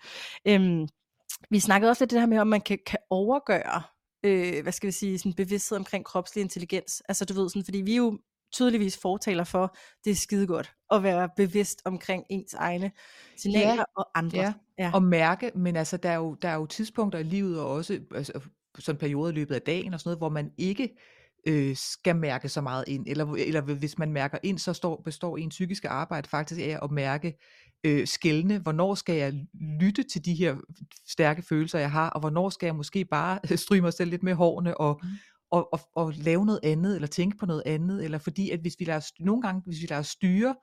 Øhm, 0.48 0.88
vi 1.50 1.60
snakkede 1.60 1.90
også 1.90 2.04
lidt 2.04 2.10
det 2.10 2.20
her 2.20 2.26
med, 2.26 2.38
om 2.38 2.46
man 2.46 2.60
kan, 2.60 2.78
kan 2.86 2.98
overgøre, 3.10 3.82
øh, 4.24 4.62
hvad 4.62 4.72
skal 4.72 4.86
vi 4.86 4.92
sige, 4.92 5.18
sådan 5.18 5.32
bevidsthed 5.32 5.78
omkring 5.78 6.04
kropslig 6.04 6.42
intelligens. 6.42 7.02
Altså 7.08 7.24
du 7.24 7.34
ved, 7.34 7.48
sådan, 7.48 7.64
fordi 7.64 7.78
vi 7.80 7.92
er 7.92 7.96
jo 7.96 8.18
tydeligvis 8.56 8.98
fortaler 9.02 9.44
for, 9.44 9.76
det 10.04 10.10
er 10.10 10.14
skide 10.14 10.46
godt 10.46 10.72
at 10.90 11.02
være 11.02 11.28
bevidst 11.36 11.82
omkring 11.84 12.24
ens 12.30 12.54
egne 12.54 12.90
signaler 13.36 13.74
Ja, 13.74 13.82
og 13.96 14.08
andre. 14.14 14.38
Ja, 14.38 14.52
Ja. 14.78 14.90
og 14.94 15.02
mærke, 15.02 15.50
men 15.54 15.76
altså 15.76 15.96
der 15.96 16.10
er 16.10 16.16
jo, 16.16 16.34
der 16.42 16.48
er 16.48 16.54
jo 16.54 16.66
tidspunkter 16.66 17.18
i 17.18 17.22
livet, 17.22 17.60
og 17.60 17.68
også 17.70 18.00
altså, 18.14 18.40
sådan 18.78 18.98
perioder 18.98 19.30
i 19.30 19.34
løbet 19.34 19.54
af 19.54 19.62
dagen 19.62 19.94
og 19.94 20.00
sådan 20.00 20.08
noget, 20.08 20.18
hvor 20.18 20.28
man 20.28 20.50
ikke 20.58 20.88
øh, 21.48 21.76
skal 21.76 22.16
mærke 22.16 22.48
så 22.48 22.60
meget 22.60 22.84
ind, 22.88 23.04
eller, 23.08 23.34
eller 23.34 23.60
hvis 23.60 23.98
man 23.98 24.12
mærker 24.12 24.38
ind, 24.42 24.58
så 24.58 24.72
står, 24.72 25.02
består 25.04 25.36
ens 25.36 25.52
psykiske 25.54 25.88
arbejde 25.88 26.28
faktisk 26.28 26.60
af 26.60 26.78
at 26.82 26.90
mærke 26.90 27.34
øh, 27.84 28.06
skældne, 28.06 28.58
hvornår 28.58 28.94
skal 28.94 29.14
jeg 29.14 29.34
lytte 29.80 30.02
til 30.02 30.24
de 30.24 30.34
her 30.34 30.56
stærke 31.08 31.42
følelser, 31.42 31.78
jeg 31.78 31.90
har, 31.90 32.10
og 32.10 32.20
hvornår 32.20 32.50
skal 32.50 32.66
jeg 32.66 32.74
måske 32.76 33.04
bare 33.04 33.56
stryge 33.56 33.82
mig 33.82 33.92
selv 33.92 34.10
lidt 34.10 34.22
med 34.22 34.34
hårene, 34.34 34.80
og, 34.80 35.00
Mm. 35.02 35.08
Og, 35.50 35.72
og, 35.72 35.80
og 35.94 36.12
lave 36.16 36.46
noget 36.46 36.60
andet, 36.62 36.94
eller 36.94 37.08
tænke 37.08 37.36
på 37.36 37.46
noget 37.46 37.62
andet, 37.66 38.04
eller 38.04 38.18
fordi, 38.18 38.50
at 38.50 38.60
hvis 38.60 38.76
vi 38.78 38.84
lader, 38.84 39.10
nogle 39.20 39.42
gange, 39.42 39.62
hvis 39.66 39.82
vi 39.82 39.86
lader 39.86 40.00
os 40.00 40.08
styre 40.08 40.54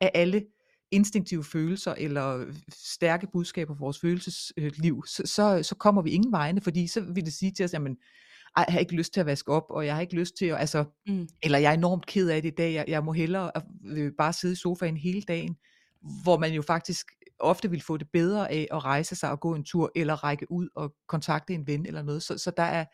af 0.00 0.10
alle 0.14 0.44
instinktive 0.90 1.44
følelser 1.44 1.94
eller 1.98 2.54
stærke 2.94 3.26
budskaber 3.32 3.74
for 3.74 3.80
vores 3.80 4.00
følelsesliv, 4.00 5.04
så, 5.06 5.22
så, 5.26 5.62
så 5.62 5.74
kommer 5.74 6.02
vi 6.02 6.10
ingen 6.10 6.32
vegne, 6.32 6.60
fordi 6.60 6.86
så 6.86 7.00
vil 7.00 7.24
det 7.24 7.32
sige 7.32 7.52
til 7.52 7.64
os, 7.64 7.72
jamen, 7.72 7.96
ej, 8.56 8.64
jeg 8.68 8.72
har 8.72 8.80
ikke 8.80 8.94
lyst 8.94 9.12
til 9.12 9.20
at 9.20 9.26
vaske 9.26 9.52
op, 9.52 9.64
og 9.70 9.86
jeg 9.86 9.94
har 9.94 10.00
ikke 10.00 10.14
lyst 10.14 10.36
til 10.38 10.46
at, 10.46 10.60
altså, 10.60 10.84
Mm. 11.06 11.28
eller 11.42 11.58
jeg 11.58 11.70
er 11.70 11.74
enormt 11.76 12.06
ked 12.06 12.28
af 12.28 12.42
det 12.42 12.48
i 12.48 12.54
dag, 12.54 12.74
jeg, 12.74 12.84
jeg 12.88 13.04
må 13.04 13.12
hellere 13.12 13.50
øh, 13.86 14.12
bare 14.18 14.32
sidde 14.32 14.52
i 14.52 14.56
sofaen 14.56 14.96
hele 14.96 15.22
dagen, 15.22 15.56
hvor 16.22 16.38
man 16.38 16.52
jo 16.52 16.62
faktisk 16.62 17.06
ofte 17.40 17.70
vil 17.70 17.82
få 17.82 17.96
det 17.96 18.06
bedre 18.12 18.50
af 18.50 18.68
at 18.70 18.84
rejse 18.84 19.14
sig 19.16 19.30
og 19.30 19.40
gå 19.40 19.54
en 19.54 19.64
tur, 19.64 19.92
eller 19.96 20.14
række 20.24 20.46
ud 20.50 20.68
og 20.74 20.94
kontakte 21.08 21.54
en 21.54 21.66
ven 21.66 21.86
eller 21.86 22.02
noget. 22.02 22.22
Så, 22.22 22.38
så 22.38 22.52
der 22.56 22.62
er, 22.62 22.84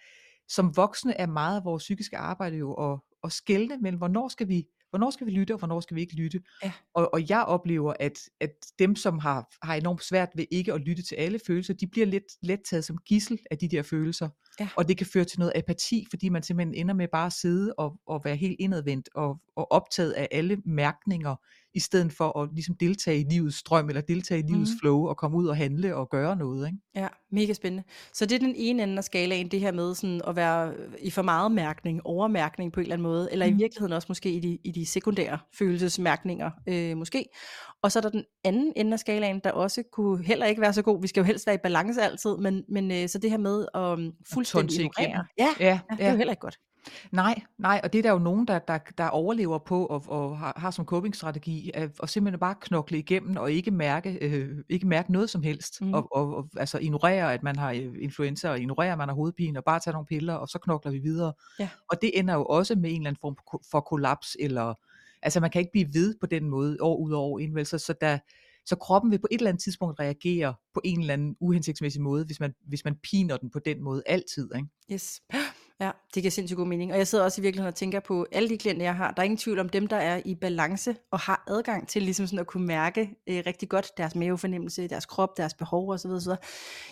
som 0.49 0.77
voksne 0.77 1.17
er 1.21 1.27
meget 1.27 1.57
af 1.57 1.65
vores 1.65 1.83
psykiske 1.83 2.17
arbejde 2.17 2.57
jo 2.57 2.73
at, 2.73 3.01
at 3.25 3.33
skelne 3.33 3.79
mellem, 3.79 3.99
hvornår 3.99 4.29
skal 4.29 4.49
vi 4.49 4.67
hvornår 4.95 5.11
skal 5.11 5.27
vi 5.27 5.33
lytte, 5.33 5.53
og 5.55 5.59
hvornår 5.59 5.81
skal 5.81 5.95
vi 5.95 6.01
ikke 6.01 6.15
lytte. 6.15 6.41
Ja. 6.65 6.73
Og, 6.95 7.15
og 7.15 7.31
jeg 7.31 7.45
oplever, 7.45 7.95
at, 8.01 8.19
at 8.41 8.51
dem, 8.79 8.97
som 8.97 9.19
har, 9.19 9.49
har 9.63 9.75
enormt 9.75 10.05
svært 10.05 10.29
ved 10.35 10.45
ikke 10.51 10.73
at 10.73 10.81
lytte 10.81 11.03
til 11.03 11.15
alle 11.15 11.41
følelser, 11.47 11.75
de 11.75 11.87
bliver 11.87 12.07
lidt 12.07 12.25
let 12.43 12.61
taget 12.71 12.85
som 12.85 12.99
gissel 12.99 13.39
af 13.51 13.59
de 13.59 13.69
der 13.69 13.83
følelser. 13.83 14.29
Ja. 14.61 14.69
Og 14.77 14.89
det 14.89 14.99
kan 14.99 15.07
føre 15.07 15.25
til 15.25 15.39
noget 15.39 15.53
apati, 15.55 16.07
fordi 16.11 16.29
man 16.29 16.43
simpelthen 16.43 16.75
ender 16.75 16.95
med 16.95 17.09
bare 17.13 17.27
at 17.27 17.33
sidde 17.33 17.75
og, 17.79 18.01
og 18.07 18.25
være 18.25 18.37
helt 18.37 18.57
indadvendt 18.59 19.09
og, 19.15 19.41
og 19.57 19.73
optaget 19.73 20.13
af 20.13 20.29
alle 20.31 20.63
mærkninger, 20.65 21.37
i 21.75 21.81
stedet 21.81 22.13
for 22.13 22.39
at 22.43 22.49
ligesom 22.53 22.75
deltage 22.81 23.21
i 23.21 23.25
livets 23.31 23.57
strøm, 23.57 23.89
eller 23.89 24.01
deltage 24.01 24.41
i 24.41 24.43
livets 24.43 24.71
Mhm. 24.71 24.79
flow, 24.81 25.07
og 25.07 25.17
komme 25.17 25.37
ud 25.37 25.47
og 25.47 25.57
handle 25.57 25.97
og 25.97 26.09
gøre 26.11 26.37
noget. 26.37 26.67
Ikke? 26.67 26.79
Ja, 26.97 27.09
mega 27.33 27.53
spændende. 27.53 27.85
Så 28.13 28.27
det 28.27 28.35
er 28.35 28.39
den 28.39 28.55
ene 28.57 28.83
ende 28.83 28.99
af 28.99 29.05
skalaen, 29.05 29.49
det 29.49 29.61
her 29.61 29.73
med 29.73 29.95
sådan 29.95 30.21
at 30.27 30.37
være 30.37 30.75
i 31.01 31.11
for 31.11 31.23
meget 31.23 31.53
mærkning, 31.53 32.01
overmærkning 32.05 32.73
på 32.73 32.81
en 32.81 32.83
eller 32.85 32.95
anden 32.95 33.03
måde, 33.03 33.29
eller 33.33 33.47
mm. 33.47 33.51
i 33.51 33.53
Mm. 33.53 33.59
virkeligheden 33.59 33.93
også 33.93 34.07
måske 34.09 34.33
i 34.33 34.41
de, 34.41 34.59
i 34.65 34.71
de 34.71 34.87
sekundære 34.87 35.39
følelsesmærkninger, 35.59 36.51
øh, 36.69 36.97
måske. 36.97 37.25
Og 37.83 37.93
så 37.93 37.99
er 37.99 38.01
der 38.01 38.11
den 38.11 38.25
anden 38.45 38.73
ende 38.77 38.93
af 38.93 38.99
skalaen, 38.99 39.41
der 39.45 39.51
også 39.51 39.83
kunne 39.93 40.25
heller 40.25 40.47
ikke 40.47 40.61
være 40.61 40.73
så 40.73 40.83
god. 40.83 41.01
Vi 41.01 41.07
skal 41.07 41.21
jo 41.21 41.25
helst 41.25 41.47
være 41.47 41.55
i 41.55 41.59
balance 41.63 42.03
altid, 42.03 42.37
men, 42.37 42.63
men 42.69 42.91
øh, 42.93 43.09
så 43.09 43.19
det 43.19 43.31
her 43.31 43.39
med 43.39 43.67
at 43.75 43.81
um, 43.81 44.13
fuldstændig 44.35 44.81
ignorere. 44.81 45.25
Ja, 45.39 45.49
Ja, 45.61 45.67
ja, 45.91 45.97
det 45.97 46.05
er 46.07 46.11
jo 46.11 46.17
heller 46.17 46.33
ikke 46.33 46.41
godt. 46.41 46.59
Nej, 47.13 47.43
nej, 47.59 47.81
og 47.85 47.93
det 47.93 47.99
er 47.99 48.03
der 48.03 48.11
jo 48.11 48.19
nogen, 48.19 48.47
der, 48.47 48.59
der, 48.59 48.79
der 48.99 49.09
overlever 49.09 49.59
på 49.59 49.87
og, 49.87 50.05
og 50.07 50.39
har, 50.39 50.55
har 50.57 50.71
som 50.71 50.85
copingstrategi 50.85 51.71
at, 51.75 51.91
at 52.03 52.11
simpelthen 52.11 52.41
bare 52.41 52.55
knokle 52.61 52.99
igennem 52.99 53.37
og 53.37 53.53
ikke 53.53 53.71
mærke, 53.71 54.19
øh, 54.21 54.65
ikke 54.69 54.87
mærke 54.87 55.13
noget 55.13 55.31
som 55.31 55.43
helst. 55.43 55.81
Mm. 55.81 55.95
Og, 55.95 56.09
og, 56.13 56.37
og 56.37 56.49
altså 56.57 56.79
ignorere, 56.79 57.35
at 57.35 57.43
man 57.43 57.57
har 57.57 57.71
øh, 57.71 57.95
influenza, 58.01 58.51
og 58.51 58.61
ignorere, 58.61 58.93
at 58.93 58.99
man 58.99 59.09
har 59.09 59.15
hovedpine, 59.15 59.59
og 59.59 59.65
bare 59.65 59.81
tage 59.81 59.93
nogle 59.93 60.07
piller, 60.07 60.35
og 60.35 60.49
så 60.49 60.59
knokler 60.59 60.93
vi 60.93 60.99
videre. 60.99 61.33
Ja. 61.59 61.69
Og 61.91 62.03
det 62.03 62.19
ender 62.19 62.35
jo 62.35 62.45
også 62.45 62.75
med 62.75 62.91
en 62.91 62.97
eller 62.97 63.09
anden 63.09 63.21
form 63.21 63.37
for- 63.71 63.81
kollaps, 63.81 64.37
eller 64.41 64.75
altså 65.23 65.41
man 65.41 65.51
kan 65.51 65.61
ikke 65.61 65.73
blive 65.73 65.89
ved 65.95 66.15
på 66.21 66.27
den 66.27 66.49
måde 66.49 66.77
år 66.81 66.97
ud 66.97 67.13
og 67.13 67.23
år 67.23 67.39
ind? 67.39 67.65
Så, 67.65 67.79
så 67.79 67.95
der, 68.01 68.19
så 68.67 68.77
kroppen 68.77 69.11
vil 69.11 69.19
på 69.19 69.29
et 69.31 69.39
eller 69.39 69.51
andet 69.51 69.63
tidspunkt 69.63 70.01
reagere 70.01 70.55
på 70.75 70.81
en 70.85 71.01
eller 71.01 71.13
anden 71.13 71.37
uhensigtsmæssig 71.41 72.03
måde, 72.03 72.25
hvis 72.25 72.41
man, 72.41 72.55
hvis 72.69 72.85
man 72.85 72.97
piner 73.03 73.37
den 73.37 73.51
på 73.51 73.59
den 73.59 73.83
måde 73.83 74.03
altid. 74.07 74.51
Ikke? 74.57 74.69
Yes. 74.93 75.21
Ja, 75.85 75.91
Det 76.15 76.23
giver 76.23 76.31
sindssygt 76.31 76.57
god 76.57 76.67
mening. 76.67 76.93
Og 76.93 76.99
jeg 76.99 77.07
sidder 77.07 77.25
også 77.25 77.41
i 77.41 77.43
virkeligheden 77.43 77.69
og 77.69 77.75
tænker 77.75 78.01
på 78.01 78.27
alle 78.33 78.49
de 78.49 78.59
klienter, 78.59 78.85
jeg 78.85 78.97
har. 78.97 79.11
Der 79.11 79.23
er 79.23 79.25
ingen 79.25 79.39
tvivl 79.39 79.59
om 79.59 79.69
dem, 79.69 79.87
der 79.87 79.97
er 79.97 80.21
i 80.25 80.35
balance 80.35 80.97
og 81.11 81.19
har 81.19 81.45
adgang 81.47 81.89
til 81.89 82.03
ligesom 82.03 82.27
sådan 82.27 82.39
at 82.39 82.47
kunne 82.47 82.67
mærke 82.67 83.11
øh, 83.27 83.43
rigtig 83.47 83.69
godt 83.69 83.93
deres 83.97 84.15
mavefornemmelse, 84.15 84.89
deres 84.89 85.07
krop, 85.07 85.37
deres 85.37 85.55
behov 85.55 85.91
osv. 85.91 86.11
osv. 86.11 86.33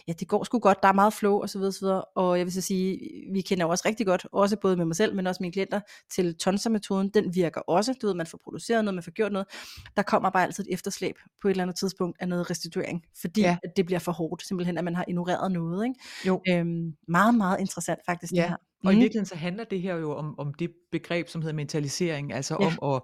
Ja, 0.09 0.12
det 0.12 0.28
går 0.28 0.44
sgu 0.44 0.59
godt. 0.59 0.83
Der 0.83 0.88
er 0.88 0.92
meget 0.92 1.12
flow 1.12 1.42
osv. 1.42 1.61
osv. 1.61 1.87
Og 2.14 2.38
jeg 2.38 2.46
vil 2.46 2.52
så 2.52 2.61
sige, 2.61 2.98
vi 3.33 3.40
kender 3.40 3.66
også 3.66 3.83
rigtig 3.87 4.07
godt, 4.07 4.26
også 4.33 4.57
både 4.57 4.76
med 4.76 4.85
mig 4.85 4.96
selv, 4.96 5.14
men 5.14 5.26
også 5.26 5.42
mine 5.42 5.52
klienter, 5.52 5.81
til 6.11 6.35
tonsermetoden. 6.35 7.09
Den 7.09 7.35
virker 7.35 7.61
også. 7.61 7.94
Du 8.02 8.07
ved, 8.07 8.14
man 8.14 8.26
får 8.26 8.40
produceret 8.44 8.85
noget, 8.85 8.94
man 8.94 9.05
får 9.05 9.12
gjort 9.12 9.33
noget. 9.33 9.48
Der 9.96 10.02
kommer 10.02 10.31
bare 10.31 10.42
altid 10.42 10.64
et 10.64 10.74
efterslæb 10.74 11.14
på 11.42 11.48
et 11.48 11.50
eller 11.50 11.62
andet 11.62 11.76
tidspunkt 11.76 12.16
af 12.20 12.28
noget 12.28 12.50
restituering, 12.50 13.02
fordi 13.20 13.40
ja. 13.40 13.57
at 13.62 13.76
det 13.76 13.87
bliver 13.87 13.98
for 13.98 14.12
hårdt, 14.12 14.46
simpelthen, 14.46 14.78
at 14.78 14.85
man 14.85 14.94
har 14.94 15.05
ignoreret 15.09 15.52
noget. 15.52 15.85
Ikke? 15.85 16.00
Jo. 16.26 16.40
Øhm, 16.48 16.92
meget, 17.09 17.35
meget 17.35 17.61
interessant 17.61 18.00
faktisk 18.07 18.33
Ja, 18.33 18.42
det 18.42 18.48
her. 18.48 18.57
Og 18.84 18.92
i 18.92 18.96
Mm. 18.96 19.00
virkeligheden 19.00 19.26
så 19.26 19.36
handler 19.36 19.64
det 19.64 19.80
her 19.82 19.94
jo 19.96 20.12
om, 20.16 20.38
om 20.38 20.54
det 20.54 20.70
begreb, 20.92 21.28
som 21.28 21.42
hedder 21.42 21.54
mentalisering, 21.56 22.32
altså 22.32 22.56
Ja. 22.60 22.66
om 22.66 22.94
at, 22.94 23.02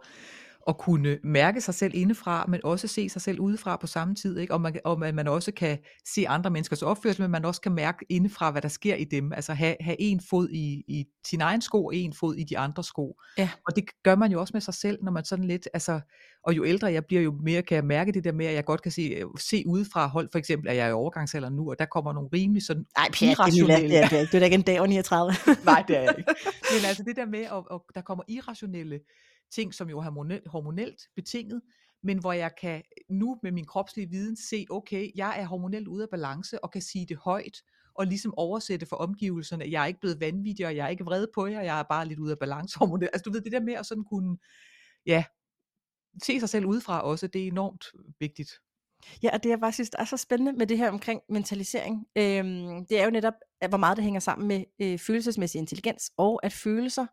at 0.68 0.78
kunne 0.78 1.18
mærke 1.24 1.60
sig 1.60 1.74
selv 1.74 1.92
indefra, 1.94 2.44
men 2.48 2.60
også 2.64 2.88
se 2.88 3.08
sig 3.08 3.22
selv 3.22 3.40
udefra 3.40 3.76
på 3.76 3.86
samme 3.86 4.14
tid, 4.14 4.38
ikke? 4.38 4.54
Og, 4.54 4.60
man, 4.60 4.80
og 4.84 4.98
man 4.98 5.28
også 5.28 5.52
kan 5.52 5.78
se 6.14 6.28
andre 6.28 6.50
menneskers 6.50 6.82
opførsel, 6.82 7.22
men 7.22 7.30
man 7.30 7.44
også 7.44 7.60
kan 7.60 7.72
mærke 7.72 8.06
indefra, 8.08 8.50
hvad 8.50 8.62
der 8.62 8.68
sker 8.68 8.94
i 8.94 9.04
dem, 9.04 9.32
altså 9.32 9.52
have, 9.52 9.76
have 9.80 10.00
en 10.00 10.20
fod 10.30 10.48
i, 10.48 10.84
i 10.88 11.04
sin 11.26 11.40
egen 11.40 11.60
sko, 11.60 11.84
og 11.84 11.96
en 11.96 12.12
fod 12.12 12.34
i 12.34 12.44
de 12.44 12.58
andre 12.58 12.84
sko. 12.84 13.16
Ja. 13.38 13.50
Og 13.66 13.76
det 13.76 13.84
gør 14.04 14.16
man 14.16 14.32
jo 14.32 14.40
også 14.40 14.50
med 14.54 14.60
sig 14.60 14.74
selv, 14.74 14.98
når 15.02 15.12
man 15.12 15.24
sådan 15.24 15.44
lidt, 15.44 15.68
altså, 15.74 16.00
og 16.44 16.56
jo 16.56 16.64
ældre 16.64 16.92
jeg 16.92 17.04
bliver, 17.04 17.22
jo 17.22 17.32
mere 17.44 17.62
kan 17.62 17.74
jeg 17.74 17.84
mærke 17.84 18.12
det 18.12 18.24
der 18.24 18.32
med, 18.32 18.46
at 18.46 18.54
jeg 18.54 18.64
godt 18.64 18.82
kan 18.82 18.92
se, 18.92 19.22
se 19.38 19.62
udefra, 19.66 20.06
hold 20.06 20.28
for 20.32 20.38
eksempel, 20.38 20.68
at 20.68 20.76
jeg 20.76 20.84
er 20.84 20.90
i 20.90 20.92
overgangsalderen 20.92 21.56
nu, 21.56 21.70
og 21.70 21.78
der 21.78 21.84
kommer 21.84 22.12
nogle 22.12 22.28
rimelig 22.32 22.62
sådan 22.62 22.84
Ej, 22.96 23.04
pjat, 23.04 23.36
det 23.46 23.60
er, 23.60 23.88
det 23.88 24.20
er, 24.20 24.26
du 24.32 24.36
er 24.36 24.40
da 24.40 24.44
ikke 24.44 24.54
en 24.54 24.62
dag 24.62 24.78
over 24.78 24.88
39. 24.88 25.32
Nej, 25.64 25.84
det 25.88 25.96
er 25.96 26.00
jeg 26.00 26.14
ikke. 26.18 26.34
Men 26.72 26.84
altså 26.88 27.02
det 27.02 27.16
der 27.16 27.26
med, 27.26 27.40
at, 27.40 27.64
at 27.70 27.80
der 27.94 28.00
kommer 28.00 28.24
irrationelle 28.28 29.00
ting, 29.50 29.74
som 29.74 29.90
jo 29.90 29.98
er 29.98 30.02
hormonelt, 30.50 31.02
betinget, 31.16 31.62
men 32.02 32.18
hvor 32.18 32.32
jeg 32.32 32.50
kan 32.60 32.82
nu 33.10 33.38
med 33.42 33.52
min 33.52 33.66
kropslige 33.66 34.10
viden 34.10 34.36
se, 34.36 34.66
okay, 34.70 35.10
jeg 35.14 35.40
er 35.40 35.46
hormonelt 35.46 35.88
ude 35.88 36.02
af 36.02 36.08
balance, 36.10 36.64
og 36.64 36.72
kan 36.72 36.82
sige 36.82 37.06
det 37.06 37.16
højt, 37.16 37.62
og 37.94 38.06
ligesom 38.06 38.34
oversætte 38.36 38.86
for 38.86 38.96
omgivelserne, 38.96 39.64
jeg 39.70 39.82
er 39.82 39.86
ikke 39.86 40.00
blevet 40.00 40.20
vanvittig, 40.20 40.66
og 40.66 40.76
jeg 40.76 40.84
er 40.84 40.88
ikke 40.88 41.04
vred 41.04 41.26
på 41.34 41.46
jer, 41.46 41.60
jeg 41.60 41.78
er 41.78 41.82
bare 41.82 42.08
lidt 42.08 42.18
ude 42.18 42.32
af 42.32 42.38
balance 42.38 42.78
hormonelt. 42.78 43.10
Altså 43.12 43.22
du 43.22 43.32
ved, 43.32 43.40
det 43.40 43.52
der 43.52 43.60
med 43.60 43.74
at 43.74 43.86
sådan 43.86 44.04
kunne, 44.04 44.38
ja, 45.06 45.24
se 46.22 46.40
sig 46.40 46.48
selv 46.48 46.66
udefra 46.66 47.00
også, 47.00 47.26
det 47.26 47.42
er 47.42 47.46
enormt 47.46 47.84
vigtigt. 48.20 48.50
Ja, 49.22 49.30
og 49.32 49.42
det 49.42 49.50
jeg 49.50 49.60
bare 49.60 49.72
synes, 49.72 49.90
er 49.98 50.04
så 50.04 50.16
spændende 50.16 50.52
med 50.52 50.66
det 50.66 50.78
her 50.78 50.90
omkring 50.90 51.20
mentalisering, 51.28 52.06
øhm, 52.16 52.86
det 52.86 53.00
er 53.00 53.04
jo 53.04 53.10
netop, 53.10 53.34
hvor 53.68 53.76
meget 53.76 53.96
det 53.96 54.04
hænger 54.04 54.20
sammen 54.20 54.48
med 54.48 54.64
øh, 54.80 54.98
følelsesmæssig 54.98 55.58
intelligens, 55.58 56.10
og 56.16 56.40
at 56.42 56.52
følelser 56.52 57.06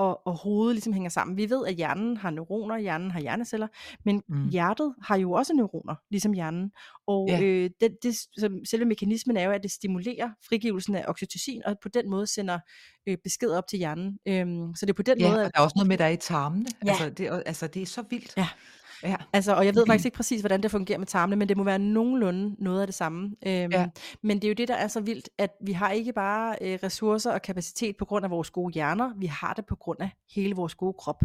og, 0.00 0.26
og 0.26 0.36
hovedet 0.38 0.74
ligesom 0.74 0.92
hænger 0.92 1.10
sammen. 1.10 1.36
Vi 1.36 1.50
ved, 1.50 1.66
at 1.66 1.74
hjernen 1.74 2.16
har 2.16 2.30
neuroner, 2.30 2.78
hjernen 2.78 3.10
har 3.10 3.20
hjerneceller, 3.20 3.68
men 4.04 4.22
Mm. 4.28 4.48
hjertet 4.48 4.94
har 5.02 5.16
jo 5.16 5.32
også 5.32 5.52
neuroner, 5.54 5.94
ligesom 6.10 6.32
hjernen. 6.32 6.72
Og 7.06 7.28
Ja. 7.28 7.40
øh, 7.42 7.70
det, 7.80 7.96
det, 8.02 8.14
som, 8.38 8.64
selve 8.64 8.84
mekanismen 8.84 9.36
er 9.36 9.44
jo, 9.44 9.50
at 9.50 9.62
det 9.62 9.70
stimulerer 9.70 10.30
frigivelsen 10.48 10.94
af 10.94 11.04
oxytocin, 11.08 11.62
og 11.66 11.76
på 11.82 11.88
den 11.88 12.10
måde 12.10 12.26
sender 12.26 12.58
øh, 13.08 13.16
besked 13.24 13.50
op 13.50 13.66
til 13.66 13.78
hjernen. 13.78 14.18
Øhm, 14.28 14.74
så 14.74 14.86
det 14.86 14.90
er 14.90 14.94
på 14.94 15.02
den 15.02 15.18
Ja, 15.20 15.28
måde, 15.28 15.40
og 15.40 15.46
at 15.46 15.52
der 15.54 15.60
er 15.60 15.64
også 15.64 15.74
noget 15.76 15.88
med, 15.88 15.98
der 15.98 16.04
er 16.04 16.08
i 16.08 16.16
tarmene. 16.16 16.66
Ja. 16.84 16.90
Altså, 16.90 17.10
det, 17.10 17.26
er- 17.26 17.42
altså, 17.46 17.66
det 17.66 17.82
er 17.82 17.86
så 17.86 18.02
vildt. 18.10 18.32
Ja. 18.36 18.46
Ja. 19.02 19.16
Altså, 19.32 19.54
og 19.54 19.66
jeg 19.66 19.74
ved 19.74 19.86
faktisk 19.86 20.06
ikke 20.08 20.16
præcis, 20.16 20.40
hvordan 20.40 20.62
det 20.62 20.70
fungerer 20.70 20.98
med 20.98 21.06
tarmene, 21.06 21.36
men 21.36 21.48
det 21.48 21.56
må 21.56 21.64
være 21.64 21.78
nogenlunde 21.78 22.54
noget 22.58 22.80
af 22.80 22.86
det 22.86 22.94
samme. 22.94 23.22
Øhm, 23.46 23.72
Ja. 23.72 23.86
Men 24.22 24.36
det 24.36 24.44
er 24.44 24.48
jo 24.48 24.54
det, 24.54 24.68
der 24.68 24.74
er 24.74 24.88
så 24.88 25.00
vildt, 25.00 25.28
at 25.38 25.50
vi 25.64 25.72
har 25.72 25.90
ikke 25.90 26.12
bare 26.12 26.56
øh, 26.60 26.78
ressourcer 26.82 27.32
og 27.32 27.42
kapacitet 27.42 27.96
på 27.96 28.04
grund 28.04 28.24
af 28.24 28.30
vores 28.30 28.50
gode 28.50 28.72
hjerner, 28.74 29.10
vi 29.16 29.26
har 29.26 29.52
det 29.54 29.66
på 29.66 29.76
grund 29.76 30.00
af 30.00 30.10
hele 30.34 30.54
vores 30.54 30.74
gode 30.74 30.92
krop. 30.98 31.22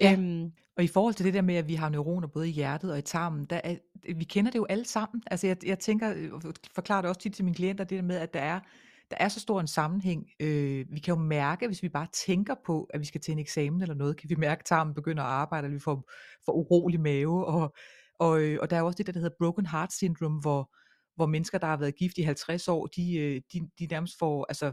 Ja. 0.00 0.12
Øhm, 0.12 0.52
Og 0.76 0.84
i 0.84 0.86
forhold 0.86 1.14
til 1.14 1.24
det 1.26 1.34
der 1.34 1.42
med, 1.42 1.54
at 1.54 1.68
vi 1.68 1.74
har 1.74 1.88
neuroner 1.88 2.28
både 2.28 2.48
i 2.48 2.52
hjertet 2.52 2.92
og 2.92 2.98
i 2.98 3.02
tarmen, 3.02 3.44
der 3.44 3.60
er, 3.64 3.74
vi 4.16 4.24
kender 4.24 4.50
det 4.50 4.58
jo 4.58 4.66
alle 4.68 4.84
sammen. 4.84 5.22
Altså 5.26 5.46
jeg, 5.46 5.56
jeg 5.66 5.78
tænker, 5.78 6.12
øh, 6.16 6.32
og 6.32 6.42
forklarer 6.74 7.00
det 7.02 7.08
også 7.08 7.20
tit 7.20 7.34
til 7.34 7.44
mine 7.44 7.54
klienter, 7.54 7.84
det 7.84 7.96
der 7.96 8.02
med, 8.02 8.16
at 8.16 8.34
der 8.34 8.40
er, 8.40 8.60
der 9.10 9.16
er 9.20 9.28
så 9.28 9.40
stor 9.40 9.60
en 9.60 9.66
sammenhæng. 9.66 10.26
Øh, 10.40 10.86
vi 10.90 11.00
kan 11.00 11.14
jo 11.14 11.20
mærke, 11.20 11.66
hvis 11.66 11.82
vi 11.82 11.88
bare 11.88 12.06
tænker 12.12 12.54
på, 12.66 12.84
at 12.90 13.00
vi 13.00 13.04
skal 13.04 13.20
til 13.20 13.32
en 13.32 13.38
eksamen 13.38 13.82
eller 13.82 13.94
noget, 13.94 14.16
kan 14.16 14.30
vi 14.30 14.34
mærke, 14.34 14.60
at 14.60 14.64
tarmen 14.64 14.94
begynder 14.94 15.22
at 15.22 15.28
arbejde, 15.28 15.64
eller 15.64 15.76
vi 15.76 15.82
får, 15.82 16.10
får 16.44 16.52
urolig 16.52 17.00
mave. 17.00 17.46
Og, 17.46 17.74
og, 18.18 18.42
øh, 18.42 18.58
og 18.62 18.70
der 18.70 18.76
er 18.76 18.80
jo 18.80 18.86
også 18.86 18.96
det 18.98 19.06
der, 19.06 19.12
der 19.12 19.20
hedder 19.20 19.36
broken 19.38 19.66
heart 19.66 19.92
syndrome, 19.92 20.40
hvor, 20.40 20.74
hvor 21.16 21.26
mennesker, 21.26 21.58
der 21.58 21.66
har 21.66 21.76
været 21.76 21.96
gift 21.96 22.18
i 22.18 22.22
50 22.22 22.68
år, 22.68 22.86
de, 22.86 23.16
øh, 23.16 23.40
de, 23.52 23.60
de 23.78 23.86
nærmest 23.86 24.18
får, 24.18 24.46
altså, 24.48 24.72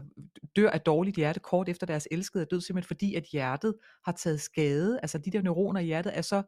dør 0.56 0.70
af 0.70 0.80
dårligt 0.80 1.16
hjerte 1.16 1.40
kort 1.40 1.68
efter 1.68 1.86
deres 1.86 2.08
elskede 2.10 2.42
er 2.42 2.46
død, 2.46 2.60
simpelthen 2.60 2.88
fordi, 2.88 3.14
at 3.14 3.24
hjertet 3.24 3.74
har 4.04 4.12
taget 4.12 4.40
skade. 4.40 4.98
Altså 5.02 5.18
de 5.18 5.30
der 5.30 5.42
neuroner 5.42 5.80
i 5.80 5.84
hjertet 5.84 6.18
er 6.18 6.22
så, 6.22 6.42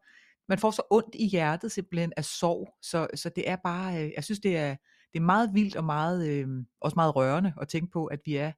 man 0.49 0.59
får 0.59 0.71
så 0.71 0.83
ondt 0.91 1.15
i 1.15 1.27
hjertet 1.27 1.73
simpelthen 1.73 2.13
af 2.17 2.25
sorg. 2.25 2.75
Så, 2.83 3.07
så 3.15 3.31
det 3.37 3.51
er 3.51 3.57
bare, 3.57 4.05
øh, 4.05 4.11
jeg 4.17 4.25
synes 4.25 4.41
det 4.41 4.57
er, 4.57 4.77
det 5.13 5.19
er 5.19 5.25
meget 5.25 5.55
vildt 5.55 5.77
og 5.77 5.85
meget, 5.85 6.29
øh, 6.29 6.49
også 6.81 6.95
meget 6.95 7.17
rørende 7.17 7.53
at 7.61 7.69
tænke 7.69 7.91
på, 7.93 8.07
at 8.07 8.21
vi 8.25 8.37
er, 8.37 8.53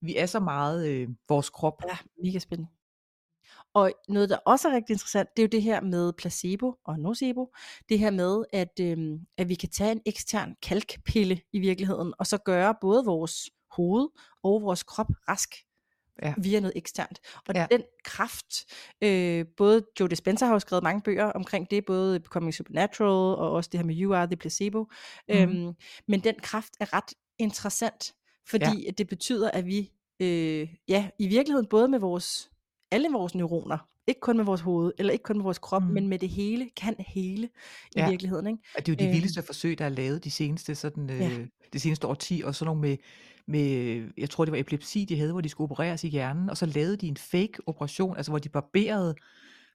vi 0.00 0.16
er 0.16 0.26
så 0.26 0.40
meget 0.40 0.88
øh, 0.88 1.08
vores 1.28 1.50
krop. 1.50 1.82
ja, 1.88 1.96
mega 2.22 2.38
spændende. 2.38 2.70
Og 3.74 3.92
noget, 4.08 4.30
der 4.30 4.36
også 4.46 4.68
er 4.68 4.74
rigtig 4.74 4.94
interessant, 4.94 5.28
det 5.36 5.42
er 5.42 5.46
jo 5.46 5.50
det 5.52 5.62
her 5.62 5.80
med 5.80 6.12
placebo 6.12 6.74
og 6.84 6.98
nocebo. 6.98 7.54
Det 7.88 7.98
her 7.98 8.10
med, 8.10 8.44
at, 8.52 8.80
øh, 8.80 9.20
at 9.36 9.48
vi 9.48 9.54
kan 9.54 9.68
tage 9.68 9.92
en 9.92 10.00
ekstern 10.06 10.56
kalkpille 10.62 11.40
i 11.52 11.58
virkeligheden, 11.58 12.14
og 12.18 12.26
så 12.26 12.38
gøre 12.38 12.74
både 12.80 13.04
vores 13.04 13.50
hoved 13.70 14.08
og 14.42 14.62
vores 14.62 14.82
krop 14.82 15.10
rask 15.28 15.54
Ja. 16.22 16.34
via 16.38 16.60
noget 16.60 16.72
eksternt. 16.76 17.20
Og 17.48 17.54
Ja. 17.54 17.66
den 17.70 17.82
kraft, 18.04 18.64
øh, 19.02 19.44
både 19.56 19.82
Joe 20.00 20.08
Dispenza 20.08 20.44
har 20.46 20.52
jo 20.52 20.58
skrevet 20.58 20.82
mange 20.82 21.02
bøger 21.02 21.24
omkring 21.24 21.70
det, 21.70 21.84
både 21.84 22.20
Becoming 22.20 22.54
Supernatural 22.54 23.36
og 23.38 23.50
også 23.52 23.70
det 23.72 23.80
her 23.80 23.84
med 23.86 24.00
You 24.00 24.14
Are 24.14 24.26
the 24.26 24.36
Placebo. 24.36 24.86
Mhm. 25.28 25.38
Øhm, 25.38 25.72
men 26.08 26.20
den 26.20 26.34
kraft 26.42 26.72
er 26.80 26.92
ret 26.92 27.14
interessant, 27.38 28.14
fordi 28.48 28.84
ja. 28.84 28.90
det 28.90 29.06
betyder, 29.08 29.50
at 29.50 29.66
vi 29.66 29.92
øh, 30.20 30.68
ja, 30.88 31.08
i 31.18 31.26
virkeligheden 31.26 31.66
både 31.66 31.88
med 31.88 31.98
vores 31.98 32.50
alle 32.90 33.08
vores 33.12 33.34
neuroner, 33.34 33.78
ikke 34.08 34.20
kun 34.20 34.36
med 34.36 34.44
vores 34.44 34.60
hoved, 34.60 34.92
eller 34.98 35.12
ikke 35.12 35.22
kun 35.22 35.36
med 35.36 35.42
vores 35.42 35.58
krop, 35.58 35.82
mm. 35.82 35.88
men 35.88 36.08
med 36.08 36.18
det 36.18 36.28
hele, 36.28 36.70
kan 36.76 36.94
hele 36.98 37.46
i 37.46 37.48
Ja. 37.96 38.08
virkeligheden. 38.10 38.46
Ikke? 38.46 38.58
Og 38.76 38.86
det 38.86 38.92
er 38.92 38.96
jo 38.96 38.98
de 38.98 39.04
Øhm. 39.04 39.12
vildeste 39.14 39.42
forsøg, 39.42 39.78
der 39.78 39.84
er 39.84 39.88
lavet 39.88 40.24
de 40.24 40.30
seneste, 40.30 40.74
sådan, 40.74 41.10
øh, 41.10 41.20
Ja. 41.20 41.30
det 41.72 41.80
seneste 41.80 42.06
årti, 42.06 42.42
og 42.44 42.54
sådan 42.54 42.66
nogle 42.66 42.80
med, 42.80 42.96
med, 43.46 44.02
jeg 44.18 44.30
tror 44.30 44.44
det 44.44 44.52
var 44.52 44.58
epilepsi, 44.58 45.04
de 45.04 45.16
havde, 45.18 45.32
hvor 45.32 45.40
de 45.40 45.48
skulle 45.48 45.66
opereres 45.70 46.04
i 46.04 46.08
hjernen, 46.08 46.50
og 46.50 46.56
så 46.56 46.66
lavede 46.66 46.96
de 46.96 47.06
en 47.08 47.16
fake 47.16 47.52
operation, 47.66 48.16
altså 48.16 48.32
hvor 48.32 48.38
de 48.38 48.48
barberede, 48.48 49.14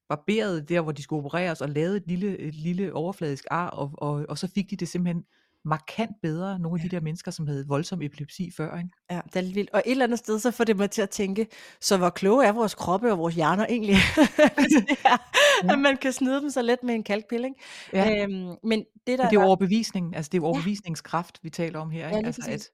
barberede 0.10 0.62
der, 0.62 0.82
hvor 0.82 0.92
de 0.92 1.04
skulle 1.04 1.20
opereres, 1.20 1.62
og 1.62 1.70
lavede 1.70 1.98
et 1.98 2.04
lille, 2.08 2.38
et 2.40 2.56
lille 2.56 2.94
overfladisk 2.94 3.46
ar, 3.52 3.68
og, 3.70 3.92
og, 3.98 4.26
og 4.30 4.38
så 4.38 4.48
fik 4.48 4.70
de 4.70 4.76
det 4.76 4.88
simpelthen 4.88 5.24
markant 5.66 6.12
bedre, 6.22 6.60
nogle 6.60 6.82
af 6.84 6.90
de 6.90 6.96
der 6.96 7.02
mennesker, 7.02 7.32
som 7.32 7.48
havde 7.48 7.68
voldsom 7.68 8.02
epilepsi 8.02 8.52
før, 8.58 8.78
ikke? 8.78 8.90
Ja, 9.12 9.22
det 9.34 9.36
er 9.50 9.54
vildt. 9.54 9.70
Og 9.74 9.84
et 9.86 9.92
eller 9.92 10.06
andet 10.06 10.20
sted, 10.20 10.40
så 10.40 10.52
får 10.52 10.64
det 10.64 10.78
mig 10.78 10.92
til 10.92 11.02
at 11.02 11.10
tænke, 11.10 11.48
så 11.82 11.98
hvor 11.98 12.10
kloge 12.10 12.46
er 12.46 12.52
vores 12.52 12.76
kroppe 12.76 13.12
og 13.12 13.18
vores 13.18 13.36
hjerner 13.36 13.66
egentlig? 13.70 13.96
Ja. 15.06 15.18
at 15.74 15.80
man 15.80 15.98
kan 15.98 16.14
snide 16.14 16.42
dem 16.42 16.50
så 16.50 16.62
let 16.62 16.84
med 16.84 16.96
en 16.96 17.04
kalkpille. 17.04 17.48
Ikke? 17.48 17.60
Ja. 17.94 18.24
Øhm, 18.24 18.32
men 18.64 18.80
det 18.80 18.88
der 19.08 19.18
Men 19.18 19.18
det 19.18 19.38
er 19.38 19.42
jo 19.42 19.42
overbevisning, 19.42 20.16
altså 20.16 20.30
det 20.30 20.38
er 20.38 20.42
jo 20.42 20.46
Ja. 20.46 20.48
overbevisningskraft, 20.50 21.40
vi 21.44 21.50
taler 21.50 21.80
om 21.80 21.90
her, 21.92 22.00
Ja, 22.00 22.08
ikke? 22.08 22.18
lige 22.20 22.26
altså, 22.26 22.52
at, 22.52 22.70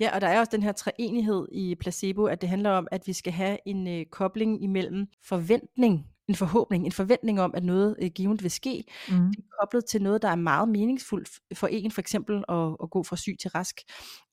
Ja, 0.00 0.14
og 0.14 0.20
der 0.20 0.26
er 0.28 0.38
også 0.40 0.50
den 0.52 0.62
her 0.62 0.72
treenighed 0.72 1.46
i 1.52 1.74
placebo, 1.74 2.24
at 2.24 2.40
det 2.40 2.48
handler 2.48 2.70
om, 2.70 2.86
at 2.90 3.06
vi 3.06 3.12
skal 3.12 3.32
have 3.32 3.58
en 3.66 3.88
øh, 3.88 4.06
kobling 4.06 4.62
imellem 4.62 5.06
forventning, 5.24 6.06
en 6.28 6.34
forhåbning, 6.34 6.86
en 6.86 6.92
forventning 6.92 7.40
om, 7.40 7.54
at 7.54 7.64
noget 7.64 7.96
øh, 8.02 8.10
givet 8.14 8.42
vil 8.42 8.50
ske, 8.50 8.84
mm, 9.08 9.30
det 9.30 9.38
er 9.38 9.56
koblet 9.60 9.84
til 9.84 10.02
noget, 10.02 10.22
der 10.22 10.28
er 10.28 10.36
meget 10.36 10.68
meningsfuldt 10.68 11.28
for 11.54 11.66
en, 11.66 11.90
for 11.90 12.00
eksempel 12.00 12.44
at, 12.48 12.76
at 12.82 12.90
gå 12.90 13.02
fra 13.02 13.16
syg 13.16 13.36
til 13.40 13.50
rask. 13.50 13.80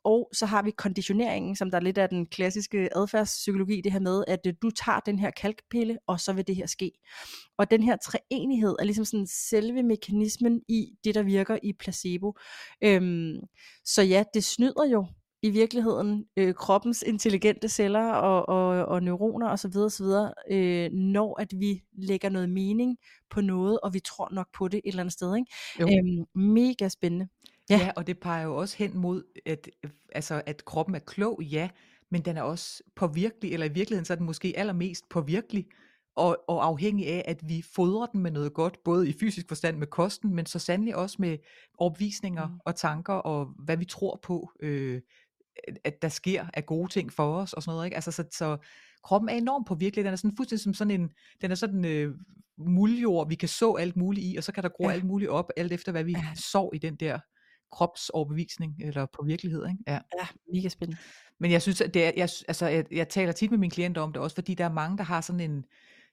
Og 0.03 0.29
så 0.33 0.45
har 0.45 0.63
vi 0.63 0.71
konditioneringen, 0.71 1.55
som 1.55 1.71
der 1.71 1.77
er 1.77 1.81
lidt 1.81 1.97
af 1.97 2.09
den 2.09 2.25
klassiske 2.25 2.97
adfærdspsykologi, 2.97 3.81
det 3.81 3.91
her 3.91 3.99
med, 3.99 4.23
at 4.27 4.39
øh, 4.47 4.53
du 4.61 4.69
tager 4.71 4.99
den 4.99 5.19
her 5.19 5.31
kalkpille, 5.31 5.97
og 6.07 6.19
så 6.19 6.33
vil 6.33 6.47
det 6.47 6.55
her 6.55 6.65
ske. 6.65 6.91
Og 7.57 7.71
den 7.71 7.83
her 7.83 7.97
treenighed 8.05 8.75
er 8.79 8.83
ligesom 8.83 9.05
sådan 9.05 9.27
selve 9.27 9.83
mekanismen 9.83 10.61
i 10.67 10.87
det, 11.03 11.15
der 11.15 11.23
virker 11.23 11.57
i 11.63 11.73
placebo. 11.73 12.33
Øhm, 12.83 13.35
så 13.85 14.01
ja, 14.01 14.23
det 14.33 14.43
snyder 14.43 14.85
jo 14.91 15.07
i 15.45 15.49
virkeligheden 15.49 16.25
øh, 16.37 16.53
kroppens 16.53 17.01
intelligente 17.07 17.69
celler 17.69 18.11
og, 18.11 18.49
og, 18.49 18.85
og 18.85 19.03
neuroner 19.03 19.49
osv. 19.49 19.77
osv. 19.77 20.05
Øh, 20.51 20.91
når 20.91 21.41
at 21.41 21.53
vi 21.59 21.83
lægger 21.97 22.29
noget 22.29 22.49
mening 22.49 22.97
på 23.29 23.41
noget, 23.41 23.79
og 23.79 23.93
vi 23.93 23.99
tror 23.99 24.29
nok 24.31 24.47
på 24.53 24.67
det 24.67 24.77
et 24.77 24.81
eller 24.85 24.99
andet 25.03 25.13
sted. 25.13 25.35
Ikke? 25.35 25.51
Øhm, 25.99 26.43
mega 26.53 26.89
spændende. 26.89 27.27
Ja. 27.69 27.77
Ja. 27.77 27.91
og 27.95 28.07
det 28.07 28.19
peger 28.19 28.43
jo 28.43 28.55
også 28.55 28.77
hen 28.77 28.97
mod, 28.97 29.23
at, 29.45 29.69
øh, 29.83 29.89
altså, 30.11 30.41
at 30.45 30.65
kroppen 30.65 30.95
er 30.95 30.99
klog, 30.99 31.43
ja, 31.43 31.69
men 32.11 32.21
den 32.21 32.37
er 32.37 32.41
også 32.41 32.83
påvirkelig, 32.95 33.53
eller 33.53 33.65
i 33.65 33.73
virkeligheden 33.73 34.05
så 34.05 34.13
er 34.13 34.17
den 34.17 34.25
måske 34.25 34.53
allermest 34.57 35.09
påvirkelig, 35.09 35.65
og, 36.15 36.37
og 36.47 36.65
afhængig 36.65 37.07
af, 37.07 37.23
at 37.27 37.49
vi 37.49 37.63
fodrer 37.75 38.05
den 38.05 38.21
med 38.21 38.31
noget 38.31 38.53
godt, 38.53 38.77
både 38.85 39.09
i 39.09 39.13
fysisk 39.19 39.47
forstand 39.47 39.77
med 39.77 39.87
kosten, 39.87 40.35
men 40.35 40.45
så 40.45 40.59
sandelig 40.59 40.95
også 40.95 41.15
med 41.19 41.37
overbevisninger 41.77 42.47
Mm. 42.47 42.59
og 42.65 42.75
tanker, 42.75 43.13
og 43.13 43.45
hvad 43.59 43.77
vi 43.77 43.85
tror 43.85 44.19
på, 44.23 44.49
øh, 44.59 45.01
at 45.83 46.01
der 46.01 46.09
sker 46.09 46.45
af 46.53 46.65
gode 46.65 46.91
ting 46.91 47.13
for 47.13 47.35
os 47.35 47.53
og 47.53 47.63
sådan 47.63 47.75
noget, 47.75 47.85
ikke? 47.85 47.95
Altså, 47.95 48.11
så, 48.11 48.23
så 48.31 48.57
kroppen 49.03 49.29
er 49.29 49.33
enormt 49.33 49.67
påvirkelig, 49.67 50.05
den 50.05 50.13
er 50.13 50.17
sådan 50.17 50.37
fuldstændig 50.37 50.63
som 50.63 50.73
sådan 50.73 51.01
en, 51.01 51.09
den 51.41 51.51
er 51.51 51.55
sådan 51.55 51.85
øh, 51.85 52.15
muljord, 52.57 53.29
vi 53.29 53.35
kan 53.35 53.49
så 53.49 53.73
alt 53.73 53.95
muligt 53.97 54.25
i, 54.33 54.35
og 54.37 54.43
så 54.43 54.51
kan 54.51 54.63
der 54.63 54.69
gro 54.69 54.83
Ja. 54.87 54.93
alt 54.93 55.03
muligt 55.05 55.31
op, 55.31 55.49
alt 55.57 55.71
efter 55.73 55.91
hvad 55.91 56.03
vi 56.03 56.11
Ja. 56.11 56.25
så 56.35 56.69
i 56.73 56.77
den 56.77 56.95
der 56.95 57.19
kropsoverbevisning, 57.71 58.75
eller 58.81 59.05
på 59.05 59.23
virkelighed, 59.25 59.67
ikke? 59.67 59.83
Ja. 59.87 59.93
Ja, 59.93 60.27
mega 60.53 60.69
spændende. 60.69 61.01
Men 61.39 61.51
jeg 61.51 61.61
synes, 61.61 61.81
at 61.81 61.93
det 61.93 62.05
er, 62.05 62.11
jeg, 62.17 62.29
altså, 62.47 62.67
jeg, 62.67 62.85
jeg 62.91 63.09
taler 63.09 63.31
tit 63.31 63.51
med 63.51 63.57
mine 63.59 63.71
klienter 63.71 64.01
om 64.01 64.13
det 64.13 64.21
også, 64.21 64.35
fordi 64.35 64.53
der 64.53 64.65
er 64.65 64.71
mange, 64.73 64.97
der 64.97 65.03
har 65.03 65.21
sådan 65.21 65.39
en, 65.51 65.63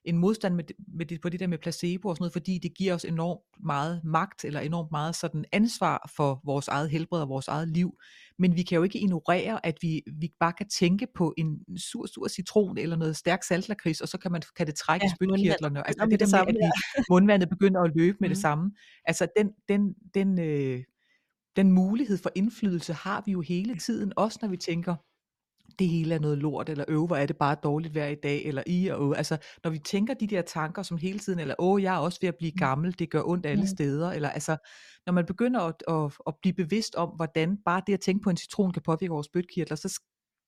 en 0.05 0.17
modstand 0.17 0.55
med, 0.55 0.63
med 0.87 1.05
det, 1.05 1.21
på 1.21 1.29
det 1.29 1.39
der 1.39 1.47
med 1.47 1.57
placebo 1.57 2.07
og 2.09 2.15
sådan 2.15 2.21
noget, 2.23 2.33
fordi 2.33 2.57
det 2.63 2.73
giver 2.77 2.93
os 2.95 3.05
enormt 3.05 3.41
meget 3.65 4.01
magt, 4.03 4.45
eller 4.45 4.59
enormt 4.59 4.91
meget 4.91 5.15
sådan 5.15 5.45
ansvar 5.51 6.11
for 6.15 6.41
vores 6.45 6.67
eget 6.67 6.89
helbred 6.89 7.21
og 7.21 7.29
vores 7.29 7.47
eget 7.47 7.67
liv. 7.67 7.97
Men 8.39 8.55
vi 8.55 8.63
kan 8.63 8.75
jo 8.75 8.83
ikke 8.83 8.99
ignorere, 8.99 9.65
at 9.65 9.77
vi, 9.81 10.01
vi 10.19 10.29
bare 10.39 10.53
kan 10.53 10.69
tænke 10.69 11.07
på 11.15 11.33
en 11.37 11.59
sur, 11.77 12.05
sur 12.05 12.27
citron 12.27 12.77
eller 12.77 12.95
noget 12.95 13.17
stærk 13.17 13.43
saltlakrids, 13.43 14.01
og 14.01 14.07
så 14.07 14.17
kan, 14.17 14.31
man, 14.31 14.41
kan 14.57 14.67
det 14.67 14.75
trække 14.75 15.05
Ja, 15.05 15.13
spytkirtlerne. 15.15 15.87
Altså 15.87 16.05
med 16.05 16.11
det 16.11 16.19
det 16.19 16.19
der 16.19 16.25
med, 16.25 16.29
samme, 16.29 16.49
at 16.49 16.55
vi, 16.97 17.03
mundvandet 17.09 17.49
begynder 17.49 17.81
at 17.81 17.91
løbe 17.95 18.17
med 18.19 18.29
det 18.29 18.37
Mhm. 18.37 18.41
samme. 18.41 18.71
Altså 19.05 19.27
den, 19.37 19.49
den, 19.69 19.93
den, 20.13 20.39
øh, 20.39 20.83
den 21.55 21.71
mulighed 21.71 22.17
for 22.17 22.29
indflydelse 22.35 22.93
har 22.93 23.23
vi 23.25 23.31
jo 23.31 23.41
hele 23.41 23.77
tiden, 23.77 24.13
også 24.15 24.39
når 24.41 24.49
vi 24.49 24.57
tænker, 24.57 24.95
det 25.79 25.87
hele 25.87 26.15
er 26.15 26.19
noget 26.19 26.37
lort, 26.37 26.69
eller 26.69 26.85
øv, 26.87 27.07
hvor 27.07 27.15
er 27.15 27.25
det 27.25 27.37
bare 27.37 27.55
dårligt 27.63 27.91
hver 27.91 28.07
i 28.07 28.15
dag, 28.15 28.45
eller 28.45 28.63
i 28.67 28.87
og 28.87 29.01
øv. 29.05 29.13
Altså, 29.17 29.37
når 29.63 29.71
vi 29.71 29.79
tænker 29.79 30.13
de 30.13 30.27
der 30.27 30.41
tanker 30.41 30.83
som 30.83 30.97
hele 30.97 31.19
tiden, 31.19 31.39
eller 31.39 31.55
åh, 31.59 31.83
jeg 31.83 31.95
er 31.95 31.99
også 31.99 32.17
ved 32.21 32.27
at 32.29 32.35
blive 32.35 32.51
Mm. 32.51 32.57
gammel, 32.59 32.99
det 32.99 33.09
gør 33.09 33.21
ondt 33.25 33.45
alle 33.45 33.67
steder, 33.67 34.11
eller 34.11 34.29
altså, 34.29 34.57
når 35.05 35.13
man 35.13 35.25
begynder 35.25 35.59
at, 35.61 35.75
at, 35.87 36.11
at 36.27 36.33
blive 36.41 36.53
bevidst 36.53 36.95
om, 36.95 37.09
hvordan 37.09 37.57
bare 37.65 37.81
det 37.87 37.93
at 37.93 37.99
tænke 37.99 38.23
på 38.23 38.29
en 38.29 38.37
citron 38.37 38.71
kan 38.71 38.81
påvirke 38.81 39.11
vores 39.11 39.25
spytkirtler, 39.25 39.75
så 39.77 40.01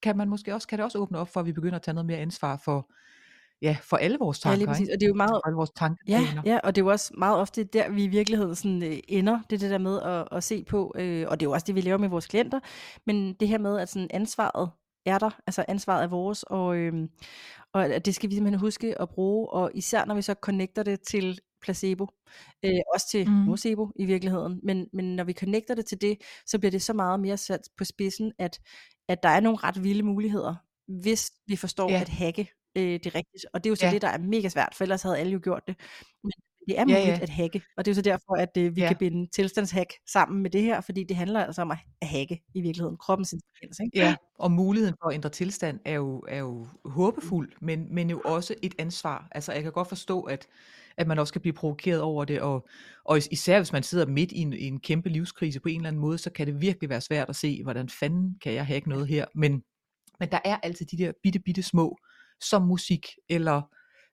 kan 0.03 0.17
man 0.17 0.29
måske 0.29 0.53
også, 0.53 0.67
kan 0.67 0.77
det 0.77 0.83
også 0.85 0.97
åbne 0.97 1.17
op 1.19 1.29
for, 1.29 1.39
at 1.39 1.45
vi 1.45 1.51
begynder 1.53 1.75
at 1.75 1.81
tage 1.81 1.95
noget 1.95 2.05
mere 2.05 2.17
ansvar 2.17 2.61
for, 2.65 2.91
ja, 3.61 3.77
for 3.81 3.97
alle 3.97 4.17
vores 4.19 4.45
Ja, 4.45 4.49
lige 4.49 4.59
tanker, 4.59 4.71
præcis. 4.73 4.81
ikke? 4.81 4.93
Og 4.95 4.99
det 4.99 5.05
er 5.05 5.07
jo 5.07 5.13
meget, 5.13 5.29
For 5.43 5.47
alle 5.47 5.55
vores 5.55 5.69
Ja, 5.69 5.79
tankebaner. 5.79 6.41
ja, 6.45 6.59
og 6.63 6.75
det 6.75 6.81
er 6.81 6.85
jo 6.85 6.91
også 6.91 7.13
meget 7.17 7.37
ofte 7.37 7.63
der, 7.63 7.89
vi 7.89 8.03
i 8.03 8.07
virkeligheden 8.07 8.55
sådan, 8.55 8.83
øh, 8.83 8.97
ender, 9.07 9.39
det 9.49 9.55
er 9.55 9.59
det 9.59 9.69
der 9.71 9.77
med 9.77 10.01
at, 10.01 10.27
at 10.31 10.43
se 10.43 10.63
på, 10.63 10.93
øh, 10.97 11.25
og 11.29 11.39
det 11.39 11.45
er 11.45 11.49
jo 11.49 11.53
også 11.53 11.63
det, 11.67 11.75
vi 11.75 11.81
laver 11.81 11.97
med 11.97 12.09
vores 12.09 12.27
klienter, 12.27 12.59
men 13.05 13.33
det 13.33 13.47
her 13.47 13.57
med, 13.57 13.79
at 13.79 13.89
sådan, 13.89 14.07
ansvaret 14.13 14.69
er 15.05 15.17
der, 15.19 15.29
altså 15.47 15.65
ansvaret 15.67 16.03
er 16.03 16.07
vores, 16.07 16.43
og, 16.43 16.77
øh, 16.77 16.93
og 17.73 18.05
det 18.05 18.15
skal 18.15 18.29
vi 18.29 18.35
simpelthen 18.35 18.59
huske 18.59 19.01
at 19.01 19.09
bruge, 19.09 19.49
og 19.49 19.71
især 19.73 20.05
når 20.05 20.15
vi 20.15 20.21
så 20.21 20.33
connecter 20.41 20.83
det 20.83 21.01
til 21.01 21.39
placebo, 21.61 22.07
øh, 22.65 22.71
også 22.93 23.07
til 23.09 23.29
Mm. 23.29 23.33
nocebo 23.35 23.91
i 23.95 24.05
virkeligheden, 24.05 24.59
men, 24.63 24.87
men 24.93 25.15
når 25.15 25.23
vi 25.23 25.33
connecter 25.33 25.75
det 25.75 25.85
til 25.85 26.01
det, 26.01 26.17
så 26.45 26.59
bliver 26.59 26.71
det 26.71 26.81
så 26.81 26.93
meget 26.93 27.19
mere 27.19 27.37
sat 27.37 27.61
på 27.77 27.85
spidsen, 27.85 28.31
at, 28.39 28.59
at 29.07 29.23
der 29.23 29.29
er 29.29 29.39
nogle 29.39 29.57
ret 29.63 29.83
vilde 29.83 30.03
muligheder, 30.03 30.55
hvis 30.87 31.31
vi 31.47 31.55
forstår 31.55 31.89
Ja. 31.91 32.01
at 32.01 32.09
hacke 32.09 32.49
øh, 32.77 32.83
det 33.03 33.15
rigtigt, 33.15 33.45
og 33.53 33.63
det 33.63 33.69
er 33.69 33.71
jo 33.71 33.75
så 33.75 33.85
Ja. 33.85 33.91
det, 33.91 34.01
der 34.01 34.07
er 34.07 34.17
mega 34.17 34.49
svært, 34.49 34.75
for 34.75 34.83
ellers 34.83 35.01
havde 35.03 35.17
alle 35.17 35.31
jo 35.33 35.39
gjort 35.43 35.63
det, 35.67 35.75
men 36.23 36.31
det 36.67 36.79
er 36.79 36.85
Ja, 36.87 36.99
muligt 36.99 37.17
ja. 37.17 37.19
at 37.21 37.29
hacke, 37.29 37.61
og 37.77 37.85
det 37.85 37.91
er 37.91 37.93
jo 37.93 37.95
så 37.95 38.01
derfor, 38.01 38.35
at 38.35 38.57
øh, 38.57 38.75
vi 38.75 38.81
Ja. 38.81 38.87
kan 38.87 38.97
binde 38.97 39.27
tilstandshack 39.31 39.93
sammen 40.11 40.41
med 40.43 40.49
det 40.49 40.61
her, 40.61 40.81
fordi 40.81 41.03
det 41.03 41.17
handler 41.17 41.43
altså 41.45 41.61
om 41.61 41.71
at, 41.71 41.77
hacke 42.01 42.41
i 42.53 42.61
virkeligheden, 42.61 42.97
kroppens 42.97 43.33
intelligens, 43.33 43.79
ikke? 43.79 43.97
Ja, 43.99 44.15
og 44.39 44.51
muligheden 44.51 44.95
for 45.03 45.09
at 45.09 45.13
ændre 45.13 45.29
tilstand 45.29 45.79
er 45.85 45.93
jo, 45.93 46.23
er 46.27 46.37
jo 46.39 46.67
håbefuld, 46.85 47.51
men, 47.61 47.95
men 47.95 48.09
jo 48.09 48.21
også 48.25 48.55
et 48.61 48.75
ansvar. 48.79 49.27
Altså 49.31 49.53
jeg 49.53 49.63
kan 49.63 49.71
godt 49.71 49.87
forstå, 49.89 50.21
at, 50.21 50.47
at 50.97 51.07
man 51.07 51.19
også 51.19 51.33
kan 51.33 51.41
blive 51.41 51.53
provokeret 51.53 52.01
over 52.01 52.25
det, 52.25 52.41
og, 52.41 52.67
og 53.03 53.17
is- 53.17 53.27
især 53.31 53.59
hvis 53.59 53.73
man 53.73 53.83
sidder 53.83 54.05
midt 54.05 54.31
i 54.31 54.37
en, 54.39 54.53
i 54.53 54.63
en 54.67 54.79
kæmpe 54.79 55.09
livskrise 55.09 55.59
på 55.59 55.69
en 55.69 55.75
eller 55.75 55.87
anden 55.87 56.01
måde, 56.01 56.17
så 56.17 56.29
kan 56.29 56.47
det 56.47 56.61
virkelig 56.61 56.89
være 56.89 57.01
svært 57.01 57.29
at 57.29 57.35
se, 57.35 57.63
hvordan 57.63 57.89
fanden 57.89 58.35
kan 58.43 58.53
jeg 58.53 58.65
hacke 58.65 58.89
noget 58.89 59.07
her. 59.07 59.25
Men, 59.35 59.63
men 60.19 60.29
der 60.31 60.39
er 60.45 60.57
altid 60.63 60.85
de 60.85 60.97
der 60.97 61.11
bitte, 61.23 61.39
bitte 61.39 61.63
små, 61.63 61.97
som 62.41 62.61
musik, 62.61 63.05
eller 63.29 63.61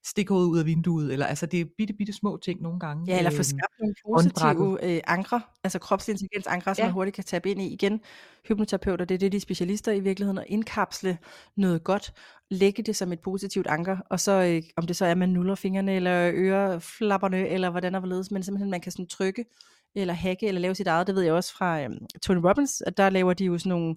stikhovedet 0.04 0.48
ud 0.48 0.58
af 0.58 0.66
vinduet, 0.66 1.12
eller 1.12 1.26
altså 1.26 1.46
det 1.46 1.60
er 1.60 1.64
bitte, 1.78 1.94
bitte 1.94 2.12
små 2.12 2.36
ting 2.36 2.62
nogle 2.62 2.80
gange. 2.80 3.04
Ja, 3.12 3.18
eller 3.18 3.30
få 3.30 3.34
øhm, 3.36 3.42
skabt 3.42 3.74
nogle 3.80 3.94
positive 4.06 4.84
øh, 4.96 5.00
ankre, 5.06 5.40
altså 5.64 5.78
kropslig 5.78 6.12
intelligens 6.14 6.46
ankre, 6.46 6.74
som 6.74 6.82
Ja. 6.82 6.86
man 6.86 6.92
hurtigt 6.94 7.14
kan 7.14 7.24
tabe 7.24 7.50
ind 7.50 7.60
i 7.62 7.72
igen. 7.72 8.00
Hypnoterapeuter, 8.48 9.04
det 9.04 9.14
er 9.14 9.18
det, 9.18 9.32
de 9.32 9.36
er 9.36 9.40
specialister 9.40 9.92
i 9.92 10.00
virkeligheden, 10.00 10.38
at 10.38 10.44
indkapsle 10.48 11.18
noget 11.56 11.84
godt, 11.84 12.12
lægge 12.50 12.82
det 12.82 12.96
som 12.96 13.12
et 13.12 13.20
positivt 13.20 13.66
anker, 13.66 13.96
og 14.10 14.20
så, 14.20 14.32
øh, 14.32 14.62
om 14.76 14.86
det 14.86 14.96
så 14.96 15.04
er, 15.06 15.14
man 15.14 15.28
nuller 15.28 15.54
fingrene, 15.54 15.96
eller 15.96 16.30
øreflapperne, 16.34 17.48
eller 17.48 17.70
hvordan 17.70 17.94
og 17.94 18.00
hvorledes, 18.00 18.30
men 18.30 18.42
simpelthen, 18.42 18.70
man 18.70 18.80
kan 18.80 18.92
sådan 18.92 19.06
trykke, 19.06 19.44
eller 19.94 20.14
hacke, 20.14 20.46
eller 20.48 20.60
lave 20.60 20.74
sit 20.74 20.86
eget, 20.86 21.06
det 21.06 21.14
ved 21.14 21.22
jeg 21.22 21.32
også 21.34 21.54
fra 21.54 21.82
øhm, 21.82 22.06
Tony 22.22 22.38
Robbins, 22.44 22.80
at 22.80 22.96
der 22.96 23.10
laver 23.10 23.32
de 23.34 23.44
jo 23.44 23.58
sådan 23.58 23.70
nogle, 23.70 23.96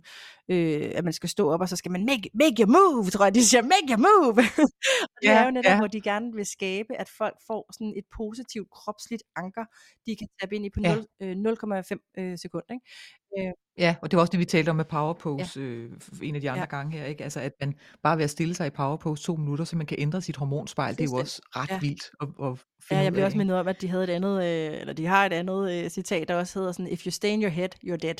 øh, 0.49 0.91
at 0.95 1.03
man 1.03 1.13
skal 1.13 1.29
stå 1.29 1.51
op, 1.51 1.61
og 1.61 1.69
så 1.69 1.75
skal 1.75 1.91
man 1.91 2.05
make, 2.05 2.29
make 2.33 2.55
your 2.59 2.67
move, 2.67 3.09
tror 3.09 3.25
jeg, 3.25 3.35
de 3.35 3.45
siger, 3.45 3.61
make 3.61 3.87
your 3.89 3.97
move, 3.97 4.37
og 5.13 5.17
det 5.21 5.29
Ja, 5.29 5.39
er 5.39 5.45
jo 5.45 5.51
netop, 5.51 5.69
ja. 5.71 5.77
hvor 5.77 5.87
de 5.87 6.01
gerne 6.01 6.33
vil 6.33 6.45
skabe, 6.45 6.95
at 6.99 7.09
folk 7.17 7.37
får 7.47 7.69
sådan 7.73 7.93
et 7.97 8.05
positivt 8.17 8.69
kropsligt 8.71 9.23
anker, 9.35 9.65
de 10.05 10.15
kan 10.15 10.27
tabe 10.41 10.55
ind 10.55 10.65
i 10.65 10.69
på 10.69 10.79
Ja. 10.83 10.95
0, 10.95 11.05
øh, 11.21 11.35
0,5 11.35 12.13
øh, 12.17 12.37
sekunder, 12.37 12.73
ikke? 12.73 13.47
Øh, 13.49 13.53
Ja, 13.77 13.95
og 14.01 14.11
det 14.11 14.17
var 14.17 14.21
også 14.21 14.31
det, 14.31 14.39
vi 14.39 14.45
talte 14.45 14.69
om 14.69 14.75
med 14.75 14.85
power 14.85 15.13
pose 15.13 15.59
ja. 15.59 15.65
øh, 15.65 15.91
en 16.23 16.35
af 16.35 16.41
de 16.41 16.49
andre 16.51 16.59
Ja. 16.61 16.65
gange 16.77 16.97
her, 16.97 17.05
ikke? 17.05 17.23
Altså, 17.23 17.39
at 17.39 17.51
man 17.59 17.73
bare 18.03 18.17
ved 18.17 18.23
at 18.23 18.29
stille 18.29 18.53
sig 18.55 18.67
i 18.67 18.69
power 18.69 18.97
pose 18.97 19.23
to 19.23 19.35
minutter, 19.35 19.65
så 19.65 19.75
man 19.75 19.85
kan 19.85 19.97
ændre 19.99 20.21
sit 20.21 20.35
hormonspejl, 20.37 20.97
det 20.97 21.03
er 21.03 21.07
jo 21.11 21.17
også 21.17 21.41
ret 21.45 21.69
Ja. 21.71 21.79
vildt 21.79 22.03
at, 22.21 22.27
at 22.27 22.45
Ja, 22.45 22.55
finde 22.95 23.03
jeg 23.03 23.11
ud 23.11 23.13
blev 23.15 23.25
også 23.25 23.37
mindet 23.37 23.57
om, 23.57 23.67
at 23.67 23.81
de 23.81 23.87
havde 23.87 24.03
et 24.03 24.09
andet, 24.09 24.37
øh, 24.43 24.79
eller 24.81 24.93
de 24.93 25.05
har 25.05 25.25
et 25.25 25.33
andet 25.33 25.71
øh, 25.83 25.89
citat, 25.89 26.27
der 26.27 26.35
også 26.35 26.59
hedder 26.59 26.71
sådan, 26.71 26.91
if 26.91 27.05
you 27.05 27.11
stay 27.11 27.29
in 27.29 27.41
your 27.43 27.49
head, 27.49 27.69
you're 27.85 27.95
dead. 27.95 28.15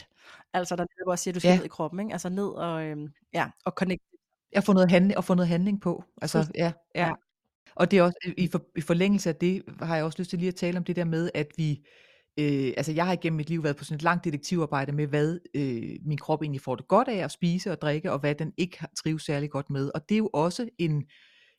Altså, 0.53 0.75
der 0.75 0.83
netop 0.83 1.11
også 1.11 1.23
siger, 1.23 1.31
at 1.31 1.35
du 1.35 1.39
skal 1.39 1.49
Ja. 1.49 1.55
ned 1.57 1.65
i 1.65 1.67
kroppen, 1.67 1.99
ikke? 1.99 2.11
Altså 2.11 2.29
ned 2.29 2.47
og, 2.47 2.83
øh, 2.83 2.97
ja, 3.33 3.47
og 3.65 3.71
connect. 3.71 4.01
At 4.53 4.63
få 4.63 4.73
noget 4.73 4.91
handling, 4.91 5.17
at 5.17 5.23
få 5.25 5.33
noget 5.33 5.47
handling 5.49 5.81
på. 5.81 6.03
Altså, 6.21 6.51
ja, 6.55 6.71
ja. 6.95 7.05
Ja. 7.07 7.11
Og 7.75 7.91
det 7.91 7.99
er 7.99 8.03
også, 8.03 8.33
i, 8.37 8.47
for, 8.51 8.61
i 8.75 8.81
forlængelse 8.81 9.29
af 9.29 9.35
det, 9.35 9.61
har 9.81 9.95
jeg 9.95 10.05
også 10.05 10.19
lyst 10.19 10.29
til 10.29 10.39
lige 10.39 10.49
at 10.49 10.55
tale 10.55 10.77
om 10.77 10.83
det 10.83 10.95
der 10.95 11.05
med, 11.05 11.29
at 11.33 11.47
vi, 11.57 11.85
øh, 12.39 12.73
altså 12.77 12.91
jeg 12.91 13.05
har 13.05 13.13
igennem 13.13 13.37
mit 13.37 13.49
liv 13.49 13.63
været 13.63 13.75
på 13.75 13.83
sådan 13.83 13.95
et 13.95 14.03
langt 14.03 14.25
detektivarbejde 14.25 14.91
med, 14.91 15.07
hvad 15.07 15.39
øh, 15.53 15.99
min 16.05 16.17
krop 16.17 16.41
egentlig 16.41 16.61
får 16.61 16.75
det 16.75 16.87
godt 16.87 17.07
af 17.07 17.23
at 17.23 17.31
spise 17.31 17.71
og 17.71 17.81
drikke, 17.81 18.11
og 18.11 18.19
hvad 18.19 18.35
den 18.35 18.53
ikke 18.57 18.77
trives 18.97 19.23
særlig 19.23 19.49
godt 19.49 19.69
med. 19.69 19.91
Og 19.95 20.09
det 20.09 20.15
er 20.15 20.19
jo 20.19 20.29
også 20.33 20.69
en, 20.77 21.03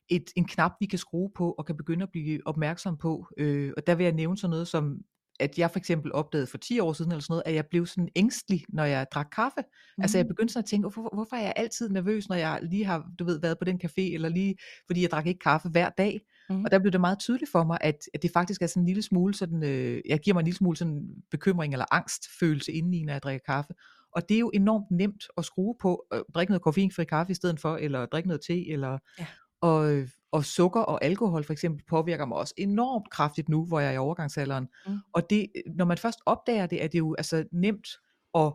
et, 0.09 0.23
en 0.35 0.45
knap, 0.45 0.71
vi 0.79 0.85
kan 0.85 0.99
skrue 0.99 1.31
på, 1.35 1.51
og 1.51 1.65
kan 1.65 1.77
begynde 1.77 2.03
at 2.03 2.11
blive 2.11 2.41
opmærksom 2.45 2.97
på. 2.97 3.27
Øh, 3.37 3.73
og 3.77 3.87
der 3.87 3.95
vil 3.95 4.03
jeg 4.03 4.13
nævne 4.13 4.37
sådan 4.37 4.49
noget 4.49 4.67
som, 4.67 4.97
at 5.39 5.57
jeg 5.57 5.71
for 5.71 5.79
eksempel 5.79 6.13
opdagede 6.13 6.47
for 6.47 6.57
10 6.57 6.79
år 6.79 6.93
siden, 6.93 7.11
eller 7.11 7.21
sådan 7.21 7.31
noget, 7.31 7.43
at 7.45 7.53
jeg 7.53 7.65
blev 7.65 7.85
sådan 7.85 8.09
ængstelig, 8.15 8.65
når 8.69 8.83
jeg 8.83 9.05
drak 9.13 9.27
kaffe. 9.35 9.61
Mm. 9.97 10.01
Altså 10.01 10.17
jeg 10.17 10.27
begyndte 10.27 10.53
sådan 10.53 10.63
at 10.63 10.69
tænke, 10.69 10.83
hvorfor, 10.83 11.09
hvorfor 11.13 11.35
er 11.35 11.41
jeg 11.41 11.53
altid 11.55 11.89
nervøs, 11.89 12.29
når 12.29 12.35
jeg 12.35 12.59
lige 12.63 12.85
har, 12.85 13.11
du 13.19 13.25
ved, 13.25 13.39
været 13.39 13.57
på 13.57 13.65
den 13.65 13.81
café, 13.85 14.13
eller 14.13 14.29
lige, 14.29 14.55
fordi 14.87 15.01
jeg 15.01 15.11
drak 15.11 15.27
ikke 15.27 15.39
kaffe 15.39 15.69
hver 15.69 15.89
dag. 15.89 16.21
Mhm. 16.49 16.65
Og 16.65 16.71
der 16.71 16.79
blev 16.79 16.91
det 16.91 17.01
meget 17.01 17.19
tydeligt 17.19 17.51
for 17.51 17.63
mig, 17.63 17.77
at, 17.81 17.97
at 18.13 18.21
det 18.21 18.31
faktisk 18.31 18.61
er 18.61 18.67
sådan 18.67 18.83
en 18.83 18.87
lille 18.87 19.01
smule 19.01 19.33
sådan, 19.33 19.63
øh, 19.63 20.01
jeg 20.09 20.19
giver 20.19 20.33
mig 20.33 20.41
en 20.41 20.45
lille 20.45 20.57
smule 20.57 20.77
sådan 20.77 21.07
bekymring 21.31 21.73
eller 21.73 21.85
angstfølelse 21.91 22.71
indeni, 22.71 23.03
når 23.03 23.13
jeg 23.13 23.23
drikker 23.23 23.53
kaffe. 23.53 23.73
Og 24.11 24.29
det 24.29 24.35
er 24.35 24.39
jo 24.39 24.51
enormt 24.53 24.91
nemt 24.91 25.23
at 25.37 25.45
skrue 25.45 25.75
på, 25.81 26.05
øh, 26.13 26.19
drikke 26.35 26.51
noget 26.51 26.61
koffeinfri 26.61 27.05
kaffe 27.05 27.31
i 27.31 27.35
stedet 27.35 27.59
for, 27.59 27.77
eller 27.77 28.05
drikke 28.05 28.27
noget 28.27 28.41
te, 28.47 28.69
eller, 28.69 28.97
Ja. 29.19 29.25
Og, 29.61 29.93
øh, 29.93 30.09
og 30.31 30.45
sukker 30.45 30.81
og 30.81 31.03
alkohol 31.03 31.43
for 31.43 31.53
eksempel 31.53 31.85
påvirker 31.89 32.25
mig 32.25 32.37
også 32.37 32.53
enormt 32.57 33.09
kraftigt 33.09 33.49
nu, 33.49 33.65
hvor 33.65 33.79
jeg 33.79 33.89
er 33.89 33.93
i 33.93 33.97
overgangsalderen. 33.97 34.67
Mm. 34.87 34.97
Og 35.13 35.29
det, 35.29 35.47
når 35.75 35.85
man 35.85 35.97
først 35.97 36.19
opdager 36.25 36.65
det, 36.65 36.83
er 36.83 36.87
det 36.87 36.99
jo 36.99 37.15
altså 37.17 37.45
nemt 37.51 37.87
at, 38.35 38.53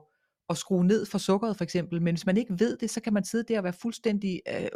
at 0.49 0.57
skrue 0.59 0.87
ned 0.87 1.07
for 1.07 1.19
sukkeret 1.19 1.57
for 1.57 1.65
eksempel, 1.65 2.03
men 2.03 2.15
hvis 2.15 2.27
man 2.27 2.37
ikke 2.37 2.55
ved 2.59 2.77
det, 2.77 2.91
så 2.91 3.01
kan 3.01 3.13
man 3.13 3.25
sidde 3.25 3.45
der 3.53 3.59
og 3.59 3.65
være 3.65 3.73
fuldstændig 3.73 4.41
øh, 4.49 4.69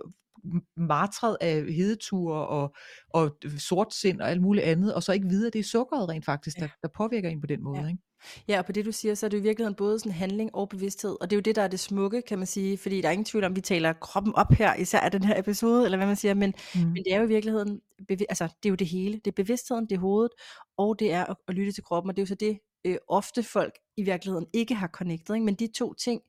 martret 0.77 1.37
af 1.41 1.65
hedeture 1.73 2.47
og, 2.47 2.75
og 3.11 3.37
sortsind 3.59 4.21
og 4.21 4.31
alt 4.31 4.43
muligt 4.43 4.67
andet, 4.67 4.95
og 4.95 5.03
så 5.03 5.13
ikke 5.13 5.29
vide, 5.29 5.47
at 5.47 5.53
det 5.53 5.59
er 5.59 5.65
sukkeret 5.65 6.09
rent 6.09 6.25
faktisk, 6.25 6.59
Ja. 6.59 6.63
der, 6.63 6.69
der 6.83 6.89
påvirker 6.97 7.29
en 7.29 7.41
på 7.41 7.47
den 7.47 7.63
måde. 7.65 7.81
Ja. 7.81 7.87
Ikke? 7.89 8.03
Ja, 8.49 8.59
og 8.59 8.67
på 8.67 8.73
det 8.73 8.85
du 8.85 8.93
siger, 8.93 9.15
så 9.15 9.27
er 9.27 9.31
det 9.31 9.39
i 9.39 9.43
virkeligheden 9.43 9.75
både 9.75 9.99
sådan 9.99 10.13
handling 10.13 10.55
og 10.55 10.69
bevidsthed, 10.69 11.17
og 11.21 11.31
det 11.31 11.37
er 11.37 11.39
jo 11.39 11.41
det, 11.41 11.57
der 11.57 11.63
er 11.63 11.69
det 11.69 11.81
smukke, 11.81 12.23
kan 12.23 12.39
man 12.39 12.47
sige, 12.47 12.79
fordi 12.79 13.01
der 13.01 13.09
er 13.09 13.13
ingen 13.13 13.25
tvivl 13.25 13.45
om, 13.45 13.57
vi 13.57 13.61
taler 13.61 13.93
kroppen 13.93 14.35
op 14.35 14.53
her, 14.53 14.75
især 14.75 14.99
af 15.01 15.11
den 15.11 15.25
her 15.25 15.39
episode, 15.39 15.85
eller 15.85 15.97
hvad 15.99 16.07
man 16.07 16.17
siger, 16.17 16.35
men, 16.35 16.55
Mm. 16.75 16.81
men 16.81 16.97
det 17.05 17.13
er 17.13 17.17
jo 17.19 17.25
i 17.25 17.29
virkeligheden, 17.29 17.81
bevi- 18.13 18.27
altså 18.29 18.45
det 18.45 18.69
er 18.69 18.71
jo 18.71 18.75
det 18.77 18.87
hele, 18.87 19.15
det 19.15 19.27
er 19.27 19.33
bevidstheden, 19.37 19.85
det 19.87 19.93
er 19.97 20.01
hovedet, 20.01 20.33
og 20.79 20.99
det 20.99 21.13
er 21.13 21.25
at, 21.25 21.37
at 21.49 21.55
lytte 21.55 21.73
til 21.73 21.85
kroppen, 21.85 22.11
og 22.11 22.17
det 22.17 22.23
er 22.23 22.25
jo 22.25 22.27
så 22.27 22.35
det, 22.35 22.59
øh, 22.87 22.97
ofte 23.09 23.43
folk 23.43 23.73
i 23.97 24.03
virkeligheden 24.03 24.47
ikke 24.53 24.75
har 24.75 24.89
connectet, 24.89 25.35
ikke? 25.35 25.45
men 25.45 25.55
de 25.55 25.67
to 25.75 25.95
ting 25.95 26.21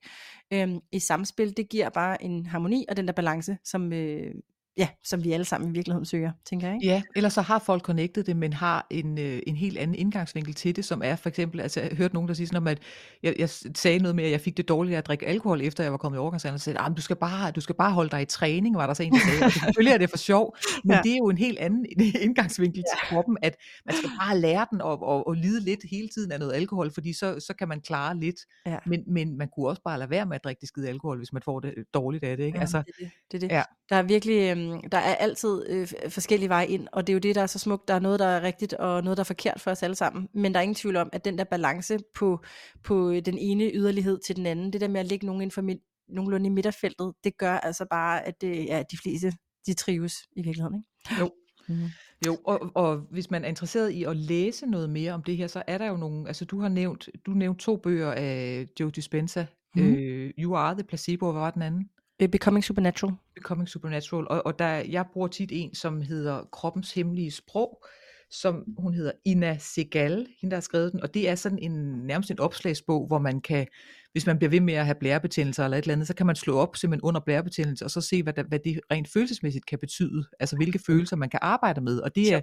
øh, 0.54 0.70
i 0.92 1.00
samspil, 1.00 1.58
det 1.58 1.70
giver 1.70 1.90
bare 1.90 2.24
en 2.24 2.46
harmoni 2.46 2.86
og 2.90 2.98
den 2.98 3.08
der 3.08 3.14
balance, 3.14 3.58
som, 3.64 3.94
øh, 3.94 4.36
ja, 4.78 4.88
som 5.04 5.24
vi 5.24 5.32
alle 5.32 5.46
sammen 5.46 5.70
i 5.70 5.74
virkeligheden 5.74 6.06
søger, 6.06 6.32
tænker 6.46 6.68
jeg. 6.68 6.76
Ikke? 6.76 6.88
Ja, 6.88 7.02
eller 7.16 7.30
så 7.30 7.42
har 7.42 7.60
folk 7.60 7.84
connectet 7.84 8.28
det, 8.28 8.38
men 8.38 8.54
har 8.54 8.88
en, 8.90 9.20
øh, 9.20 9.40
en 9.48 9.56
helt 9.56 9.78
anden 9.78 9.96
indgangsvinkel 9.96 10.54
til 10.54 10.76
det, 10.76 10.86
som 10.86 11.02
er 11.06 11.16
for 11.16 11.30
eksempel, 11.30 11.60
altså 11.62 11.80
jeg 11.80 11.90
har 11.90 11.96
hørt 11.96 12.14
nogen, 12.14 12.28
der 12.28 12.34
siger 12.34 12.48
sådan 12.48 12.58
om, 12.58 12.68
at 12.68 12.80
jeg, 13.24 13.36
jeg 13.40 13.50
sagde 13.50 14.00
noget 14.00 14.16
med, 14.16 14.24
at 14.24 14.32
jeg 14.32 14.42
fik 14.42 14.58
det 14.58 14.68
dårligt 14.68 14.98
at 14.98 15.08
drikke 15.08 15.28
alkohol, 15.28 15.62
efter 15.62 15.84
jeg 15.84 15.92
var 15.92 15.98
kommet 15.98 16.18
i 16.18 16.20
overgangsalderen, 16.20 16.56
og 16.56 16.62
sagde, 16.62 16.96
du 16.98 17.02
skal, 17.02 17.16
bare, 17.16 17.52
du 17.52 17.62
skal 17.62 17.76
bare 17.76 17.92
holde 17.92 18.10
dig 18.10 18.22
i 18.22 18.26
træning, 18.26 18.76
var 18.76 18.88
der 18.88 18.94
så 18.94 19.04
en, 19.04 19.14
der 19.14 19.20
sagde. 19.20 19.44
Altså, 19.44 19.60
selvfølgelig 19.60 19.94
er 19.94 19.98
det 19.98 20.10
for 20.10 20.18
sjov, 20.18 20.58
men 20.84 20.92
ja. 20.96 21.02
det 21.04 21.12
er 21.12 21.18
jo 21.18 21.30
en 21.30 21.38
helt 21.38 21.60
anden 21.60 21.86
indgangsvinkel 22.26 22.84
ja. 22.88 22.98
til 22.98 23.08
kroppen, 23.08 23.38
at 23.42 23.56
man 23.86 23.96
skal 23.96 24.10
bare 24.22 24.40
lære 24.40 24.68
den 24.72 24.82
og, 24.82 25.04
og, 25.04 25.28
og 25.28 25.34
lide 25.34 25.62
lidt 25.62 25.80
hele 25.92 26.10
tiden 26.10 26.32
af 26.32 26.40
noget 26.40 26.54
alkohol, 26.54 26.94
fordi 26.94 27.14
så, 27.14 27.40
så 27.40 27.54
kan 27.60 27.68
man 27.68 27.82
klare 27.82 28.18
lidt, 28.18 28.36
ja. 28.66 28.78
men, 28.86 29.04
men 29.08 29.38
man 29.38 29.48
kunne 29.56 29.68
også 29.68 29.82
bare 29.86 30.00
lade 30.00 30.10
være 30.10 30.26
med 30.26 30.36
at 30.36 30.44
drikke 30.44 30.60
det 30.60 30.68
skide 30.68 30.90
alkohol, 30.90 31.18
hvis 31.18 31.34
man 31.34 31.42
får 31.42 31.60
det 31.60 31.74
dårligt 31.94 32.24
af 32.24 32.38
det. 32.38 32.44
Ikke? 32.44 32.58
Ja, 32.58 32.62
altså, 32.62 32.78
det, 32.78 32.94
det. 33.00 33.12
det, 33.32 33.42
det. 33.42 33.52
Ja. 33.52 33.64
Der 33.90 33.96
er 33.96 34.04
virkelig, 34.04 34.58
øhm, 34.74 34.90
der 34.90 34.98
er 34.98 35.16
altid 35.16 35.70
øh, 35.70 35.88
forskellige 36.10 36.50
veje 36.50 36.68
ind, 36.68 36.88
og 36.92 37.08
det 37.08 37.14
er 37.14 37.16
jo 37.16 37.20
det, 37.20 37.36
der 37.36 37.42
er 37.42 37.48
så 37.48 37.60
smukt. 37.60 37.88
Der 37.88 37.94
er 37.94 38.00
noget, 38.00 38.20
der 38.20 38.26
er 38.26 38.42
rigtigt, 38.42 38.74
og 38.74 39.04
noget, 39.04 39.18
der 39.18 39.22
er 39.22 39.26
forkert 39.26 39.62
for 39.62 39.72
os 39.72 39.84
alle 39.84 39.96
sammen. 39.96 40.28
Men 40.34 40.54
der 40.54 40.60
er 40.60 40.64
ingen 40.64 40.76
tvivl 40.76 40.96
om, 40.96 41.10
at 41.14 41.26
den 41.26 41.38
der 41.38 41.44
balance 41.44 41.98
på, 42.16 42.40
på 42.84 43.14
den 43.26 43.38
ene 43.38 43.72
yderlighed 43.74 44.20
til 44.26 44.36
den 44.36 44.46
anden, 44.46 44.74
det 44.74 44.82
der 44.82 44.88
med 44.88 45.00
at 45.00 45.06
lægge 45.06 45.26
nogen 45.26 45.42
inden 45.42 45.54
for 45.54 45.62
mit, 45.62 45.78
nogenlunde 46.10 46.46
i 46.46 46.50
midterfeltet, 46.50 47.14
det 47.24 47.38
gør 47.38 47.58
altså 47.58 47.86
bare, 47.90 48.28
at 48.28 48.42
det, 48.42 48.66
ja, 48.66 48.84
de 48.92 48.98
fleste 48.98 49.34
de 49.66 49.74
trives 49.74 50.16
i 50.36 50.42
virkeligheden. 50.42 50.76
Ikke? 50.76 51.22
Jo. 51.22 51.32
Mm. 51.70 51.90
Jo, 52.26 52.38
og, 52.46 52.72
og 52.76 52.98
hvis 53.12 53.32
man 53.32 53.44
er 53.44 53.48
interesseret 53.48 53.92
i 53.92 54.04
at 54.04 54.18
læse 54.18 54.66
noget 54.66 54.90
mere 54.90 55.14
om 55.14 55.24
det 55.24 55.38
her, 55.38 55.48
så 55.48 55.64
er 55.68 55.78
der 55.78 55.86
jo 55.86 55.98
nogle, 55.98 56.28
altså 56.28 56.46
du 56.46 56.60
har 56.60 56.70
nævnt, 56.70 57.10
du 57.26 57.32
nævnt 57.32 57.60
to 57.60 57.78
bøger 57.78 58.12
af 58.12 58.66
Joe 58.80 58.92
Dispenza, 58.92 59.46
mm. 59.76 59.94
øh, 59.94 60.34
You 60.40 60.56
Are 60.56 60.74
the 60.74 60.84
Placebo, 60.84 61.26
og 61.26 61.32
hvad 61.32 61.42
var 61.42 61.52
den 61.52 61.62
anden? 61.62 61.90
Becoming 62.20 62.64
Supernatural. 62.64 63.14
Becoming 63.36 63.70
Supernatural, 63.70 64.28
og, 64.30 64.46
og 64.46 64.60
der, 64.60 64.68
jeg 64.68 65.06
bruger 65.14 65.28
tit 65.28 65.50
en, 65.54 65.76
som 65.76 66.02
hedder 66.02 66.44
Kroppens 66.52 66.94
Hemmelige 66.94 67.32
Sprog, 67.32 67.86
som 68.30 68.64
hun 68.78 68.94
hedder 68.94 69.12
Ina 69.26 69.58
Segal, 69.60 70.28
hende 70.42 70.52
der 70.52 70.56
har 70.56 70.62
skrevet 70.62 70.92
den, 70.92 71.04
og 71.04 71.14
det 71.14 71.30
er 71.30 71.36
sådan 71.36 71.60
en 71.60 71.72
nærmest 72.08 72.32
en 72.32 72.40
opslagsbog, 72.40 73.08
hvor 73.08 73.20
man 73.20 73.42
kan, 73.42 73.68
hvis 74.12 74.26
man 74.26 74.38
bliver 74.38 74.50
ved 74.50 74.60
med 74.60 74.74
at 74.74 74.86
have 74.86 74.96
blærebetændelser 75.00 75.64
eller 75.64 75.78
et 75.78 75.82
eller 75.82 75.94
andet, 75.94 76.08
så 76.08 76.16
kan 76.16 76.26
man 76.26 76.36
slå 76.36 76.58
op 76.58 76.76
simpelthen 76.76 77.08
under 77.08 77.22
blærebetændelse, 77.22 77.86
og 77.86 77.92
så 77.92 78.02
se, 78.02 78.24
hvad, 78.24 78.34
der, 78.34 78.44
hvad 78.44 78.60
det 78.60 78.80
rent 78.92 79.08
følelsesmæssigt 79.14 79.66
kan 79.66 79.80
betyde, 79.80 80.26
altså 80.40 80.56
hvilke 80.56 80.80
følelser 80.88 81.16
man 81.16 81.30
kan 81.30 81.40
arbejde 81.42 81.82
med, 81.82 82.00
og 82.00 82.16
det 82.16 82.34
er 82.34 82.42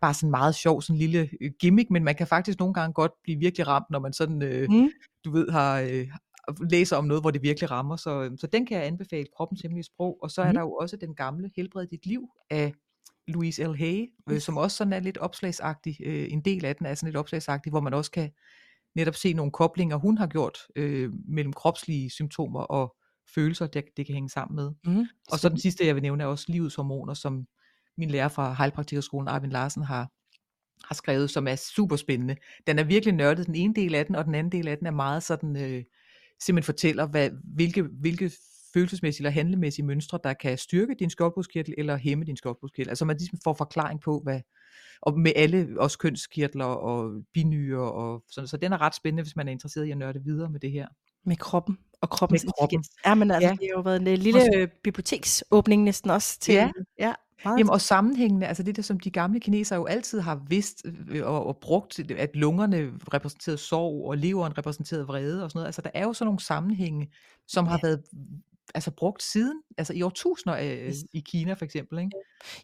bare 0.00 0.14
sådan 0.14 0.30
meget 0.30 0.54
sjov, 0.54 0.82
sådan 0.82 0.96
en 0.96 1.00
lille 1.00 1.30
øh, 1.40 1.50
gimmick, 1.60 1.90
men 1.90 2.04
man 2.04 2.14
kan 2.14 2.26
faktisk 2.26 2.58
nogle 2.58 2.74
gange 2.74 2.92
godt 2.92 3.12
blive 3.22 3.38
virkelig 3.38 3.66
ramt, 3.66 3.86
når 3.90 3.98
man 3.98 4.12
sådan, 4.12 4.42
øh, 4.42 4.70
mm. 4.70 4.90
du 5.24 5.30
ved, 5.32 5.50
har, 5.50 5.80
øh, 5.80 6.08
læser 6.70 6.96
om 6.96 7.04
noget, 7.04 7.22
hvor 7.22 7.30
det 7.30 7.42
virkelig 7.42 7.70
rammer. 7.70 7.96
Så, 7.96 8.22
øhm, 8.22 8.38
så 8.38 8.46
den 8.46 8.66
kan 8.66 8.76
jeg 8.78 8.86
anbefale, 8.86 9.26
Kroppens 9.36 9.60
Hemmelige 9.60 9.84
Sprog. 9.84 10.18
Og 10.22 10.30
så 10.30 10.42
er 10.42 10.48
mm. 10.48 10.54
der 10.54 10.60
jo 10.60 10.72
også 10.74 10.96
den 10.96 11.14
gamle 11.14 11.50
Helbred 11.56 11.86
dit 11.86 12.06
liv 12.06 12.28
af 12.50 12.72
Louise 13.28 13.64
L. 13.64 13.74
Hay, 13.74 14.12
øh, 14.30 14.40
som 14.40 14.56
også 14.56 14.76
sådan 14.76 14.92
er 14.92 15.00
lidt 15.00 15.18
opslagsagtig. 15.18 15.96
Øh, 16.04 16.26
en 16.30 16.40
del 16.40 16.64
af 16.64 16.76
den 16.76 16.86
er 16.86 16.94
sådan 16.94 17.06
lidt 17.06 17.16
opslagsagtig, 17.16 17.70
hvor 17.70 17.80
man 17.80 17.94
også 17.94 18.10
kan 18.10 18.30
netop 18.94 19.14
se 19.14 19.32
nogle 19.32 19.52
koblinger, 19.52 19.96
hun 19.96 20.18
har 20.18 20.26
gjort 20.26 20.58
øh, 20.76 21.12
mellem 21.28 21.52
kropslige 21.52 22.10
symptomer 22.10 22.60
og 22.60 22.96
følelser, 23.34 23.66
det, 23.66 23.84
det 23.96 24.06
kan 24.06 24.14
hænge 24.14 24.30
sammen 24.30 24.56
med. 24.56 24.94
Mm. 24.94 25.06
Og 25.32 25.38
så 25.38 25.48
den 25.48 25.58
sidste, 25.58 25.86
jeg 25.86 25.94
vil 25.94 26.02
nævne, 26.02 26.22
er 26.22 26.26
også 26.26 26.44
livets 26.48 26.74
hormoner, 26.74 27.14
som 27.14 27.46
min 27.98 28.10
lærer 28.10 28.28
fra 28.28 28.54
Heilpraktikerskolen, 28.58 29.28
Arvind 29.28 29.52
Larsen, 29.52 29.82
har, 29.82 30.08
har 30.86 30.94
skrevet, 30.94 31.30
som 31.30 31.48
er 31.48 31.56
super 31.56 31.96
spændende. 31.96 32.36
Den 32.66 32.78
er 32.78 32.84
virkelig 32.84 33.14
nørdet, 33.14 33.46
den 33.46 33.54
ene 33.54 33.74
del 33.74 33.94
af 33.94 34.06
den, 34.06 34.14
og 34.14 34.24
den 34.24 34.34
anden 34.34 34.52
del 34.52 34.68
af 34.68 34.78
den 34.78 34.86
er 34.86 34.90
meget 34.90 35.22
sådan... 35.22 35.56
Øh, 35.56 35.84
simpelthen 36.42 36.66
fortæller, 36.66 37.06
hvad, 37.06 37.30
hvilke, 37.54 37.82
hvilke 37.82 38.30
følelsesmæssige 38.74 39.20
eller 39.20 39.30
handlemæssige 39.30 39.86
mønstre, 39.86 40.18
der 40.24 40.32
kan 40.32 40.58
styrke 40.58 40.94
din 40.98 41.10
skjoldbruskkirtel 41.10 41.74
eller 41.78 41.96
hæmme 41.96 42.24
din 42.24 42.36
skjoldbruskkirtel. 42.36 42.88
Altså 42.88 43.04
man 43.04 43.16
ligesom 43.16 43.38
får 43.44 43.54
forklaring 43.54 44.00
på, 44.00 44.20
hvad, 44.24 44.40
og 45.02 45.18
med 45.18 45.32
alle 45.36 45.68
også 45.78 45.98
kønskirtler 45.98 46.64
og 46.64 47.22
binyre 47.34 47.92
og 47.92 48.24
sådan, 48.30 48.48
så 48.48 48.56
den 48.56 48.72
er 48.72 48.80
ret 48.80 48.94
spændende, 48.94 49.22
hvis 49.22 49.36
man 49.36 49.48
er 49.48 49.52
interesseret 49.52 49.86
i 49.86 49.90
at 49.90 49.98
nørde 49.98 50.24
videre 50.24 50.50
med 50.50 50.60
det 50.60 50.70
her. 50.70 50.88
Med 51.26 51.36
kroppen 51.36 51.78
og 52.00 52.10
kroppens 52.10 52.44
med 52.44 52.52
kroppen. 52.58 52.84
Ja, 53.06 53.14
men 53.14 53.30
altså, 53.30 53.48
ja. 53.48 53.52
det 53.52 53.68
har 53.72 53.78
jo 53.78 53.80
været 53.80 53.96
en 53.96 54.18
lille 54.18 54.40
også, 54.40 54.68
biblioteksåbning 54.84 55.82
næsten 55.82 56.10
også 56.10 56.40
til, 56.40 56.54
ja. 56.54 56.70
ja 56.98 57.12
Jamen, 57.44 57.70
og 57.70 57.80
sammenhængende, 57.80 58.46
altså 58.46 58.62
det 58.62 58.76
der, 58.76 58.82
som 58.82 59.00
de 59.00 59.10
gamle 59.10 59.40
kinesere 59.40 59.78
jo 59.78 59.84
altid 59.84 60.20
har 60.20 60.42
vidst 60.48 60.86
øh, 61.08 61.26
og, 61.26 61.46
og 61.46 61.56
brugt, 61.56 61.98
at 61.98 62.30
lungerne 62.34 62.92
repræsenterede 63.14 63.58
sorg, 63.58 64.08
og 64.08 64.18
leveren 64.18 64.58
repræsenterede 64.58 65.06
vrede 65.06 65.44
og 65.44 65.50
sådan 65.50 65.58
noget. 65.58 65.66
Altså 65.66 65.82
der 65.82 65.90
er 65.94 66.04
jo 66.04 66.12
sådan 66.12 66.26
nogle 66.26 66.40
sammenhænge, 66.40 67.12
som 67.46 67.64
ja. 67.64 67.70
har 67.70 67.78
været 67.82 68.02
altså 68.74 68.90
brugt 68.90 69.22
siden, 69.22 69.62
altså 69.78 69.92
i 69.92 70.02
årtusinder 70.02 70.56
øh, 70.56 70.92
i 71.12 71.20
Kina 71.20 71.52
for 71.54 71.64
eksempel, 71.64 71.98
ikke? 71.98 72.10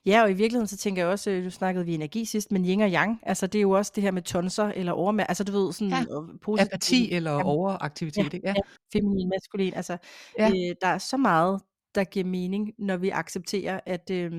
Ja, 0.07 0.23
og 0.23 0.31
i 0.31 0.35
virkeligheden 0.35 0.66
så 0.66 0.77
tænker 0.77 1.03
jeg 1.03 1.11
også, 1.11 1.31
du 1.31 1.37
øh, 1.37 1.51
snakkede 1.51 1.85
vi 1.85 1.95
energi 1.95 2.25
sidst, 2.25 2.53
men 2.53 2.64
yin 2.64 2.81
og 2.81 2.91
yang, 2.91 3.21
altså 3.23 3.47
det 3.47 3.59
er 3.59 3.62
jo 3.62 3.71
også 3.71 3.93
det 3.95 4.03
her 4.03 4.11
med 4.11 4.23
tonser 4.23 4.64
eller 4.64 4.93
overmær, 4.93 5.25
altså 5.25 5.45
du 5.45 5.53
ved 5.53 5.73
sådan 5.73 5.91
ja. 5.91 6.05
positiv, 6.43 6.68
apati 6.73 7.12
eller 7.12 7.33
ja. 7.33 7.45
overaktivitet, 7.45 8.35
ja, 8.35 8.39
ja. 8.45 8.49
ja. 8.57 8.62
feminin, 8.93 9.29
maskulin, 9.29 9.75
altså 9.75 9.97
ja. 10.39 10.49
øh, 10.49 10.75
der 10.81 10.89
er 10.89 10.99
så 10.99 11.16
meget, 11.16 11.61
der 11.95 12.05
giver 12.05 12.27
mening, 12.27 12.73
når 12.79 12.97
vi 12.97 13.11
accepterer, 13.11 13.81
at 13.87 14.11
øh, 14.11 14.33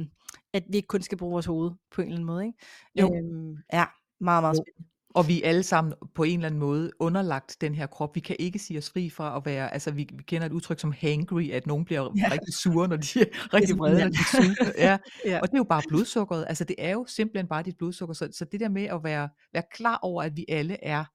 at 0.54 0.64
vi 0.70 0.76
ikke 0.76 0.88
kun 0.88 1.02
skal 1.02 1.18
bruge 1.18 1.32
vores 1.32 1.45
hoved 1.45 1.72
på 1.95 2.02
en 2.02 2.08
eller 2.08 2.16
anden 2.16 2.26
måde. 2.26 2.45
Ikke? 2.45 2.58
Jo. 2.99 3.16
Øhm, 3.16 3.58
ja, 3.74 3.86
meget, 4.20 4.43
meget 4.43 4.58
spændende. 4.58 4.91
Og 5.14 5.28
vi 5.28 5.43
er 5.43 5.49
alle 5.49 5.64
sammen 5.64 5.93
på 6.16 6.24
en 6.24 6.39
eller 6.39 6.47
anden 6.47 6.60
måde 6.60 6.91
underlagt 6.99 7.58
den 7.62 7.76
her 7.76 7.86
krop. 7.86 8.16
Vi 8.16 8.20
kan 8.20 8.36
ikke 8.39 8.60
sige 8.60 8.78
os 8.78 8.89
fri 8.89 9.10
fra 9.10 9.38
at 9.38 9.45
være, 9.45 9.74
altså 9.74 9.91
vi, 9.91 10.10
vi 10.14 10.24
kender 10.24 10.47
et 10.47 10.52
udtryk 10.52 10.80
som 10.80 10.93
hangry, 10.99 11.52
at 11.52 11.68
nogen 11.68 11.86
bliver 11.86 12.14
ja. 12.18 12.32
rigtig 12.32 12.54
sure, 12.54 12.88
når 12.88 12.95
de 12.95 13.22
er 13.22 13.26
rigtig 13.54 13.80
vrede, 13.80 13.99
når 13.99 14.10
de 14.10 14.18
er 14.18 14.43
sure. 14.43 14.72
Ja. 14.78 14.97
ja. 15.32 15.39
Og 15.39 15.47
det 15.47 15.54
er 15.54 15.58
jo 15.58 15.64
bare 15.64 15.82
blodsukkeret. 15.88 16.45
Altså 16.49 16.64
det 16.64 16.76
er 16.80 16.91
jo 16.91 17.06
simpelthen 17.08 17.47
bare 17.47 17.64
dit 17.64 17.78
blodsukker. 17.78 18.14
Så, 18.14 18.30
så 18.32 18.45
det 18.45 18.60
der 18.60 18.70
med 18.70 18.84
at 18.84 19.04
være, 19.04 19.30
være 19.54 19.64
klar 19.72 19.99
over, 20.02 20.24
at 20.24 20.38
vi 20.38 20.45
alle 20.49 20.84
er 20.84 21.06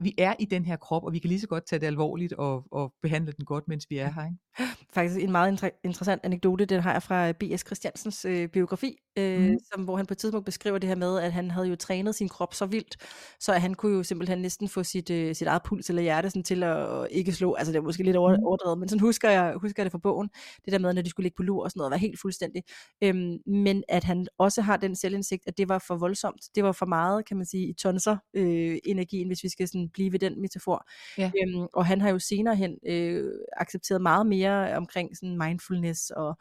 vi 0.00 0.14
er 0.18 0.34
i 0.38 0.44
den 0.44 0.64
her 0.64 0.76
krop, 0.76 1.04
og 1.04 1.12
vi 1.12 1.18
kan 1.18 1.28
lige 1.28 1.40
så 1.40 1.46
godt 1.46 1.66
tage 1.66 1.80
det 1.80 1.86
alvorligt 1.86 2.32
og, 2.32 2.64
og 2.70 2.92
behandle 3.02 3.32
den 3.32 3.44
godt, 3.44 3.68
mens 3.68 3.86
vi 3.90 3.98
er 3.98 4.12
her. 4.12 4.24
Ikke? 4.24 4.74
Faktisk 4.94 5.20
en 5.24 5.32
meget 5.32 5.52
inter- 5.52 5.80
interessant 5.84 6.24
anekdote, 6.24 6.64
den 6.64 6.80
har 6.80 6.92
jeg 6.92 7.02
fra 7.02 7.32
B.S. 7.32 7.66
Christiansens 7.66 8.24
øh, 8.24 8.48
biografi, 8.48 8.96
øh, 9.18 9.40
mm. 9.40 9.58
som, 9.72 9.84
hvor 9.84 9.96
han 9.96 10.06
på 10.06 10.14
et 10.14 10.18
tidspunkt 10.18 10.44
beskriver 10.44 10.78
det 10.78 10.88
her 10.88 10.96
med, 10.96 11.18
at 11.18 11.32
han 11.32 11.50
havde 11.50 11.66
jo 11.66 11.76
trænet 11.76 12.14
sin 12.14 12.28
krop 12.28 12.54
så 12.54 12.66
vildt, 12.66 12.96
så 13.40 13.52
at 13.52 13.60
han 13.60 13.74
kunne 13.74 13.96
jo 13.96 14.02
simpelthen 14.02 14.38
næsten 14.38 14.68
få 14.68 14.82
sit, 14.82 15.10
øh, 15.10 15.34
sit 15.34 15.46
eget 15.46 15.62
puls 15.62 15.88
eller 15.88 16.02
hjerte 16.02 16.30
sådan, 16.30 16.42
til 16.42 16.62
at 16.62 17.08
ikke 17.10 17.32
slå, 17.32 17.54
altså 17.54 17.72
det 17.72 17.78
er 17.78 17.82
måske 17.82 18.02
lidt 18.02 18.16
mm. 18.16 18.22
overdrevet, 18.22 18.78
men 18.78 18.88
sådan 18.88 19.00
husker 19.00 19.30
jeg, 19.30 19.54
husker 19.60 19.82
jeg 19.82 19.84
det 19.84 19.92
fra 19.92 19.98
bogen, 19.98 20.28
det 20.64 20.72
der 20.72 20.78
med, 20.78 20.92
når 20.92 21.02
de 21.02 21.10
skulle 21.10 21.24
ligge 21.24 21.36
på 21.36 21.42
lur 21.42 21.64
og 21.64 21.70
sådan 21.70 21.78
noget, 21.78 21.90
var 21.90 21.96
helt 21.96 22.20
fuldstændig. 22.20 22.62
Øhm, 23.04 23.38
men 23.46 23.84
at 23.88 24.04
han 24.04 24.26
også 24.38 24.62
har 24.62 24.76
den 24.76 24.96
selvindsigt, 24.96 25.42
at 25.46 25.58
det 25.58 25.68
var 25.68 25.78
for 25.86 25.96
voldsomt, 25.96 26.40
det 26.54 26.64
var 26.64 26.72
for 26.72 26.86
meget, 26.86 27.26
kan 27.26 27.36
man 27.36 27.46
sige, 27.46 27.68
i 27.68 27.72
tonser 27.72 28.16
øh, 28.34 28.78
energien, 28.84 29.26
hvis 29.26 29.42
vi 29.42 29.48
skal 29.48 29.68
sådan 29.68 29.88
blive 29.88 30.12
ved 30.12 30.18
den 30.18 30.40
metafor. 30.40 30.86
Ja. 31.18 31.30
Øhm, 31.42 31.66
og 31.72 31.86
han 31.86 32.00
har 32.00 32.10
jo 32.10 32.18
senere 32.18 32.56
hen 32.56 32.78
øh, 32.86 33.30
accepteret 33.56 34.02
meget 34.02 34.26
mere 34.26 34.76
omkring 34.76 35.16
sådan 35.16 35.38
mindfulness 35.38 36.10
og 36.10 36.38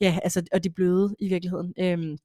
ja, 0.00 0.18
altså, 0.22 0.42
og 0.52 0.64
de 0.64 0.70
bløde 0.70 1.16
i 1.18 1.28
virkeligheden. 1.28 1.74
Øhm, 1.78 2.18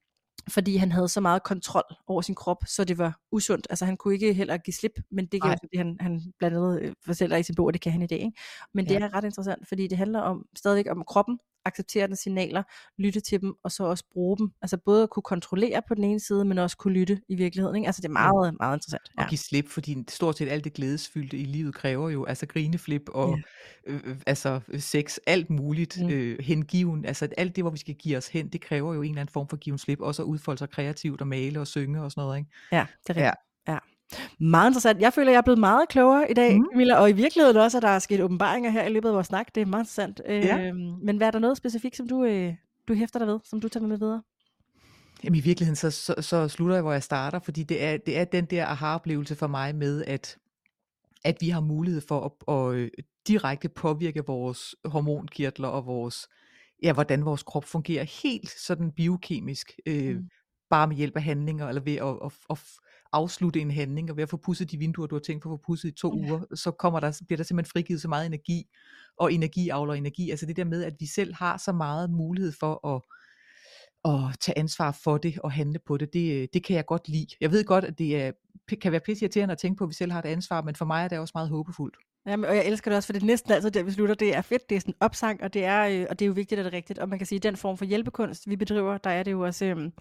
fordi 0.49 0.75
han 0.75 0.91
havde 0.91 1.07
så 1.07 1.21
meget 1.21 1.43
kontrol 1.43 1.83
over 2.07 2.21
sin 2.21 2.35
krop, 2.35 2.63
så 2.67 2.83
det 2.83 2.97
var 2.97 3.19
usundt. 3.31 3.67
Altså 3.69 3.85
han 3.85 3.97
kunne 3.97 4.13
ikke 4.13 4.33
heller 4.33 4.57
give 4.57 4.73
slip, 4.73 4.91
men 5.11 5.25
det 5.25 5.43
kan 5.43 5.57
det, 5.61 5.77
han, 5.77 5.97
han 5.99 6.21
blandt 6.39 6.57
andet 6.57 6.81
øh, 6.81 6.93
fortæller 7.05 7.37
i 7.37 7.43
sin 7.43 7.55
bog, 7.55 7.65
og 7.65 7.73
det 7.73 7.81
kan 7.81 7.91
han 7.91 8.01
i 8.01 8.07
dag. 8.07 8.19
Ikke? 8.19 8.37
Men 8.73 8.85
ja. 8.85 8.93
det 8.93 9.03
er 9.03 9.13
ret 9.13 9.23
interessant, 9.23 9.67
fordi 9.67 9.87
det 9.87 9.97
handler 9.97 10.19
om 10.19 10.45
stadigvæk 10.55 10.91
om 10.91 11.03
kroppen, 11.07 11.39
acceptere 11.71 12.07
dens 12.07 12.19
signaler, 12.19 12.63
lytte 12.97 13.19
til 13.19 13.41
dem, 13.41 13.53
og 13.63 13.71
så 13.71 13.83
også 13.83 14.03
bruge 14.13 14.37
dem. 14.37 14.51
Altså 14.61 14.77
både 14.85 15.03
at 15.03 15.09
kunne 15.09 15.23
kontrollere 15.23 15.81
på 15.87 15.95
den 15.95 16.03
ene 16.03 16.19
side, 16.19 16.45
men 16.45 16.57
også 16.57 16.77
kunne 16.77 16.93
lytte 16.93 17.21
i 17.29 17.35
virkeligheden. 17.35 17.75
Ikke? 17.75 17.87
Altså 17.87 18.01
det 18.01 18.07
er 18.07 18.11
meget, 18.11 18.55
meget 18.59 18.77
interessant. 18.77 19.11
Ja. 19.17 19.23
Og 19.23 19.29
give 19.29 19.39
slip, 19.39 19.67
fordi 19.67 20.03
stort 20.09 20.37
set 20.37 20.49
alt 20.49 20.63
det 20.63 20.73
glædesfyldte 20.73 21.37
i 21.37 21.43
livet 21.43 21.73
kræver 21.73 22.09
jo 22.09 22.25
altså 22.25 22.45
grineflip 22.45 23.09
og 23.09 23.39
ja. 23.87 23.93
øh, 23.93 24.15
altså 24.27 24.59
sex, 24.77 25.17
alt 25.27 25.49
muligt, 25.49 26.01
mm. 26.01 26.09
øh, 26.09 26.39
hengiven, 26.39 27.05
altså 27.05 27.27
alt 27.37 27.55
det, 27.55 27.63
hvor 27.63 27.71
vi 27.71 27.77
skal 27.77 27.95
give 27.95 28.17
os 28.17 28.27
hen, 28.27 28.49
det 28.49 28.61
kræver 28.61 28.93
jo 28.93 29.01
en 29.01 29.09
eller 29.09 29.21
anden 29.21 29.33
form 29.33 29.47
for 29.47 29.57
given 29.57 29.77
slip, 29.77 30.01
også 30.01 30.21
at 30.21 30.25
udfolde 30.25 30.57
sig 30.57 30.69
kreativt 30.69 31.21
og 31.21 31.27
male 31.27 31.59
og 31.59 31.67
synge 31.67 32.03
og 32.03 32.11
sådan 32.11 32.21
noget. 32.21 32.37
Ikke? 32.37 32.49
Ja, 32.71 32.85
det 33.07 33.09
er 33.09 33.09
rigtigt. 33.09 33.25
Ja. 33.25 33.31
Meget 34.39 34.69
interessant. 34.69 35.01
Jeg 35.01 35.13
føler, 35.13 35.31
jeg 35.31 35.37
er 35.37 35.41
blevet 35.41 35.59
meget 35.59 35.89
klogere 35.89 36.31
i 36.31 36.33
dag, 36.33 36.59
mm. 36.59 36.65
Camilla, 36.71 36.95
og 36.95 37.09
i 37.09 37.13
virkeligheden 37.13 37.57
også, 37.57 37.77
at 37.77 37.81
der 37.81 37.89
er 37.89 37.99
sket 37.99 38.21
åbenbaringer 38.21 38.69
her 38.69 38.83
i 38.83 38.89
løbet 38.89 39.09
af 39.09 39.15
vores 39.15 39.27
snak. 39.27 39.55
Det 39.55 39.61
er 39.61 39.65
meget 39.65 39.81
interessant. 39.81 40.21
Ja. 40.27 40.59
Øh, 40.59 40.75
men 40.75 41.17
hvad 41.17 41.27
er 41.27 41.31
der 41.31 41.39
noget 41.39 41.57
specifikt, 41.57 41.95
som 41.95 42.07
du, 42.07 42.23
øh, 42.23 42.53
du 42.87 42.93
hæfter 42.93 43.19
dig 43.19 43.27
ved, 43.27 43.39
som 43.43 43.61
du 43.61 43.67
tager 43.67 43.87
med 43.87 43.97
videre? 43.97 44.21
Jamen 45.23 45.37
i 45.37 45.41
virkeligheden, 45.41 45.75
så, 45.75 45.91
så, 45.91 46.15
så 46.19 46.47
slutter 46.47 46.75
jeg, 46.75 46.81
hvor 46.81 46.91
jeg 46.91 47.03
starter, 47.03 47.39
fordi 47.39 47.63
det 47.63 47.83
er, 47.83 47.97
det 47.97 48.17
er 48.17 48.25
den 48.25 48.45
der 48.45 48.65
aha-oplevelse 48.65 49.35
for 49.35 49.47
mig 49.47 49.75
med, 49.75 50.05
at, 50.05 50.37
at 51.23 51.37
vi 51.41 51.49
har 51.49 51.61
mulighed 51.61 52.01
for 52.01 52.35
at, 52.49 52.55
at, 52.55 52.75
at 52.75 52.79
øh, 52.79 52.89
direkte 53.27 53.69
påvirke 53.69 54.25
vores 54.27 54.75
hormonkirtler 54.85 55.67
og 55.67 55.85
vores, 55.85 56.27
ja, 56.83 56.93
hvordan 56.93 57.25
vores 57.25 57.43
krop 57.43 57.65
fungerer 57.65 58.23
helt 58.23 58.49
sådan 58.49 58.91
biokemisk, 58.91 59.79
øh, 59.85 60.15
mm. 60.15 60.29
bare 60.69 60.87
med 60.87 60.95
hjælp 60.95 61.15
af 61.15 61.23
handlinger, 61.23 61.67
eller 61.67 61.81
ved 61.81 61.95
at, 61.95 62.15
at, 62.25 62.31
at 62.49 62.59
afslutte 63.11 63.59
en 63.59 63.71
handling, 63.71 64.09
og 64.11 64.17
ved 64.17 64.23
at 64.23 64.29
få 64.29 64.37
pudset 64.37 64.71
de 64.71 64.77
vinduer, 64.77 65.07
du 65.07 65.15
har 65.15 65.19
tænkt 65.19 65.43
på 65.43 65.53
at 65.53 65.59
få 65.59 65.63
pudset 65.65 65.89
i 65.89 65.91
to 65.91 66.17
ja. 66.17 66.21
uger, 66.21 66.55
så 66.55 66.71
kommer 66.71 66.99
der, 66.99 67.21
bliver 67.27 67.37
der 67.37 67.43
simpelthen 67.43 67.71
frigivet 67.71 68.01
så 68.01 68.07
meget 68.07 68.25
energi, 68.25 68.63
og 69.17 69.33
energi 69.33 69.69
afler 69.69 69.93
energi. 69.93 70.29
Altså 70.29 70.45
det 70.45 70.55
der 70.55 70.63
med, 70.63 70.83
at 70.83 70.93
vi 70.99 71.05
selv 71.05 71.33
har 71.33 71.57
så 71.57 71.71
meget 71.71 72.09
mulighed 72.09 72.51
for 72.59 72.87
at 72.95 73.01
at 74.05 74.39
tage 74.41 74.57
ansvar 74.57 74.91
for 75.03 75.17
det 75.17 75.39
og 75.39 75.51
handle 75.51 75.79
på 75.87 75.97
det, 75.97 76.13
det, 76.13 76.53
det 76.53 76.63
kan 76.63 76.75
jeg 76.75 76.85
godt 76.85 77.09
lide. 77.09 77.27
Jeg 77.41 77.51
ved 77.51 77.63
godt, 77.65 77.85
at 77.85 77.97
det 77.97 78.21
er, 78.21 78.31
kan 78.81 78.91
være 78.91 79.01
pisse 79.05 79.23
irriterende 79.23 79.51
at 79.51 79.57
tænke 79.57 79.77
på, 79.77 79.83
at 79.83 79.87
vi 79.87 79.93
selv 79.93 80.11
har 80.11 80.19
et 80.19 80.25
ansvar, 80.25 80.61
men 80.61 80.75
for 80.75 80.85
mig 80.85 81.03
er 81.03 81.07
det 81.07 81.19
også 81.19 81.31
meget 81.35 81.49
håbefuldt. 81.49 81.97
Jamen, 82.25 82.45
og 82.49 82.55
jeg 82.55 82.65
elsker 82.65 82.91
det 82.91 82.95
også, 82.97 83.07
for 83.07 83.13
det 83.13 83.21
er 83.21 83.25
næsten 83.25 83.51
altid 83.51 83.71
der, 83.71 83.83
vi 83.83 83.91
slutter. 83.91 84.15
Det 84.15 84.35
er 84.35 84.41
fedt, 84.41 84.69
det 84.69 84.75
er 84.75 84.79
sådan 84.79 84.91
en 84.93 84.97
opsang, 84.99 85.43
og 85.43 85.53
det 85.53 85.63
er, 85.63 85.87
øh, 85.87 86.05
og 86.09 86.19
det 86.19 86.25
er 86.25 86.27
jo 86.27 86.33
vigtigt, 86.33 86.59
at 86.59 86.65
det 86.65 86.73
er 86.73 86.77
rigtigt. 86.77 86.99
Og 86.99 87.09
man 87.09 87.19
kan 87.19 87.27
sige, 87.27 87.37
at 87.37 87.43
den 87.43 87.57
form 87.57 87.77
for 87.77 87.85
hjælpekunst, 87.85 88.49
vi 88.49 88.55
bedriver, 88.55 88.97
der 88.97 89.09
er 89.09 89.23
det 89.23 89.31
jo 89.31 89.41
også 89.41 89.65
øh, 89.65 89.91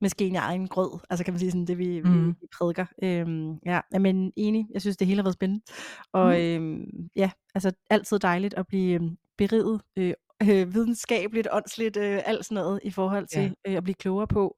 måske 0.00 0.26
en 0.26 0.36
egen 0.36 0.68
grød. 0.68 1.00
Altså 1.10 1.24
kan 1.24 1.34
man 1.34 1.38
sige 1.38 1.50
sådan, 1.50 1.66
det 1.66 1.78
vi, 1.78 2.00
mm. 2.00 2.26
vi, 2.26 2.34
vi 2.40 2.46
prædiker. 2.58 2.86
Øh, 3.02 3.26
ja, 3.66 3.98
men 3.98 4.32
enig. 4.36 4.66
Jeg 4.74 4.80
synes, 4.80 4.96
det 4.96 5.06
hele 5.06 5.18
har 5.18 5.24
været 5.24 5.34
spændende. 5.34 5.64
Og 6.12 6.26
mm. 6.26 6.80
øh, 6.80 6.86
ja, 7.16 7.30
altså 7.54 7.72
altid 7.90 8.18
dejligt 8.18 8.54
at 8.54 8.66
blive 8.66 8.94
øhm, 8.94 9.16
beriget 9.38 9.80
øh, 9.96 10.14
øh, 10.42 10.74
videnskabeligt, 10.74 11.48
åndsligt, 11.52 11.96
øh, 11.96 12.22
alt 12.24 12.44
sådan 12.44 12.54
noget 12.54 12.80
i 12.82 12.90
forhold 12.90 13.26
til 13.26 13.54
ja. 13.66 13.70
øh, 13.70 13.76
at 13.76 13.84
blive 13.84 13.94
klogere 13.94 14.26
på, 14.26 14.56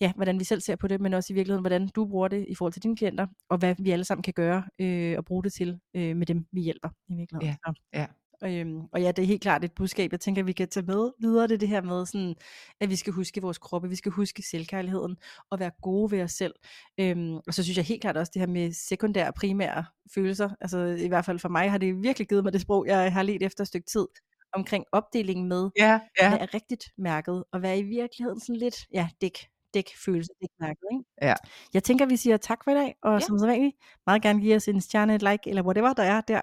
ja, 0.00 0.12
hvordan 0.16 0.38
vi 0.38 0.44
selv 0.44 0.60
ser 0.60 0.76
på 0.76 0.88
det, 0.88 1.00
men 1.00 1.14
også 1.14 1.32
i 1.32 1.34
virkeligheden, 1.34 1.62
hvordan 1.62 1.88
du 1.88 2.06
bruger 2.06 2.28
det 2.28 2.46
i 2.48 2.54
forhold 2.54 2.72
til 2.72 2.82
dine 2.82 2.96
klienter, 2.96 3.26
og 3.48 3.58
hvad 3.58 3.74
vi 3.78 3.90
alle 3.90 4.04
sammen 4.04 4.22
kan 4.22 4.34
gøre 4.34 4.64
øh, 4.78 5.14
og 5.18 5.24
bruge 5.24 5.44
det 5.44 5.52
til 5.52 5.80
øh, 5.96 6.16
med 6.16 6.26
dem, 6.26 6.46
vi 6.52 6.60
hjælper 6.60 6.88
i 7.08 7.14
virkeligheden. 7.14 7.56
Ja, 7.94 8.00
ja. 8.00 8.06
Øhm, 8.44 8.80
og 8.92 9.02
ja, 9.02 9.12
det 9.12 9.22
er 9.22 9.26
helt 9.26 9.42
klart 9.42 9.64
et 9.64 9.72
budskab, 9.72 10.12
jeg 10.12 10.20
tænker, 10.20 10.42
vi 10.42 10.52
kan 10.52 10.68
tage 10.68 10.86
med 10.86 11.10
videre. 11.20 11.48
Det 11.48 11.54
er 11.54 11.58
det 11.58 11.68
her 11.68 11.82
med, 11.82 12.06
sådan, 12.06 12.34
at 12.80 12.90
vi 12.90 12.96
skal 12.96 13.12
huske 13.12 13.42
vores 13.42 13.58
kroppe, 13.58 13.88
vi 13.88 13.96
skal 13.96 14.12
huske 14.12 14.42
selvkærligheden, 14.42 15.16
og 15.50 15.58
være 15.58 15.70
gode 15.82 16.10
ved 16.10 16.22
os 16.22 16.32
selv. 16.32 16.54
Øhm, 17.00 17.36
og 17.36 17.54
så 17.54 17.62
synes 17.62 17.76
jeg 17.76 17.84
helt 17.84 18.00
klart 18.00 18.16
også 18.16 18.30
det 18.34 18.40
her 18.40 18.46
med 18.46 18.72
sekundære 18.72 19.28
og 19.28 19.34
primære 19.34 19.84
følelser. 20.14 20.50
Altså 20.60 20.78
i 20.78 21.08
hvert 21.08 21.24
fald 21.24 21.38
for 21.38 21.48
mig 21.48 21.70
har 21.70 21.78
det 21.78 22.02
virkelig 22.02 22.28
givet 22.28 22.44
mig 22.44 22.52
det 22.52 22.60
sprog, 22.60 22.86
jeg 22.86 23.12
har 23.12 23.22
let 23.22 23.42
efter 23.42 23.62
et 23.62 23.68
stykke 23.68 23.86
tid 23.86 24.06
omkring 24.52 24.84
opdelingen 24.92 25.48
med, 25.48 25.70
ja, 25.78 26.00
ja. 26.20 26.28
hvad 26.28 26.38
er 26.38 26.54
rigtigt 26.54 26.84
mærket, 26.98 27.44
og 27.52 27.60
hvad 27.60 27.70
er 27.70 27.74
i 27.74 27.82
virkeligheden 27.82 28.40
sådan 28.40 28.56
lidt, 28.56 28.76
ja, 28.92 29.08
dæk, 29.20 29.38
dæk 29.76 29.90
følelse, 30.04 30.30
dæk 30.40 30.48
mærket, 30.60 30.86
ikke? 30.92 31.04
Ja. 31.22 31.34
Jeg 31.74 31.82
tænker, 31.84 32.06
vi 32.06 32.16
siger 32.16 32.36
tak 32.36 32.64
for 32.64 32.70
i 32.70 32.74
dag, 32.74 32.96
og 33.02 33.12
ja. 33.12 33.20
som 33.20 33.38
så 33.38 33.46
vanligt, 33.46 33.76
meget 34.06 34.22
gerne 34.22 34.40
give 34.40 34.56
os 34.56 34.68
en 34.68 34.80
stjerne, 34.80 35.14
et 35.14 35.22
like, 35.22 35.50
eller 35.50 35.62
whatever 35.62 35.92
der 35.92 36.02
er 36.02 36.20
der. 36.20 36.40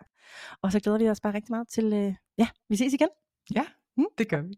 Og 0.62 0.72
så 0.72 0.80
glæder 0.80 0.98
vi 0.98 1.10
os 1.10 1.22
bare 1.22 1.34
rigtig 1.34 1.52
meget 1.52 1.68
til, 1.68 1.94
øh, 1.94 2.14
ja, 2.38 2.48
vi 2.70 2.76
ses 2.76 2.94
igen. 2.94 3.10
Ja, 3.56 3.66
mm. 3.98 4.06
det 4.18 4.30
gør 4.30 4.42
vi. 4.42 4.54